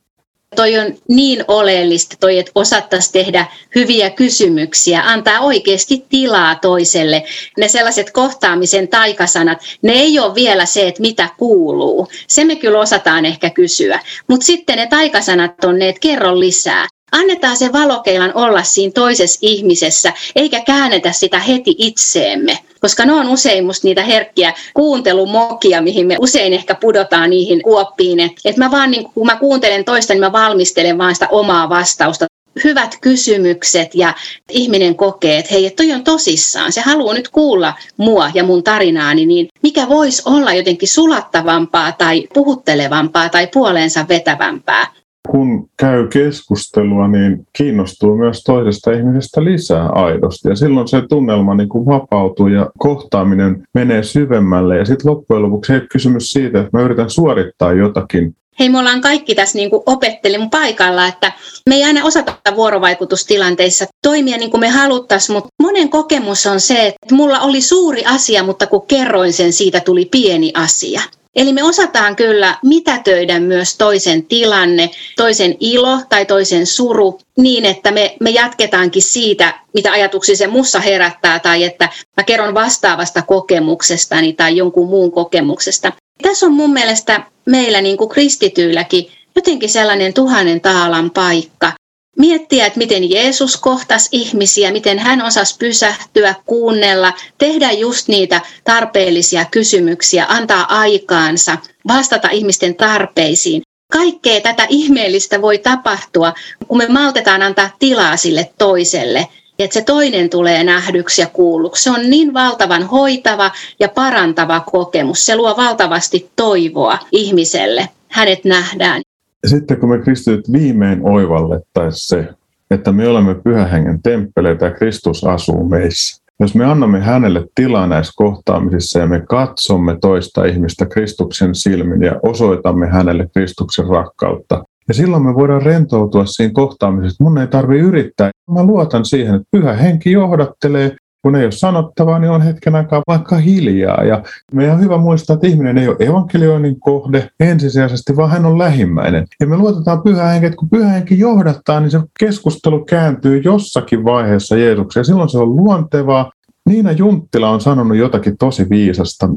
Toi 0.57 0.78
on 0.78 0.94
niin 1.09 1.44
oleellista, 1.49 2.16
toi, 2.20 2.38
että 2.38 2.53
osattaisiin 2.55 3.12
tehdä 3.12 3.47
hyviä 3.74 4.11
kysymyksiä, 4.11 5.03
antaa 5.05 5.40
oikeasti 5.40 6.07
tilaa 6.09 6.55
toiselle. 6.55 7.24
Ne 7.59 7.68
sellaiset 7.68 8.11
kohtaamisen 8.11 8.88
taikasanat, 8.88 9.59
ne 9.82 9.92
ei 9.92 10.18
ole 10.18 10.34
vielä 10.34 10.66
se, 10.66 10.88
että 10.88 11.03
mitä 11.03 11.28
kuuluu. 11.38 12.09
Se 12.28 12.44
me 12.44 12.57
kyllä 12.57 12.80
osataan 12.80 13.24
ehkä 13.24 13.51
kysyä. 13.51 14.01
Mutta 14.28 14.47
sitten 14.47 14.78
ne 14.78 14.86
taikasanat 14.86 15.64
on 15.64 15.78
ne, 15.78 15.88
että 15.88 16.01
kerro 16.01 16.38
lisää 16.38 16.86
Annetaan 17.12 17.57
se 17.57 17.72
valokeilan 17.72 18.32
olla 18.34 18.62
siinä 18.62 18.92
toisessa 18.92 19.38
ihmisessä, 19.42 20.12
eikä 20.36 20.61
käännetä 20.61 21.12
sitä 21.12 21.38
heti 21.38 21.74
itseemme. 21.78 22.59
Koska 22.80 23.04
ne 23.04 23.12
on 23.12 23.28
usein 23.28 23.66
musta 23.66 23.86
niitä 23.86 24.02
herkkiä 24.02 24.52
kuuntelumokia, 24.74 25.82
mihin 25.82 26.06
me 26.06 26.16
usein 26.20 26.52
ehkä 26.52 26.74
pudotaan 26.74 27.30
niihin 27.30 27.62
kuoppiin. 27.62 28.20
Että 28.20 28.40
et 28.44 28.56
mä 28.56 28.70
vaan, 28.70 28.90
niin 28.90 29.04
kun 29.14 29.26
mä 29.26 29.36
kuuntelen 29.36 29.84
toista, 29.84 30.12
niin 30.12 30.20
mä 30.20 30.32
valmistelen 30.32 30.98
vaan 30.98 31.14
sitä 31.14 31.28
omaa 31.30 31.68
vastausta. 31.68 32.26
Hyvät 32.64 32.98
kysymykset 33.00 33.94
ja 33.94 34.14
ihminen 34.50 34.94
kokee, 34.94 35.38
että 35.38 35.54
hei, 35.54 35.66
että 35.66 35.82
toi 35.82 35.92
on 35.92 36.04
tosissaan, 36.04 36.72
se 36.72 36.80
haluaa 36.80 37.14
nyt 37.14 37.28
kuulla 37.28 37.74
mua 37.96 38.30
ja 38.34 38.44
mun 38.44 38.62
tarinaani, 38.62 39.26
niin 39.26 39.48
mikä 39.62 39.88
voisi 39.88 40.22
olla 40.24 40.54
jotenkin 40.54 40.88
sulattavampaa 40.88 41.92
tai 41.92 42.28
puhuttelevampaa 42.34 43.28
tai 43.28 43.46
puoleensa 43.46 44.08
vetävämpää 44.08 44.86
kun 45.30 45.68
käy 45.76 46.08
keskustelua, 46.08 47.08
niin 47.08 47.46
kiinnostuu 47.52 48.16
myös 48.16 48.42
toisesta 48.42 48.92
ihmisestä 48.92 49.44
lisää 49.44 49.88
aidosti. 49.88 50.48
Ja 50.48 50.56
silloin 50.56 50.88
se 50.88 51.02
tunnelma 51.08 51.54
niin 51.54 51.68
kuin 51.68 51.86
vapautuu 51.86 52.46
ja 52.46 52.70
kohtaaminen 52.78 53.62
menee 53.74 54.02
syvemmälle. 54.02 54.78
Ja 54.78 54.84
sitten 54.84 55.10
loppujen 55.10 55.42
lopuksi 55.42 55.72
ei 55.72 55.80
kysymys 55.80 56.30
siitä, 56.30 56.60
että 56.60 56.70
mä 56.72 56.82
yritän 56.82 57.10
suorittaa 57.10 57.72
jotakin. 57.72 58.36
Hei, 58.58 58.68
me 58.68 58.78
ollaan 58.78 59.00
kaikki 59.00 59.34
tässä 59.34 59.58
niin 59.58 59.70
opettelun 59.86 60.50
paikalla, 60.50 61.06
että 61.06 61.32
me 61.68 61.74
ei 61.74 61.84
aina 61.84 62.04
osata 62.04 62.36
vuorovaikutustilanteissa 62.56 63.86
toimia 64.02 64.36
niin 64.36 64.50
kuin 64.50 64.60
me 64.60 64.68
haluttaisiin, 64.68 65.36
mutta 65.36 65.48
monen 65.62 65.88
kokemus 65.88 66.46
on 66.46 66.60
se, 66.60 66.86
että 66.86 67.14
mulla 67.14 67.40
oli 67.40 67.60
suuri 67.60 68.04
asia, 68.04 68.44
mutta 68.44 68.66
kun 68.66 68.86
kerroin 68.86 69.32
sen, 69.32 69.52
siitä 69.52 69.80
tuli 69.80 70.04
pieni 70.04 70.52
asia. 70.54 71.00
Eli 71.37 71.53
me 71.53 71.64
osataan 71.64 72.16
kyllä 72.16 72.59
mitätöidä 72.64 73.41
myös 73.41 73.76
toisen 73.76 74.26
tilanne, 74.26 74.91
toisen 75.16 75.57
ilo 75.61 75.99
tai 76.09 76.26
toisen 76.26 76.66
suru 76.66 77.18
niin, 77.39 77.64
että 77.64 77.91
me, 77.91 78.16
me 78.20 78.30
jatketaankin 78.30 79.03
siitä, 79.03 79.61
mitä 79.74 79.93
ajatuksia 79.93 80.37
se 80.37 80.47
mussa 80.47 80.80
herättää 80.80 81.39
tai 81.39 81.64
että 81.64 81.89
mä 82.16 82.24
kerron 82.24 82.55
vastaavasta 82.55 83.22
kokemuksestani 83.22 84.32
tai 84.32 84.57
jonkun 84.57 84.89
muun 84.89 85.12
kokemuksesta. 85.12 85.93
Tässä 86.22 86.47
on 86.47 86.53
mun 86.53 86.72
mielestä 86.72 87.20
meillä 87.47 87.80
niin 87.80 87.97
kuin 87.97 88.11
kristityilläkin 88.11 89.11
jotenkin 89.37 89.68
sellainen 89.68 90.14
tuhannen 90.14 90.61
taalan 90.61 91.11
paikka, 91.11 91.72
miettiä, 92.18 92.66
että 92.66 92.78
miten 92.78 93.10
Jeesus 93.10 93.56
kohtasi 93.56 94.08
ihmisiä, 94.12 94.72
miten 94.72 94.98
hän 94.98 95.22
osasi 95.22 95.56
pysähtyä, 95.58 96.34
kuunnella, 96.46 97.12
tehdä 97.38 97.72
just 97.72 98.08
niitä 98.08 98.40
tarpeellisia 98.64 99.44
kysymyksiä, 99.50 100.26
antaa 100.28 100.76
aikaansa, 100.78 101.58
vastata 101.88 102.28
ihmisten 102.28 102.74
tarpeisiin. 102.74 103.62
Kaikkea 103.92 104.40
tätä 104.40 104.66
ihmeellistä 104.68 105.42
voi 105.42 105.58
tapahtua, 105.58 106.32
kun 106.68 106.78
me 106.78 106.86
maltetaan 106.88 107.42
antaa 107.42 107.70
tilaa 107.78 108.16
sille 108.16 108.50
toiselle, 108.58 109.28
että 109.58 109.74
se 109.74 109.82
toinen 109.82 110.30
tulee 110.30 110.64
nähdyksi 110.64 111.20
ja 111.20 111.26
kuulluksi. 111.26 111.82
Se 111.82 111.90
on 111.90 112.10
niin 112.10 112.34
valtavan 112.34 112.82
hoitava 112.82 113.50
ja 113.80 113.88
parantava 113.88 114.60
kokemus. 114.60 115.26
Se 115.26 115.36
luo 115.36 115.56
valtavasti 115.56 116.30
toivoa 116.36 116.98
ihmiselle. 117.12 117.88
Hänet 118.08 118.44
nähdään. 118.44 119.02
Ja 119.47 119.51
sitten 119.51 119.80
kun 119.80 119.88
me 119.88 119.99
kristityt 119.99 120.53
viimein 120.53 121.01
oivallettaisiin 121.03 122.09
se, 122.09 122.28
että 122.70 122.92
me 122.92 123.09
olemme 123.09 123.34
pyhän 123.34 123.70
hengen 123.70 124.03
temppeleitä 124.03 124.64
ja 124.64 124.70
Kristus 124.70 125.24
asuu 125.24 125.68
meissä. 125.68 126.22
Jos 126.40 126.55
me 126.55 126.64
annamme 126.64 127.01
hänelle 127.01 127.47
tilaa 127.55 127.86
näissä 127.86 128.12
kohtaamisissa 128.16 128.99
ja 128.99 129.07
me 129.07 129.20
katsomme 129.20 129.99
toista 130.01 130.44
ihmistä 130.44 130.86
Kristuksen 130.86 131.55
silmin 131.55 132.03
ja 132.03 132.12
osoitamme 132.22 132.86
hänelle 132.86 133.26
Kristuksen 133.32 133.86
rakkautta, 133.86 134.64
ja 134.88 134.94
silloin 134.94 135.22
me 135.22 135.34
voidaan 135.34 135.62
rentoutua 135.62 136.26
siinä 136.26 136.53
kohtaamisessa. 136.53 137.24
Mun 137.24 137.38
ei 137.38 137.47
tarvitse 137.47 137.86
yrittää. 137.86 138.30
Mä 138.51 138.64
luotan 138.64 139.05
siihen, 139.05 139.34
että 139.34 139.49
pyhä 139.51 139.72
henki 139.72 140.12
johdattelee 140.12 140.97
kun 141.26 141.36
ei 141.36 141.44
ole 141.44 141.52
sanottavaa, 141.52 142.18
niin 142.18 142.30
on 142.30 142.42
hetken 142.42 142.74
aikaa 142.74 143.02
vaikka 143.08 143.36
hiljaa. 143.36 144.04
Ja 144.04 144.22
meidän 144.52 144.74
on 144.74 144.80
hyvä 144.80 144.98
muistaa, 144.98 145.34
että 145.34 145.46
ihminen 145.46 145.78
ei 145.78 145.88
ole 145.88 145.96
evankelioinnin 146.00 146.80
kohde 146.80 147.28
ensisijaisesti, 147.40 148.16
vaan 148.16 148.30
hän 148.30 148.46
on 148.46 148.58
lähimmäinen. 148.58 149.26
Ja 149.40 149.46
me 149.46 149.56
luotetaan 149.56 150.02
pyhä 150.02 150.24
henki, 150.24 150.46
että 150.46 150.56
kun 150.56 150.70
pyhä 150.70 150.88
henki 150.88 151.18
johdattaa, 151.18 151.80
niin 151.80 151.90
se 151.90 152.00
keskustelu 152.20 152.84
kääntyy 152.84 153.40
jossakin 153.44 154.04
vaiheessa 154.04 154.56
Jeesukseen. 154.56 155.04
Silloin 155.04 155.28
se 155.28 155.38
on 155.38 155.56
luontevaa. 155.56 156.32
Niina 156.68 156.92
Junttila 156.92 157.50
on 157.50 157.60
sanonut 157.60 157.96
jotakin 157.96 158.38
tosi 158.38 158.70
viisasta. 158.70 159.28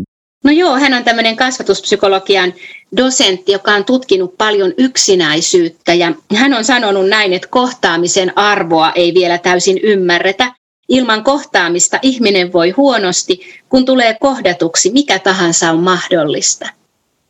No 0.43 0.51
joo, 0.51 0.79
hän 0.79 0.93
on 0.93 1.03
tämmöinen 1.03 1.35
kasvatuspsykologian 1.35 2.53
dosentti, 2.97 3.51
joka 3.51 3.71
on 3.71 3.85
tutkinut 3.85 4.37
paljon 4.37 4.73
yksinäisyyttä 4.77 5.93
ja 5.93 6.11
hän 6.35 6.53
on 6.53 6.63
sanonut 6.63 7.09
näin, 7.09 7.33
että 7.33 7.47
kohtaamisen 7.51 8.37
arvoa 8.37 8.91
ei 8.91 9.13
vielä 9.13 9.37
täysin 9.37 9.79
ymmärretä. 9.83 10.58
Ilman 10.89 11.23
kohtaamista 11.23 11.99
ihminen 12.01 12.53
voi 12.53 12.69
huonosti, 12.69 13.39
kun 13.69 13.85
tulee 13.85 14.17
kohdatuksi 14.19 14.91
mikä 14.91 15.19
tahansa 15.19 15.71
on 15.71 15.79
mahdollista. 15.79 16.69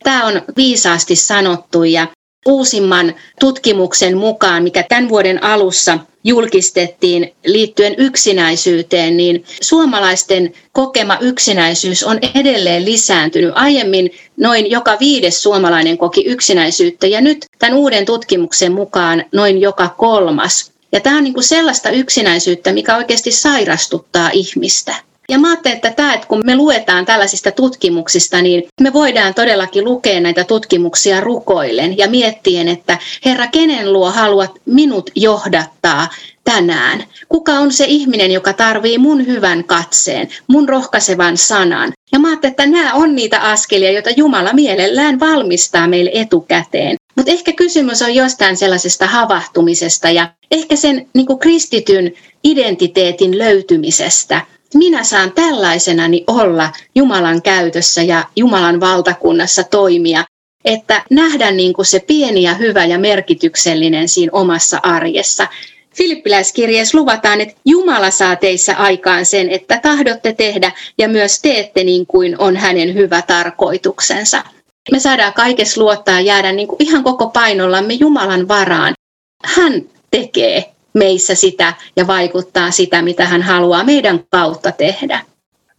Tämä 0.03 0.26
on 0.26 0.41
viisaasti 0.57 1.16
sanottu 1.16 1.84
ja 1.84 2.07
uusimman 2.45 3.16
tutkimuksen 3.39 4.18
mukaan, 4.18 4.64
mikä 4.64 4.84
tämän 4.84 5.10
vuoden 5.10 5.43
alussa 5.43 5.99
julkistettiin 6.24 7.34
liittyen 7.45 7.95
yksinäisyyteen, 7.97 9.18
niin 9.18 9.43
suomalaisten 9.62 10.53
kokema 10.72 11.18
yksinäisyys 11.22 12.03
on 12.03 12.20
edelleen 12.36 12.86
lisääntynyt. 12.86 13.51
Aiemmin 13.55 14.12
noin 14.38 14.72
joka 14.72 14.97
viides 14.99 15.43
suomalainen 15.43 15.97
koki 15.97 16.22
yksinäisyyttä 16.26 17.07
ja 17.07 17.22
nyt 17.22 17.45
tämän 17.60 17.78
uuden 17.78 18.05
tutkimuksen 18.05 18.72
mukaan 18.72 19.26
noin 19.32 19.62
joka 19.62 19.89
kolmas. 19.97 20.72
Ja 20.92 21.00
tämä 21.00 21.18
on 21.18 21.24
niin 21.24 21.34
kuin 21.34 21.44
sellaista 21.44 21.90
yksinäisyyttä, 21.90 22.74
mikä 22.74 22.98
oikeasti 22.98 23.32
sairastuttaa 23.32 24.30
ihmistä. 24.34 24.96
Ja 25.30 25.40
mä 25.40 25.50
ajattelen, 25.50 25.76
että 25.76 25.92
tämä, 25.92 26.14
että 26.14 26.28
kun 26.28 26.42
me 26.46 26.56
luetaan 26.56 27.06
tällaisista 27.06 27.52
tutkimuksista, 27.52 28.42
niin 28.42 28.64
me 28.82 28.94
voidaan 28.94 29.34
todellakin 29.34 29.86
lukea 29.86 30.20
näitä 30.20 30.44
tutkimuksia 30.44 31.22
rukoillen 31.22 31.98
ja 31.98 32.10
miettien, 32.10 32.68
että 32.68 32.98
Herra, 33.26 33.48
kenen 33.48 33.94
luo 33.94 34.12
haluat 34.12 34.52
minut 34.66 35.10
johdattaa 35.16 36.08
tänään? 36.44 37.04
Kuka 37.30 37.52
on 37.52 37.72
se 37.72 37.86
ihminen, 37.86 38.32
joka 38.32 38.54
tarvii 38.54 38.98
mun 38.98 39.26
hyvän 39.28 39.64
katseen, 39.64 40.28
mun 40.48 40.70
rohkaisevan 40.70 41.38
sanan? 41.38 41.92
Ja 42.12 42.20
mä 42.20 42.28
ajattelen, 42.28 42.52
että 42.52 42.66
nämä 42.66 42.94
on 42.94 43.16
niitä 43.16 43.40
askelia, 43.40 43.92
joita 43.92 44.10
Jumala 44.10 44.54
mielellään 44.54 45.20
valmistaa 45.20 45.88
meille 45.88 46.12
etukäteen. 46.14 46.96
Mutta 47.20 47.32
ehkä 47.32 47.54
kysymys 47.54 48.02
on 48.02 48.16
jostain 48.16 48.58
sellaisesta 48.58 49.08
havahtumisesta 49.08 50.10
ja 50.10 50.30
ehkä 50.52 50.76
sen 50.76 51.10
niin 51.14 51.40
kristityn 51.40 52.14
identiteetin 52.44 53.38
löytymisestä. 53.38 54.42
Minä 54.74 55.04
saan 55.04 55.32
tällaisenani 55.32 56.24
olla 56.28 56.72
Jumalan 56.96 57.42
käytössä 57.42 58.04
ja 58.04 58.24
Jumalan 58.36 58.80
valtakunnassa 58.80 59.64
toimia, 59.64 60.26
että 60.66 61.04
nähdä 61.10 61.52
niin 61.52 61.74
se 61.84 62.00
pieni 62.00 62.42
ja 62.44 62.54
hyvä 62.54 62.86
ja 62.86 63.00
merkityksellinen 63.00 64.10
siinä 64.10 64.30
omassa 64.34 64.80
arjessa. 64.84 65.48
Filippiläiskirjeessä 65.96 66.98
luvataan, 66.98 67.42
että 67.42 67.56
Jumala 67.66 68.12
saa 68.12 68.36
teissä 68.36 68.76
aikaan 68.76 69.26
sen, 69.26 69.50
että 69.50 69.80
tahdotte 69.84 70.34
tehdä 70.34 70.72
ja 70.98 71.08
myös 71.08 71.42
teette 71.42 71.84
niin 71.84 72.06
kuin 72.06 72.36
on 72.38 72.56
hänen 72.56 72.94
hyvä 72.94 73.22
tarkoituksensa. 73.22 74.44
Me 74.92 75.00
saadaan 75.00 75.34
kaikessa 75.34 75.82
luottaa 75.82 76.22
jäädä 76.22 76.52
niin 76.52 76.68
kuin 76.68 76.84
ihan 76.84 77.04
koko 77.04 77.30
painollamme 77.30 77.94
Jumalan 77.94 78.48
varaan. 78.48 78.94
Hän 79.46 79.82
tekee 80.12 80.72
meissä 80.94 81.36
sitä 81.36 81.74
ja 81.96 82.08
vaikuttaa 82.08 82.72
sitä, 82.72 83.02
mitä 83.02 83.26
hän 83.26 83.42
haluaa 83.42 83.84
meidän 83.84 84.20
kautta 84.32 84.72
tehdä. 84.72 85.22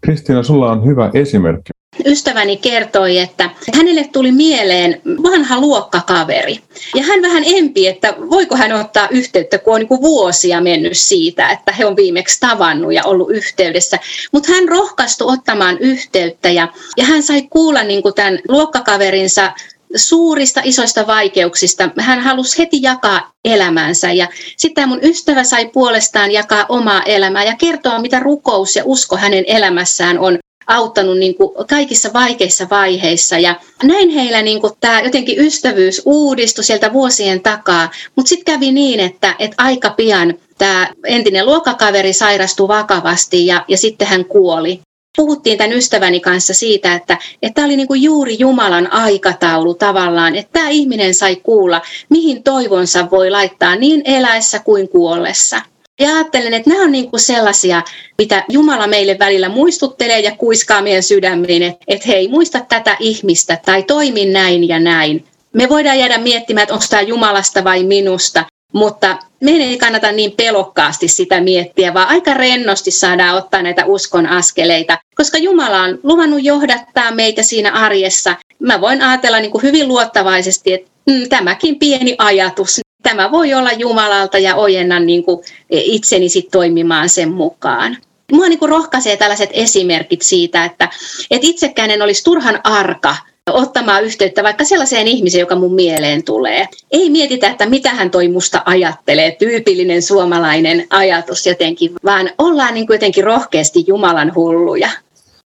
Kristiina, 0.00 0.42
sulla 0.42 0.72
on 0.72 0.86
hyvä 0.86 1.10
esimerkki 1.14 1.70
ystäväni 2.06 2.56
kertoi, 2.56 3.18
että 3.18 3.50
hänelle 3.76 4.08
tuli 4.12 4.32
mieleen 4.32 5.00
vanha 5.22 5.60
luokkakaveri. 5.60 6.60
Ja 6.94 7.02
hän 7.02 7.22
vähän 7.22 7.42
empi, 7.46 7.86
että 7.86 8.14
voiko 8.30 8.56
hän 8.56 8.72
ottaa 8.72 9.08
yhteyttä, 9.10 9.58
kun 9.58 9.74
on 9.74 9.80
niin 9.80 10.02
vuosia 10.02 10.60
mennyt 10.60 10.98
siitä, 10.98 11.48
että 11.48 11.72
he 11.72 11.86
on 11.86 11.96
viimeksi 11.96 12.40
tavannut 12.40 12.94
ja 12.94 13.04
ollut 13.04 13.30
yhteydessä. 13.30 13.98
Mutta 14.32 14.52
hän 14.52 14.68
rohkaistui 14.68 15.32
ottamaan 15.32 15.78
yhteyttä 15.78 16.50
ja, 16.50 16.68
ja 16.96 17.04
hän 17.04 17.22
sai 17.22 17.42
kuulla 17.42 17.82
niin 17.82 18.02
kuin 18.02 18.14
tämän 18.14 18.38
luokkakaverinsa 18.48 19.52
suurista 19.96 20.60
isoista 20.64 21.06
vaikeuksista. 21.06 21.90
Hän 21.98 22.20
halusi 22.20 22.58
heti 22.58 22.82
jakaa 22.82 23.32
elämänsä 23.44 24.12
ja 24.12 24.28
sitten 24.56 24.88
mun 24.88 25.00
ystävä 25.02 25.44
sai 25.44 25.66
puolestaan 25.66 26.30
jakaa 26.30 26.66
omaa 26.68 27.02
elämää 27.02 27.44
ja 27.44 27.56
kertoa, 27.56 27.98
mitä 27.98 28.18
rukous 28.18 28.76
ja 28.76 28.82
usko 28.84 29.16
hänen 29.16 29.44
elämässään 29.46 30.18
on 30.18 30.38
auttanut 30.70 31.18
niin 31.18 31.34
kuin 31.34 31.50
kaikissa 31.68 32.12
vaikeissa 32.12 32.66
vaiheissa. 32.70 33.38
Ja 33.38 33.54
näin 33.82 34.10
heillä 34.10 34.42
niin 34.42 34.60
kuin 34.60 34.72
tämä 34.80 35.00
jotenkin 35.00 35.38
ystävyys 35.38 36.02
uudistui 36.04 36.64
sieltä 36.64 36.92
vuosien 36.92 37.40
takaa, 37.40 37.90
mutta 38.16 38.28
sitten 38.28 38.54
kävi 38.54 38.72
niin, 38.72 39.00
että, 39.00 39.34
että 39.38 39.54
aika 39.58 39.90
pian 39.90 40.34
tämä 40.58 40.88
entinen 41.06 41.46
luokkakaveri 41.46 42.12
sairastui 42.12 42.68
vakavasti 42.68 43.46
ja, 43.46 43.64
ja 43.68 43.76
sitten 43.76 44.08
hän 44.08 44.24
kuoli. 44.24 44.80
puhuttiin 45.16 45.58
tämän 45.58 45.72
ystäväni 45.72 46.20
kanssa 46.20 46.54
siitä, 46.54 46.94
että 46.94 47.18
tämä 47.54 47.64
oli 47.64 47.76
niin 47.76 47.86
kuin 47.88 48.02
juuri 48.02 48.36
Jumalan 48.38 48.92
aikataulu 48.92 49.74
tavallaan, 49.74 50.36
että 50.36 50.52
tämä 50.52 50.68
ihminen 50.68 51.14
sai 51.14 51.36
kuulla, 51.36 51.82
mihin 52.08 52.42
toivonsa 52.42 53.10
voi 53.10 53.30
laittaa 53.30 53.76
niin 53.76 54.02
eläessä 54.04 54.58
kuin 54.58 54.88
kuollessa. 54.88 55.60
Ja 56.00 56.14
ajattelen, 56.14 56.54
että 56.54 56.70
nämä 56.70 56.82
on 56.82 56.92
niin 56.92 57.10
kuin 57.10 57.20
sellaisia, 57.20 57.82
mitä 58.18 58.44
Jumala 58.48 58.86
meille 58.86 59.18
välillä 59.18 59.48
muistuttelee 59.48 60.20
ja 60.20 60.36
kuiskaa 60.36 60.82
meidän 60.82 61.02
sydämiin, 61.02 61.62
että, 61.62 61.84
että 61.88 62.08
hei, 62.08 62.28
muista 62.28 62.60
tätä 62.68 62.96
ihmistä 63.00 63.58
tai 63.66 63.82
toimi 63.82 64.24
näin 64.24 64.68
ja 64.68 64.80
näin. 64.80 65.24
Me 65.52 65.68
voidaan 65.68 65.98
jäädä 65.98 66.18
miettimään, 66.18 66.62
että 66.62 66.74
onko 66.74 66.86
tämä 66.90 67.02
Jumalasta 67.02 67.64
vai 67.64 67.84
minusta, 67.84 68.44
mutta 68.72 69.16
meidän 69.40 69.68
ei 69.68 69.78
kannata 69.78 70.12
niin 70.12 70.32
pelokkaasti 70.32 71.08
sitä 71.08 71.40
miettiä, 71.40 71.94
vaan 71.94 72.08
aika 72.08 72.34
rennosti 72.34 72.90
saadaan 72.90 73.36
ottaa 73.36 73.62
näitä 73.62 73.86
uskon 73.86 74.26
askeleita, 74.26 74.98
koska 75.14 75.38
Jumala 75.38 75.82
on 75.82 75.98
luvannut 76.02 76.44
johdattaa 76.44 77.10
meitä 77.10 77.42
siinä 77.42 77.72
arjessa. 77.72 78.36
Mä 78.58 78.80
voin 78.80 79.02
ajatella 79.02 79.40
niin 79.40 79.50
kuin 79.50 79.62
hyvin 79.62 79.88
luottavaisesti, 79.88 80.72
että 80.72 80.90
mm, 81.06 81.28
tämäkin 81.28 81.78
pieni 81.78 82.14
ajatus, 82.18 82.80
tämä 83.02 83.30
voi 83.30 83.54
olla 83.54 83.72
Jumalalta 83.72 84.38
ja 84.38 84.56
ojennan 84.56 85.06
niin 85.06 85.24
kuin 85.24 85.44
itseni 85.70 86.28
sit 86.28 86.48
toimimaan 86.50 87.08
sen 87.08 87.32
mukaan. 87.32 87.96
Mua 88.32 88.48
niin 88.48 88.58
kuin 88.58 88.68
rohkaisee 88.68 89.16
tällaiset 89.16 89.50
esimerkit 89.52 90.22
siitä, 90.22 90.64
että, 90.64 90.88
että 91.30 91.46
itsekään 91.46 91.90
en 91.90 92.02
olisi 92.02 92.24
turhan 92.24 92.60
arka 92.64 93.16
ottamaan 93.52 94.04
yhteyttä 94.04 94.42
vaikka 94.42 94.64
sellaiseen 94.64 95.08
ihmiseen, 95.08 95.40
joka 95.40 95.56
mun 95.56 95.74
mieleen 95.74 96.22
tulee. 96.22 96.68
Ei 96.90 97.10
mietitä, 97.10 97.48
että 97.48 97.66
mitä 97.66 97.90
hän 97.90 98.10
toi 98.10 98.28
musta 98.28 98.62
ajattelee, 98.64 99.36
tyypillinen 99.38 100.02
suomalainen 100.02 100.86
ajatus 100.90 101.46
jotenkin, 101.46 101.94
vaan 102.04 102.30
ollaan 102.38 102.74
niin 102.74 102.86
kuin 102.86 102.94
jotenkin 102.94 103.24
rohkeasti 103.24 103.84
Jumalan 103.86 104.34
hulluja. 104.34 104.90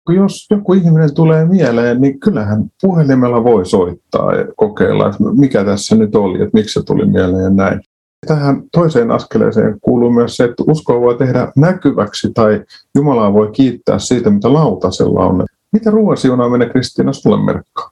Jos 0.09 0.47
joku 0.51 0.73
ihminen 0.73 1.15
tulee 1.15 1.45
mieleen, 1.45 2.01
niin 2.01 2.21
kyllähän 2.21 2.65
puhelimella 2.83 3.45
voi 3.45 3.67
soittaa 3.67 4.35
ja 4.35 4.47
kokeilla, 4.57 5.07
että 5.07 5.19
mikä 5.37 5.65
tässä 5.65 5.97
nyt 5.97 6.15
oli, 6.15 6.43
että 6.43 6.59
miksi 6.59 6.73
se 6.73 6.83
tuli 6.87 7.07
mieleen 7.07 7.45
ja 7.45 7.51
näin. 7.51 7.81
Tähän 8.27 8.63
toiseen 8.73 9.11
askeleeseen 9.11 9.81
kuuluu 9.81 10.11
myös 10.11 10.37
se, 10.37 10.45
että 10.45 10.65
uskoa 10.69 11.01
voi 11.01 11.19
tehdä 11.19 11.53
näkyväksi 11.57 12.33
tai 12.35 12.65
Jumalaa 12.95 13.33
voi 13.33 13.51
kiittää 13.53 13.99
siitä, 13.99 14.31
mitä 14.31 14.53
lautasella 14.53 15.27
on. 15.27 15.45
Mitä 15.73 15.91
ruoan 15.91 16.17
siunaaminen 16.17 16.71
Kristiina 16.71 17.13
sulle 17.13 17.45
merkkaa? 17.45 17.92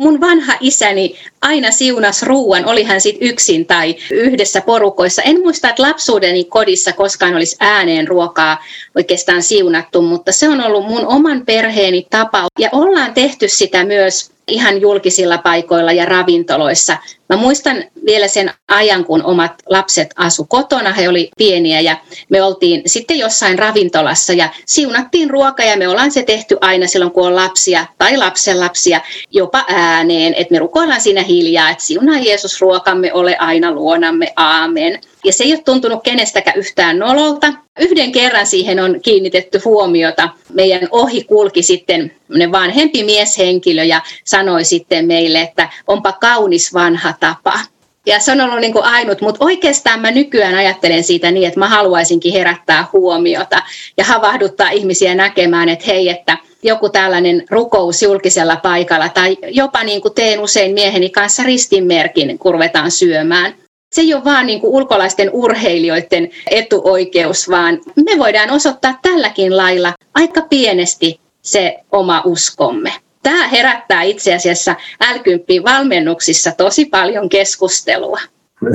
Mun 0.00 0.20
vanha 0.20 0.54
isäni 0.60 1.14
aina 1.42 1.70
siunas 1.70 2.22
ruuan, 2.22 2.66
oli 2.66 2.82
hän 2.82 3.00
sitten 3.00 3.28
yksin 3.28 3.66
tai 3.66 3.96
yhdessä 4.10 4.60
porukoissa. 4.60 5.22
En 5.22 5.40
muista, 5.40 5.68
että 5.68 5.82
lapsuudeni 5.82 6.44
kodissa 6.44 6.92
koskaan 6.92 7.34
olisi 7.34 7.56
ääneen 7.60 8.08
ruokaa 8.08 8.64
oikeastaan 8.96 9.42
siunattu, 9.42 10.02
mutta 10.02 10.32
se 10.32 10.48
on 10.48 10.60
ollut 10.60 10.86
mun 10.86 11.06
oman 11.06 11.46
perheeni 11.46 12.06
tapa. 12.10 12.46
Ja 12.58 12.68
ollaan 12.72 13.14
tehty 13.14 13.48
sitä 13.48 13.84
myös 13.84 14.30
ihan 14.48 14.80
julkisilla 14.80 15.38
paikoilla 15.38 15.92
ja 15.92 16.04
ravintoloissa. 16.04 16.96
Mä 17.30 17.36
muistan 17.36 17.84
vielä 18.06 18.28
sen 18.28 18.50
ajan, 18.68 19.04
kun 19.04 19.24
omat 19.24 19.52
lapset 19.66 20.08
asu 20.16 20.44
kotona, 20.44 20.92
he 20.92 21.08
oli 21.08 21.30
pieniä 21.38 21.80
ja 21.80 21.96
me 22.28 22.42
oltiin 22.42 22.82
sitten 22.86 23.18
jossain 23.18 23.58
ravintolassa 23.58 24.32
ja 24.32 24.48
siunattiin 24.66 25.30
ruokaa 25.30 25.66
ja 25.66 25.76
me 25.76 25.88
ollaan 25.88 26.12
se 26.12 26.22
tehty 26.22 26.56
aina 26.60 26.86
silloin, 26.86 27.12
kun 27.12 27.26
on 27.26 27.36
lapsia 27.36 27.86
tai 27.98 28.16
lapsenlapsia 28.16 29.00
jopa 29.30 29.64
ääneen, 29.68 30.34
että 30.34 30.52
me 30.52 30.58
rukoillaan 30.58 31.00
siinä 31.00 31.22
hiljaa, 31.22 31.70
että 31.70 31.84
siunaa 31.84 32.18
Jeesus 32.18 32.60
ruokamme, 32.60 33.12
ole 33.12 33.36
aina 33.36 33.72
luonamme, 33.72 34.32
aamen. 34.36 35.00
Ja 35.24 35.32
se 35.32 35.44
ei 35.44 35.52
ole 35.52 35.62
tuntunut 35.64 36.02
kenestäkään 36.02 36.58
yhtään 36.58 36.98
nololta. 36.98 37.52
Yhden 37.80 38.12
kerran 38.12 38.46
siihen 38.46 38.80
on 38.80 39.00
kiinnitetty 39.02 39.60
huomiota. 39.64 40.28
Meidän 40.52 40.88
ohi 40.90 41.24
kulki 41.24 41.62
sitten 41.62 42.12
vanhempi 42.52 43.04
mieshenkilö 43.04 43.84
ja 43.84 44.00
sanoi 44.24 44.64
sitten 44.64 45.06
meille, 45.06 45.40
että 45.40 45.68
onpa 45.86 46.12
kaunis 46.12 46.74
vanha 46.74 47.14
tapa. 47.20 47.60
Ja 48.06 48.20
se 48.20 48.32
on 48.32 48.40
ollut 48.40 48.60
niin 48.60 48.72
kuin 48.72 48.84
ainut, 48.84 49.20
mutta 49.20 49.44
oikeastaan 49.44 50.00
mä 50.00 50.10
nykyään 50.10 50.54
ajattelen 50.54 51.04
siitä 51.04 51.30
niin, 51.30 51.48
että 51.48 51.60
mä 51.60 51.68
haluaisinkin 51.68 52.32
herättää 52.32 52.86
huomiota 52.92 53.62
ja 53.96 54.04
havahduttaa 54.04 54.70
ihmisiä 54.70 55.14
näkemään, 55.14 55.68
että 55.68 55.84
hei, 55.86 56.08
että 56.08 56.38
joku 56.62 56.88
tällainen 56.88 57.44
rukous 57.50 58.02
julkisella 58.02 58.56
paikalla 58.56 59.08
tai 59.08 59.36
jopa 59.48 59.84
niin 59.84 60.00
kuin 60.00 60.14
teen 60.14 60.40
usein 60.40 60.74
mieheni 60.74 61.10
kanssa 61.10 61.42
ristinmerkin, 61.42 62.38
kun 62.38 62.52
ruvetaan 62.52 62.90
syömään 62.90 63.54
se 63.92 64.00
ei 64.00 64.14
ole 64.14 64.24
vaan 64.24 64.46
niin 64.46 64.60
kuin 64.60 64.72
ulkolaisten 64.72 65.30
urheilijoiden 65.32 66.30
etuoikeus, 66.50 67.50
vaan 67.50 67.80
me 67.96 68.18
voidaan 68.18 68.50
osoittaa 68.50 68.98
tälläkin 69.02 69.56
lailla 69.56 69.92
aika 70.14 70.42
pienesti 70.42 71.20
se 71.42 71.76
oma 71.92 72.22
uskomme. 72.24 72.92
Tämä 73.22 73.48
herättää 73.48 74.02
itse 74.02 74.34
asiassa 74.34 74.74
l 75.00 75.18
valmennuksissa 75.64 76.52
tosi 76.56 76.84
paljon 76.84 77.28
keskustelua. 77.28 78.18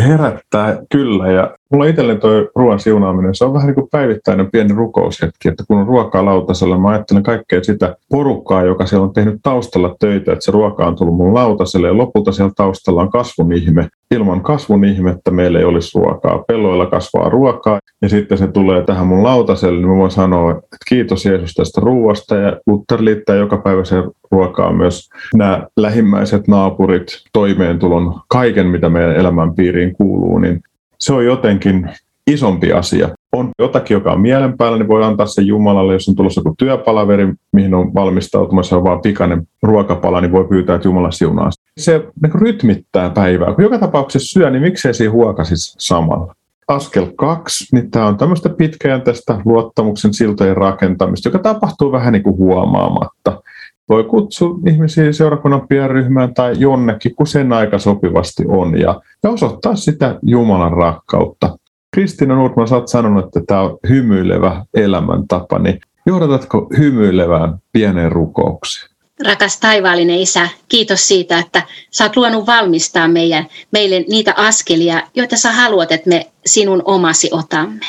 Herättää 0.07 0.77
kyllä 0.91 1.31
ja 1.31 1.54
mulla 1.71 1.85
itselleni 1.85 2.19
tuo 2.19 2.31
ruoan 2.55 2.79
siunaaminen, 2.79 3.35
se 3.35 3.45
on 3.45 3.53
vähän 3.53 3.67
niin 3.67 3.75
kuin 3.75 3.89
päivittäinen 3.91 4.51
pieni 4.51 4.73
rukoushetki, 4.73 5.47
että 5.47 5.63
kun 5.67 5.77
on 5.77 5.87
ruokaa 5.87 6.25
lautasella, 6.25 6.77
mä 6.77 6.89
ajattelen 6.89 7.23
kaikkea 7.23 7.63
sitä 7.63 7.95
porukkaa, 8.09 8.63
joka 8.63 8.85
siellä 8.85 9.03
on 9.03 9.13
tehnyt 9.13 9.39
taustalla 9.43 9.95
töitä, 9.99 10.33
että 10.33 10.45
se 10.45 10.51
ruoka 10.51 10.87
on 10.87 10.95
tullut 10.95 11.15
mun 11.15 11.33
lautaselle 11.33 11.87
ja 11.87 11.97
lopulta 11.97 12.31
siellä 12.31 12.53
taustalla 12.55 13.01
on 13.01 13.11
kasvun 13.11 13.53
ihme. 13.53 13.87
Ilman 14.11 14.41
kasvun 14.41 14.85
ihmettä 14.85 15.31
meillä 15.31 15.59
ei 15.59 15.65
olisi 15.65 15.99
ruokaa. 15.99 16.43
Pelloilla 16.47 16.85
kasvaa 16.85 17.29
ruokaa 17.29 17.79
ja 18.01 18.09
sitten 18.09 18.37
se 18.37 18.47
tulee 18.47 18.83
tähän 18.83 19.07
mun 19.07 19.23
lautaselle, 19.23 19.79
niin 19.79 19.89
mä 19.89 19.95
voin 19.95 20.11
sanoa, 20.11 20.51
että 20.51 20.77
kiitos 20.89 21.25
Jeesus 21.25 21.53
tästä 21.53 21.81
ruoasta 21.81 22.35
ja 22.35 22.57
Luther 22.67 23.05
liittää 23.05 23.35
joka 23.35 23.57
päivä 23.57 23.83
sen 23.83 24.03
ruokaa 24.31 24.73
myös 24.73 25.09
nämä 25.35 25.67
lähimmäiset 25.77 26.47
naapurit, 26.47 27.07
toimeentulon, 27.33 28.19
kaiken 28.27 28.67
mitä 28.67 28.89
meidän 28.89 29.15
elämän 29.15 29.55
piiriin 29.55 29.95
kuuluu, 29.95 30.37
niin 30.39 30.63
se 31.05 31.13
on 31.13 31.25
jotenkin 31.25 31.89
isompi 32.27 32.73
asia. 32.73 33.09
On 33.31 33.49
jotakin, 33.59 33.95
joka 33.95 34.11
on 34.11 34.21
mielen 34.21 34.57
päällä, 34.57 34.77
niin 34.77 34.87
voi 34.87 35.03
antaa 35.03 35.25
se 35.25 35.41
Jumalalle, 35.41 35.93
jos 35.93 36.09
on 36.09 36.15
tulossa 36.15 36.39
joku 36.39 36.55
työpalaveri, 36.57 37.33
mihin 37.51 37.73
on 37.73 37.93
valmistautumassa, 37.93 38.77
on 38.77 38.83
vaan 38.83 39.01
pikainen 39.01 39.47
ruokapala, 39.63 40.21
niin 40.21 40.31
voi 40.31 40.47
pyytää, 40.47 40.75
että 40.75 40.87
Jumala 40.87 41.11
siunaa. 41.11 41.49
Se 41.77 42.07
niin 42.21 42.35
rytmittää 42.35 43.09
päivää. 43.09 43.53
Kun 43.53 43.63
joka 43.63 43.79
tapauksessa 43.79 44.39
syö, 44.39 44.49
niin 44.49 44.61
miksei 44.61 44.93
siinä 44.93 45.11
huokasisi 45.11 45.75
samalla? 45.79 46.35
Askel 46.67 47.07
kaksi, 47.15 47.75
niin 47.75 47.91
tämä 47.91 48.07
on 48.07 48.17
tämmöistä 48.17 48.49
pitkäjänteistä 48.49 49.41
luottamuksen 49.45 50.13
siltojen 50.13 50.57
rakentamista, 50.57 51.29
joka 51.29 51.39
tapahtuu 51.39 51.91
vähän 51.91 52.13
niin 52.13 52.23
kuin 52.23 52.37
huomaamatta. 52.37 53.41
Voi 53.89 54.03
kutsua 54.03 54.59
ihmisiä 54.67 55.11
seurakunnan 55.11 55.67
pienryhmään 55.67 56.33
tai 56.33 56.55
jonnekin, 56.57 57.15
kun 57.15 57.27
sen 57.27 57.53
aika 57.53 57.79
sopivasti 57.79 58.43
on, 58.47 58.79
ja, 58.79 59.01
ja 59.23 59.29
osoittaa 59.29 59.75
sitä 59.75 60.19
Jumalan 60.21 60.73
rakkautta. 60.73 61.57
Kristiina 61.95 62.35
Nordman, 62.35 62.67
sä 62.67 62.75
oot 62.75 62.87
sanonut, 62.87 63.25
että 63.25 63.41
tämä 63.47 63.61
on 63.61 63.77
hymyilevä 63.89 64.65
elämäntapa, 64.73 65.59
niin 65.59 65.79
johdatatko 66.05 66.69
hymyilevään 66.77 67.57
pieneen 67.71 68.11
rukoukseen? 68.11 68.95
Rakas 69.27 69.59
taivaallinen 69.59 70.19
Isä, 70.19 70.49
kiitos 70.69 71.07
siitä, 71.07 71.39
että 71.39 71.63
sä 71.91 72.03
oot 72.03 72.15
luonut 72.15 72.47
valmistaa 72.47 73.07
meidän, 73.07 73.47
meille 73.71 74.05
niitä 74.09 74.33
askelia, 74.37 75.01
joita 75.15 75.37
sä 75.37 75.51
haluat, 75.51 75.91
että 75.91 76.09
me 76.09 76.27
sinun 76.45 76.81
omasi 76.85 77.29
otamme. 77.31 77.85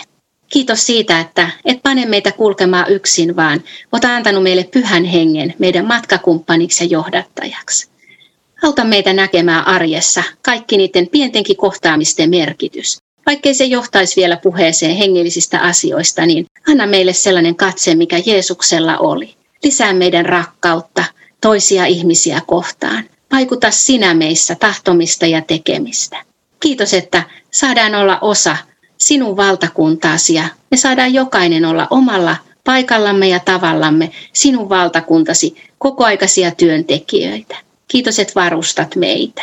Kiitos 0.53 0.87
siitä, 0.87 1.21
että 1.21 1.51
et 1.65 1.83
pane 1.83 2.07
meitä 2.07 2.33
kulkemaan 2.33 2.93
yksin, 2.93 3.37
vaan 3.37 3.63
oot 3.93 4.05
antanut 4.05 4.43
meille 4.43 4.65
pyhän 4.65 5.05
hengen 5.05 5.55
meidän 5.59 5.87
matkakumppaniksi 5.87 6.85
ja 6.85 6.89
johdattajaksi. 6.91 7.89
Auta 8.63 8.85
meitä 8.85 9.13
näkemään 9.13 9.67
arjessa 9.67 10.23
kaikki 10.43 10.77
niiden 10.77 11.09
pientenkin 11.09 11.57
kohtaamisten 11.57 12.31
merkitys. 12.31 12.99
Vaikkei 13.27 13.55
se 13.55 13.65
johtaisi 13.65 14.17
vielä 14.17 14.37
puheeseen 14.37 14.97
hengellisistä 14.97 15.61
asioista, 15.61 16.27
niin 16.27 16.47
anna 16.69 16.87
meille 16.87 17.13
sellainen 17.13 17.57
katse, 17.57 17.95
mikä 17.95 18.23
Jeesuksella 18.27 18.99
oli. 18.99 19.35
Lisää 19.63 19.93
meidän 19.93 20.27
rakkautta 20.27 21.05
toisia 21.41 21.87
ihmisiä 21.87 22.41
kohtaan. 22.47 23.05
Vaikuta 23.33 23.71
sinä 23.71 24.15
meissä 24.15 24.55
tahtomista 24.55 25.27
ja 25.27 25.41
tekemistä. 25.41 26.25
Kiitos, 26.61 26.95
että 26.95 27.23
saadaan 27.51 27.95
olla 27.95 28.19
osa 28.21 28.57
sinun 28.99 29.37
valtakuntaasi 29.37 30.35
ja 30.35 30.45
me 30.71 30.77
saadaan 30.77 31.15
jokainen 31.15 31.65
olla 31.65 31.87
omalla 31.91 32.37
paikallamme 32.65 33.29
ja 33.29 33.41
tavallamme 33.45 34.11
sinun 34.33 34.69
valtakuntasi 34.69 35.57
kokoaikaisia 35.79 36.51
työntekijöitä. 36.51 37.57
Kiitos, 37.89 38.19
että 38.19 38.33
varustat 38.35 38.97
meitä. 38.97 39.43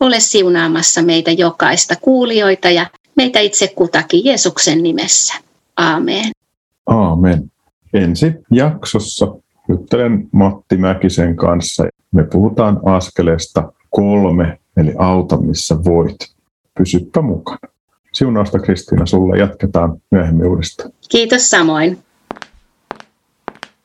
Ole 0.00 0.20
siunaamassa 0.20 1.02
meitä 1.02 1.30
jokaista 1.30 1.94
kuulijoita 2.00 2.70
ja 2.70 2.86
meitä 3.16 3.40
itse 3.40 3.68
kutakin 3.68 4.24
Jeesuksen 4.24 4.82
nimessä. 4.82 5.34
Aamen. 5.76 6.30
Aamen. 6.86 7.50
Ensi 7.94 8.32
jaksossa 8.50 9.34
juttelen 9.68 10.28
Matti 10.32 10.76
Mäkisen 10.76 11.36
kanssa. 11.36 11.84
Me 12.12 12.24
puhutaan 12.24 12.80
askeleesta 12.84 13.72
kolme, 13.90 14.58
eli 14.76 14.94
auta 14.98 15.36
missä 15.36 15.84
voit. 15.84 16.16
Pysyppä 16.78 17.22
mukana. 17.22 17.72
Siunausta 18.12 18.58
Kristiina 18.58 19.06
sulle. 19.06 19.38
Jatketaan 19.38 20.02
myöhemmin 20.10 20.46
uudestaan. 20.46 20.92
Kiitos 21.08 21.50
samoin. 21.50 21.98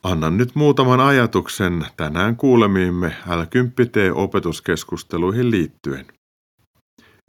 Annan 0.03 0.37
nyt 0.37 0.55
muutaman 0.55 0.99
ajatuksen 0.99 1.85
tänään 1.97 2.35
kuulemiimme 2.35 3.15
L10T-opetuskeskusteluihin 3.27 5.51
liittyen. 5.51 6.05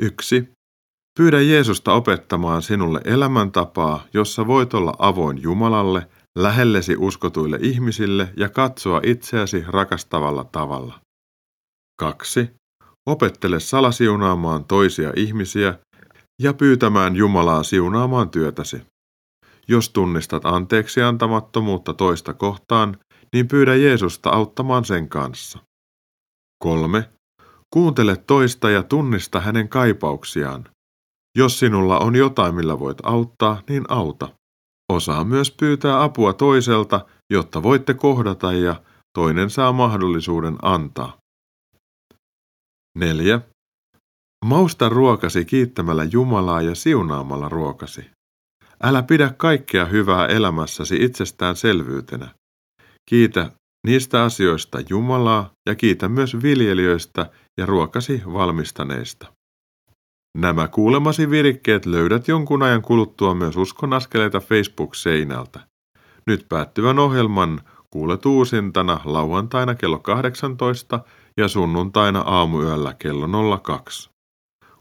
1. 0.03 0.49
Pyydä 1.19 1.41
Jeesusta 1.41 1.93
opettamaan 1.93 2.63
sinulle 2.63 3.01
elämäntapaa, 3.05 4.05
jossa 4.15 4.47
voit 4.47 4.75
olla 4.75 4.95
avoin 4.99 5.43
Jumalalle, 5.43 6.07
lähellesi 6.39 6.97
uskotuille 6.99 7.59
ihmisille 7.61 8.29
ja 8.37 8.49
katsoa 8.49 9.01
itseäsi 9.05 9.65
rakastavalla 9.69 10.45
tavalla. 10.45 11.01
2. 11.99 12.51
Opettele 13.07 13.61
salasiunaamaan 13.61 14.65
toisia 14.65 15.13
ihmisiä 15.17 15.79
ja 16.43 16.55
pyytämään 16.55 17.17
Jumalaa 17.17 17.63
siunaamaan 17.63 18.31
työtäsi. 18.31 18.83
Jos 19.69 19.89
tunnistat 19.89 20.45
anteeksi 20.45 21.03
antamattomuutta 21.03 21.95
toista 21.95 22.35
kohtaan, 22.35 22.99
niin 23.33 23.49
pyydä 23.49 23.75
Jeesusta 23.75 24.31
auttamaan 24.31 24.85
sen 24.85 25.09
kanssa. 25.09 25.59
3. 26.63 27.11
Kuuntele 27.73 28.17
toista 28.17 28.71
ja 28.71 28.83
tunnista 28.83 29.41
hänen 29.41 29.69
kaipauksiaan. 29.69 30.69
Jos 31.39 31.59
sinulla 31.59 31.99
on 31.99 32.17
jotain, 32.17 32.55
millä 32.55 32.79
voit 32.79 32.99
auttaa, 33.03 33.63
niin 33.69 33.85
auta. 33.89 34.29
Osaa 34.93 35.25
myös 35.25 35.51
pyytää 35.51 36.03
apua 36.03 36.33
toiselta, 36.33 37.07
jotta 37.33 37.63
voitte 37.63 37.95
kohdata 37.95 38.53
ja 38.53 38.83
toinen 39.19 39.51
saa 39.51 39.73
mahdollisuuden 39.73 40.57
antaa. 40.63 41.17
4. 42.99 43.41
Mausta 44.47 44.89
ruokasi 44.89 45.45
kiittämällä 45.45 46.05
Jumalaa 46.05 46.63
ja 46.63 46.75
siunaamalla 46.75 47.49
ruokasi. 47.49 48.11
Älä 48.83 49.03
pidä 49.03 49.35
kaikkea 49.37 49.85
hyvää 49.85 50.27
elämässäsi 50.27 50.97
itsestäänselvyytenä. 50.97 52.29
Kiitä 53.11 53.51
niistä 53.87 54.23
asioista 54.23 54.79
Jumalaa 54.89 55.51
ja 55.69 55.75
kiitä 55.75 56.09
myös 56.09 56.43
viljelijöistä 56.43 57.31
ja 57.59 57.67
ruokasi 57.67 58.23
valmistaneista. 58.33 59.27
Nämä 60.39 60.69
kuulemasi 60.69 61.31
virikkeet 61.31 61.87
löydät 61.87 62.29
jonkun 62.29 62.63
ajan 62.63 62.83
kuluttua 62.83 63.35
myös 63.35 63.57
Uskon 63.57 63.93
askeleita 63.93 64.41
Facebook-seinältä. 64.41 65.61
Nyt 66.27 66.47
päättyvän 66.49 66.99
ohjelman 66.99 67.61
kuulet 67.91 68.27
uusintana 68.27 69.01
lauantaina 69.05 69.75
kello 69.75 69.99
18 69.99 71.01
ja 71.37 71.49
sunnuntaina 71.49 72.21
aamuyöllä 72.21 72.95
kello 72.99 73.59
02. 73.59 74.16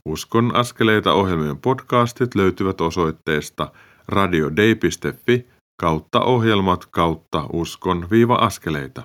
Uskon 0.09 0.55
askeleita 0.55 1.13
ohjelmien 1.13 1.57
podcastit 1.57 2.35
löytyvät 2.35 2.81
osoitteesta 2.81 3.71
radiodei.fi 4.07 5.47
kautta 5.81 6.21
ohjelmat 6.21 6.85
kautta 6.85 7.47
uskon-askeleita. 7.53 9.03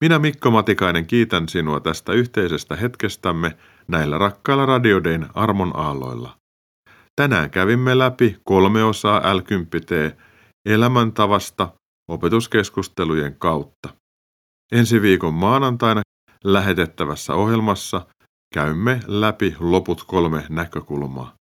Minä 0.00 0.18
Mikko 0.18 0.50
Matikainen 0.50 1.06
kiitän 1.06 1.48
sinua 1.48 1.80
tästä 1.80 2.12
yhteisestä 2.12 2.76
hetkestämme 2.76 3.56
näillä 3.88 4.18
rakkailla 4.18 4.66
radiodein 4.66 5.26
armon 5.34 5.76
aalloilla. 5.76 6.36
Tänään 7.16 7.50
kävimme 7.50 7.98
läpi 7.98 8.36
kolme 8.44 8.84
osaa 8.84 9.20
L10T 9.20 10.16
elämäntavasta 10.68 11.68
opetuskeskustelujen 12.08 13.36
kautta. 13.38 13.88
Ensi 14.72 15.02
viikon 15.02 15.34
maanantaina 15.34 16.02
lähetettävässä 16.44 17.34
ohjelmassa 17.34 18.06
käymme 18.56 19.00
läpi 19.06 19.56
loput 19.60 20.04
kolme 20.06 20.44
näkökulmaa. 20.48 21.34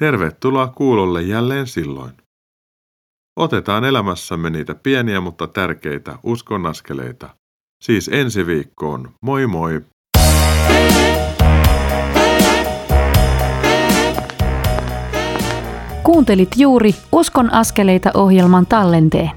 Tervetuloa 0.00 0.66
kuulolle 0.66 1.22
jälleen 1.22 1.66
silloin. 1.66 2.12
Otetaan 3.36 3.84
elämässämme 3.84 4.50
niitä 4.50 4.74
pieniä 4.74 5.20
mutta 5.20 5.46
tärkeitä 5.46 6.18
uskonnaskeleita. 6.22 7.28
Siis 7.84 8.10
ensi 8.12 8.46
viikkoon. 8.46 9.10
Moi 9.22 9.46
moi! 9.46 9.80
Kuuntelit 16.02 16.50
juuri 16.56 16.90
Uskon 17.12 17.52
askeleita 17.52 18.10
ohjelman 18.14 18.66
tallenteen. 18.66 19.30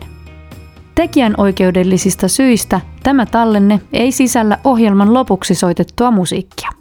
Tekijän 0.96 1.34
oikeudellisista 1.38 2.28
syistä 2.28 2.82
tämä 3.04 3.26
tallenne 3.26 3.82
ei 3.94 4.12
sisällä 4.12 4.58
ohjelman 4.64 5.14
lopuksi 5.14 5.56
soitettua 5.56 6.12
musiikkia. 6.12 6.81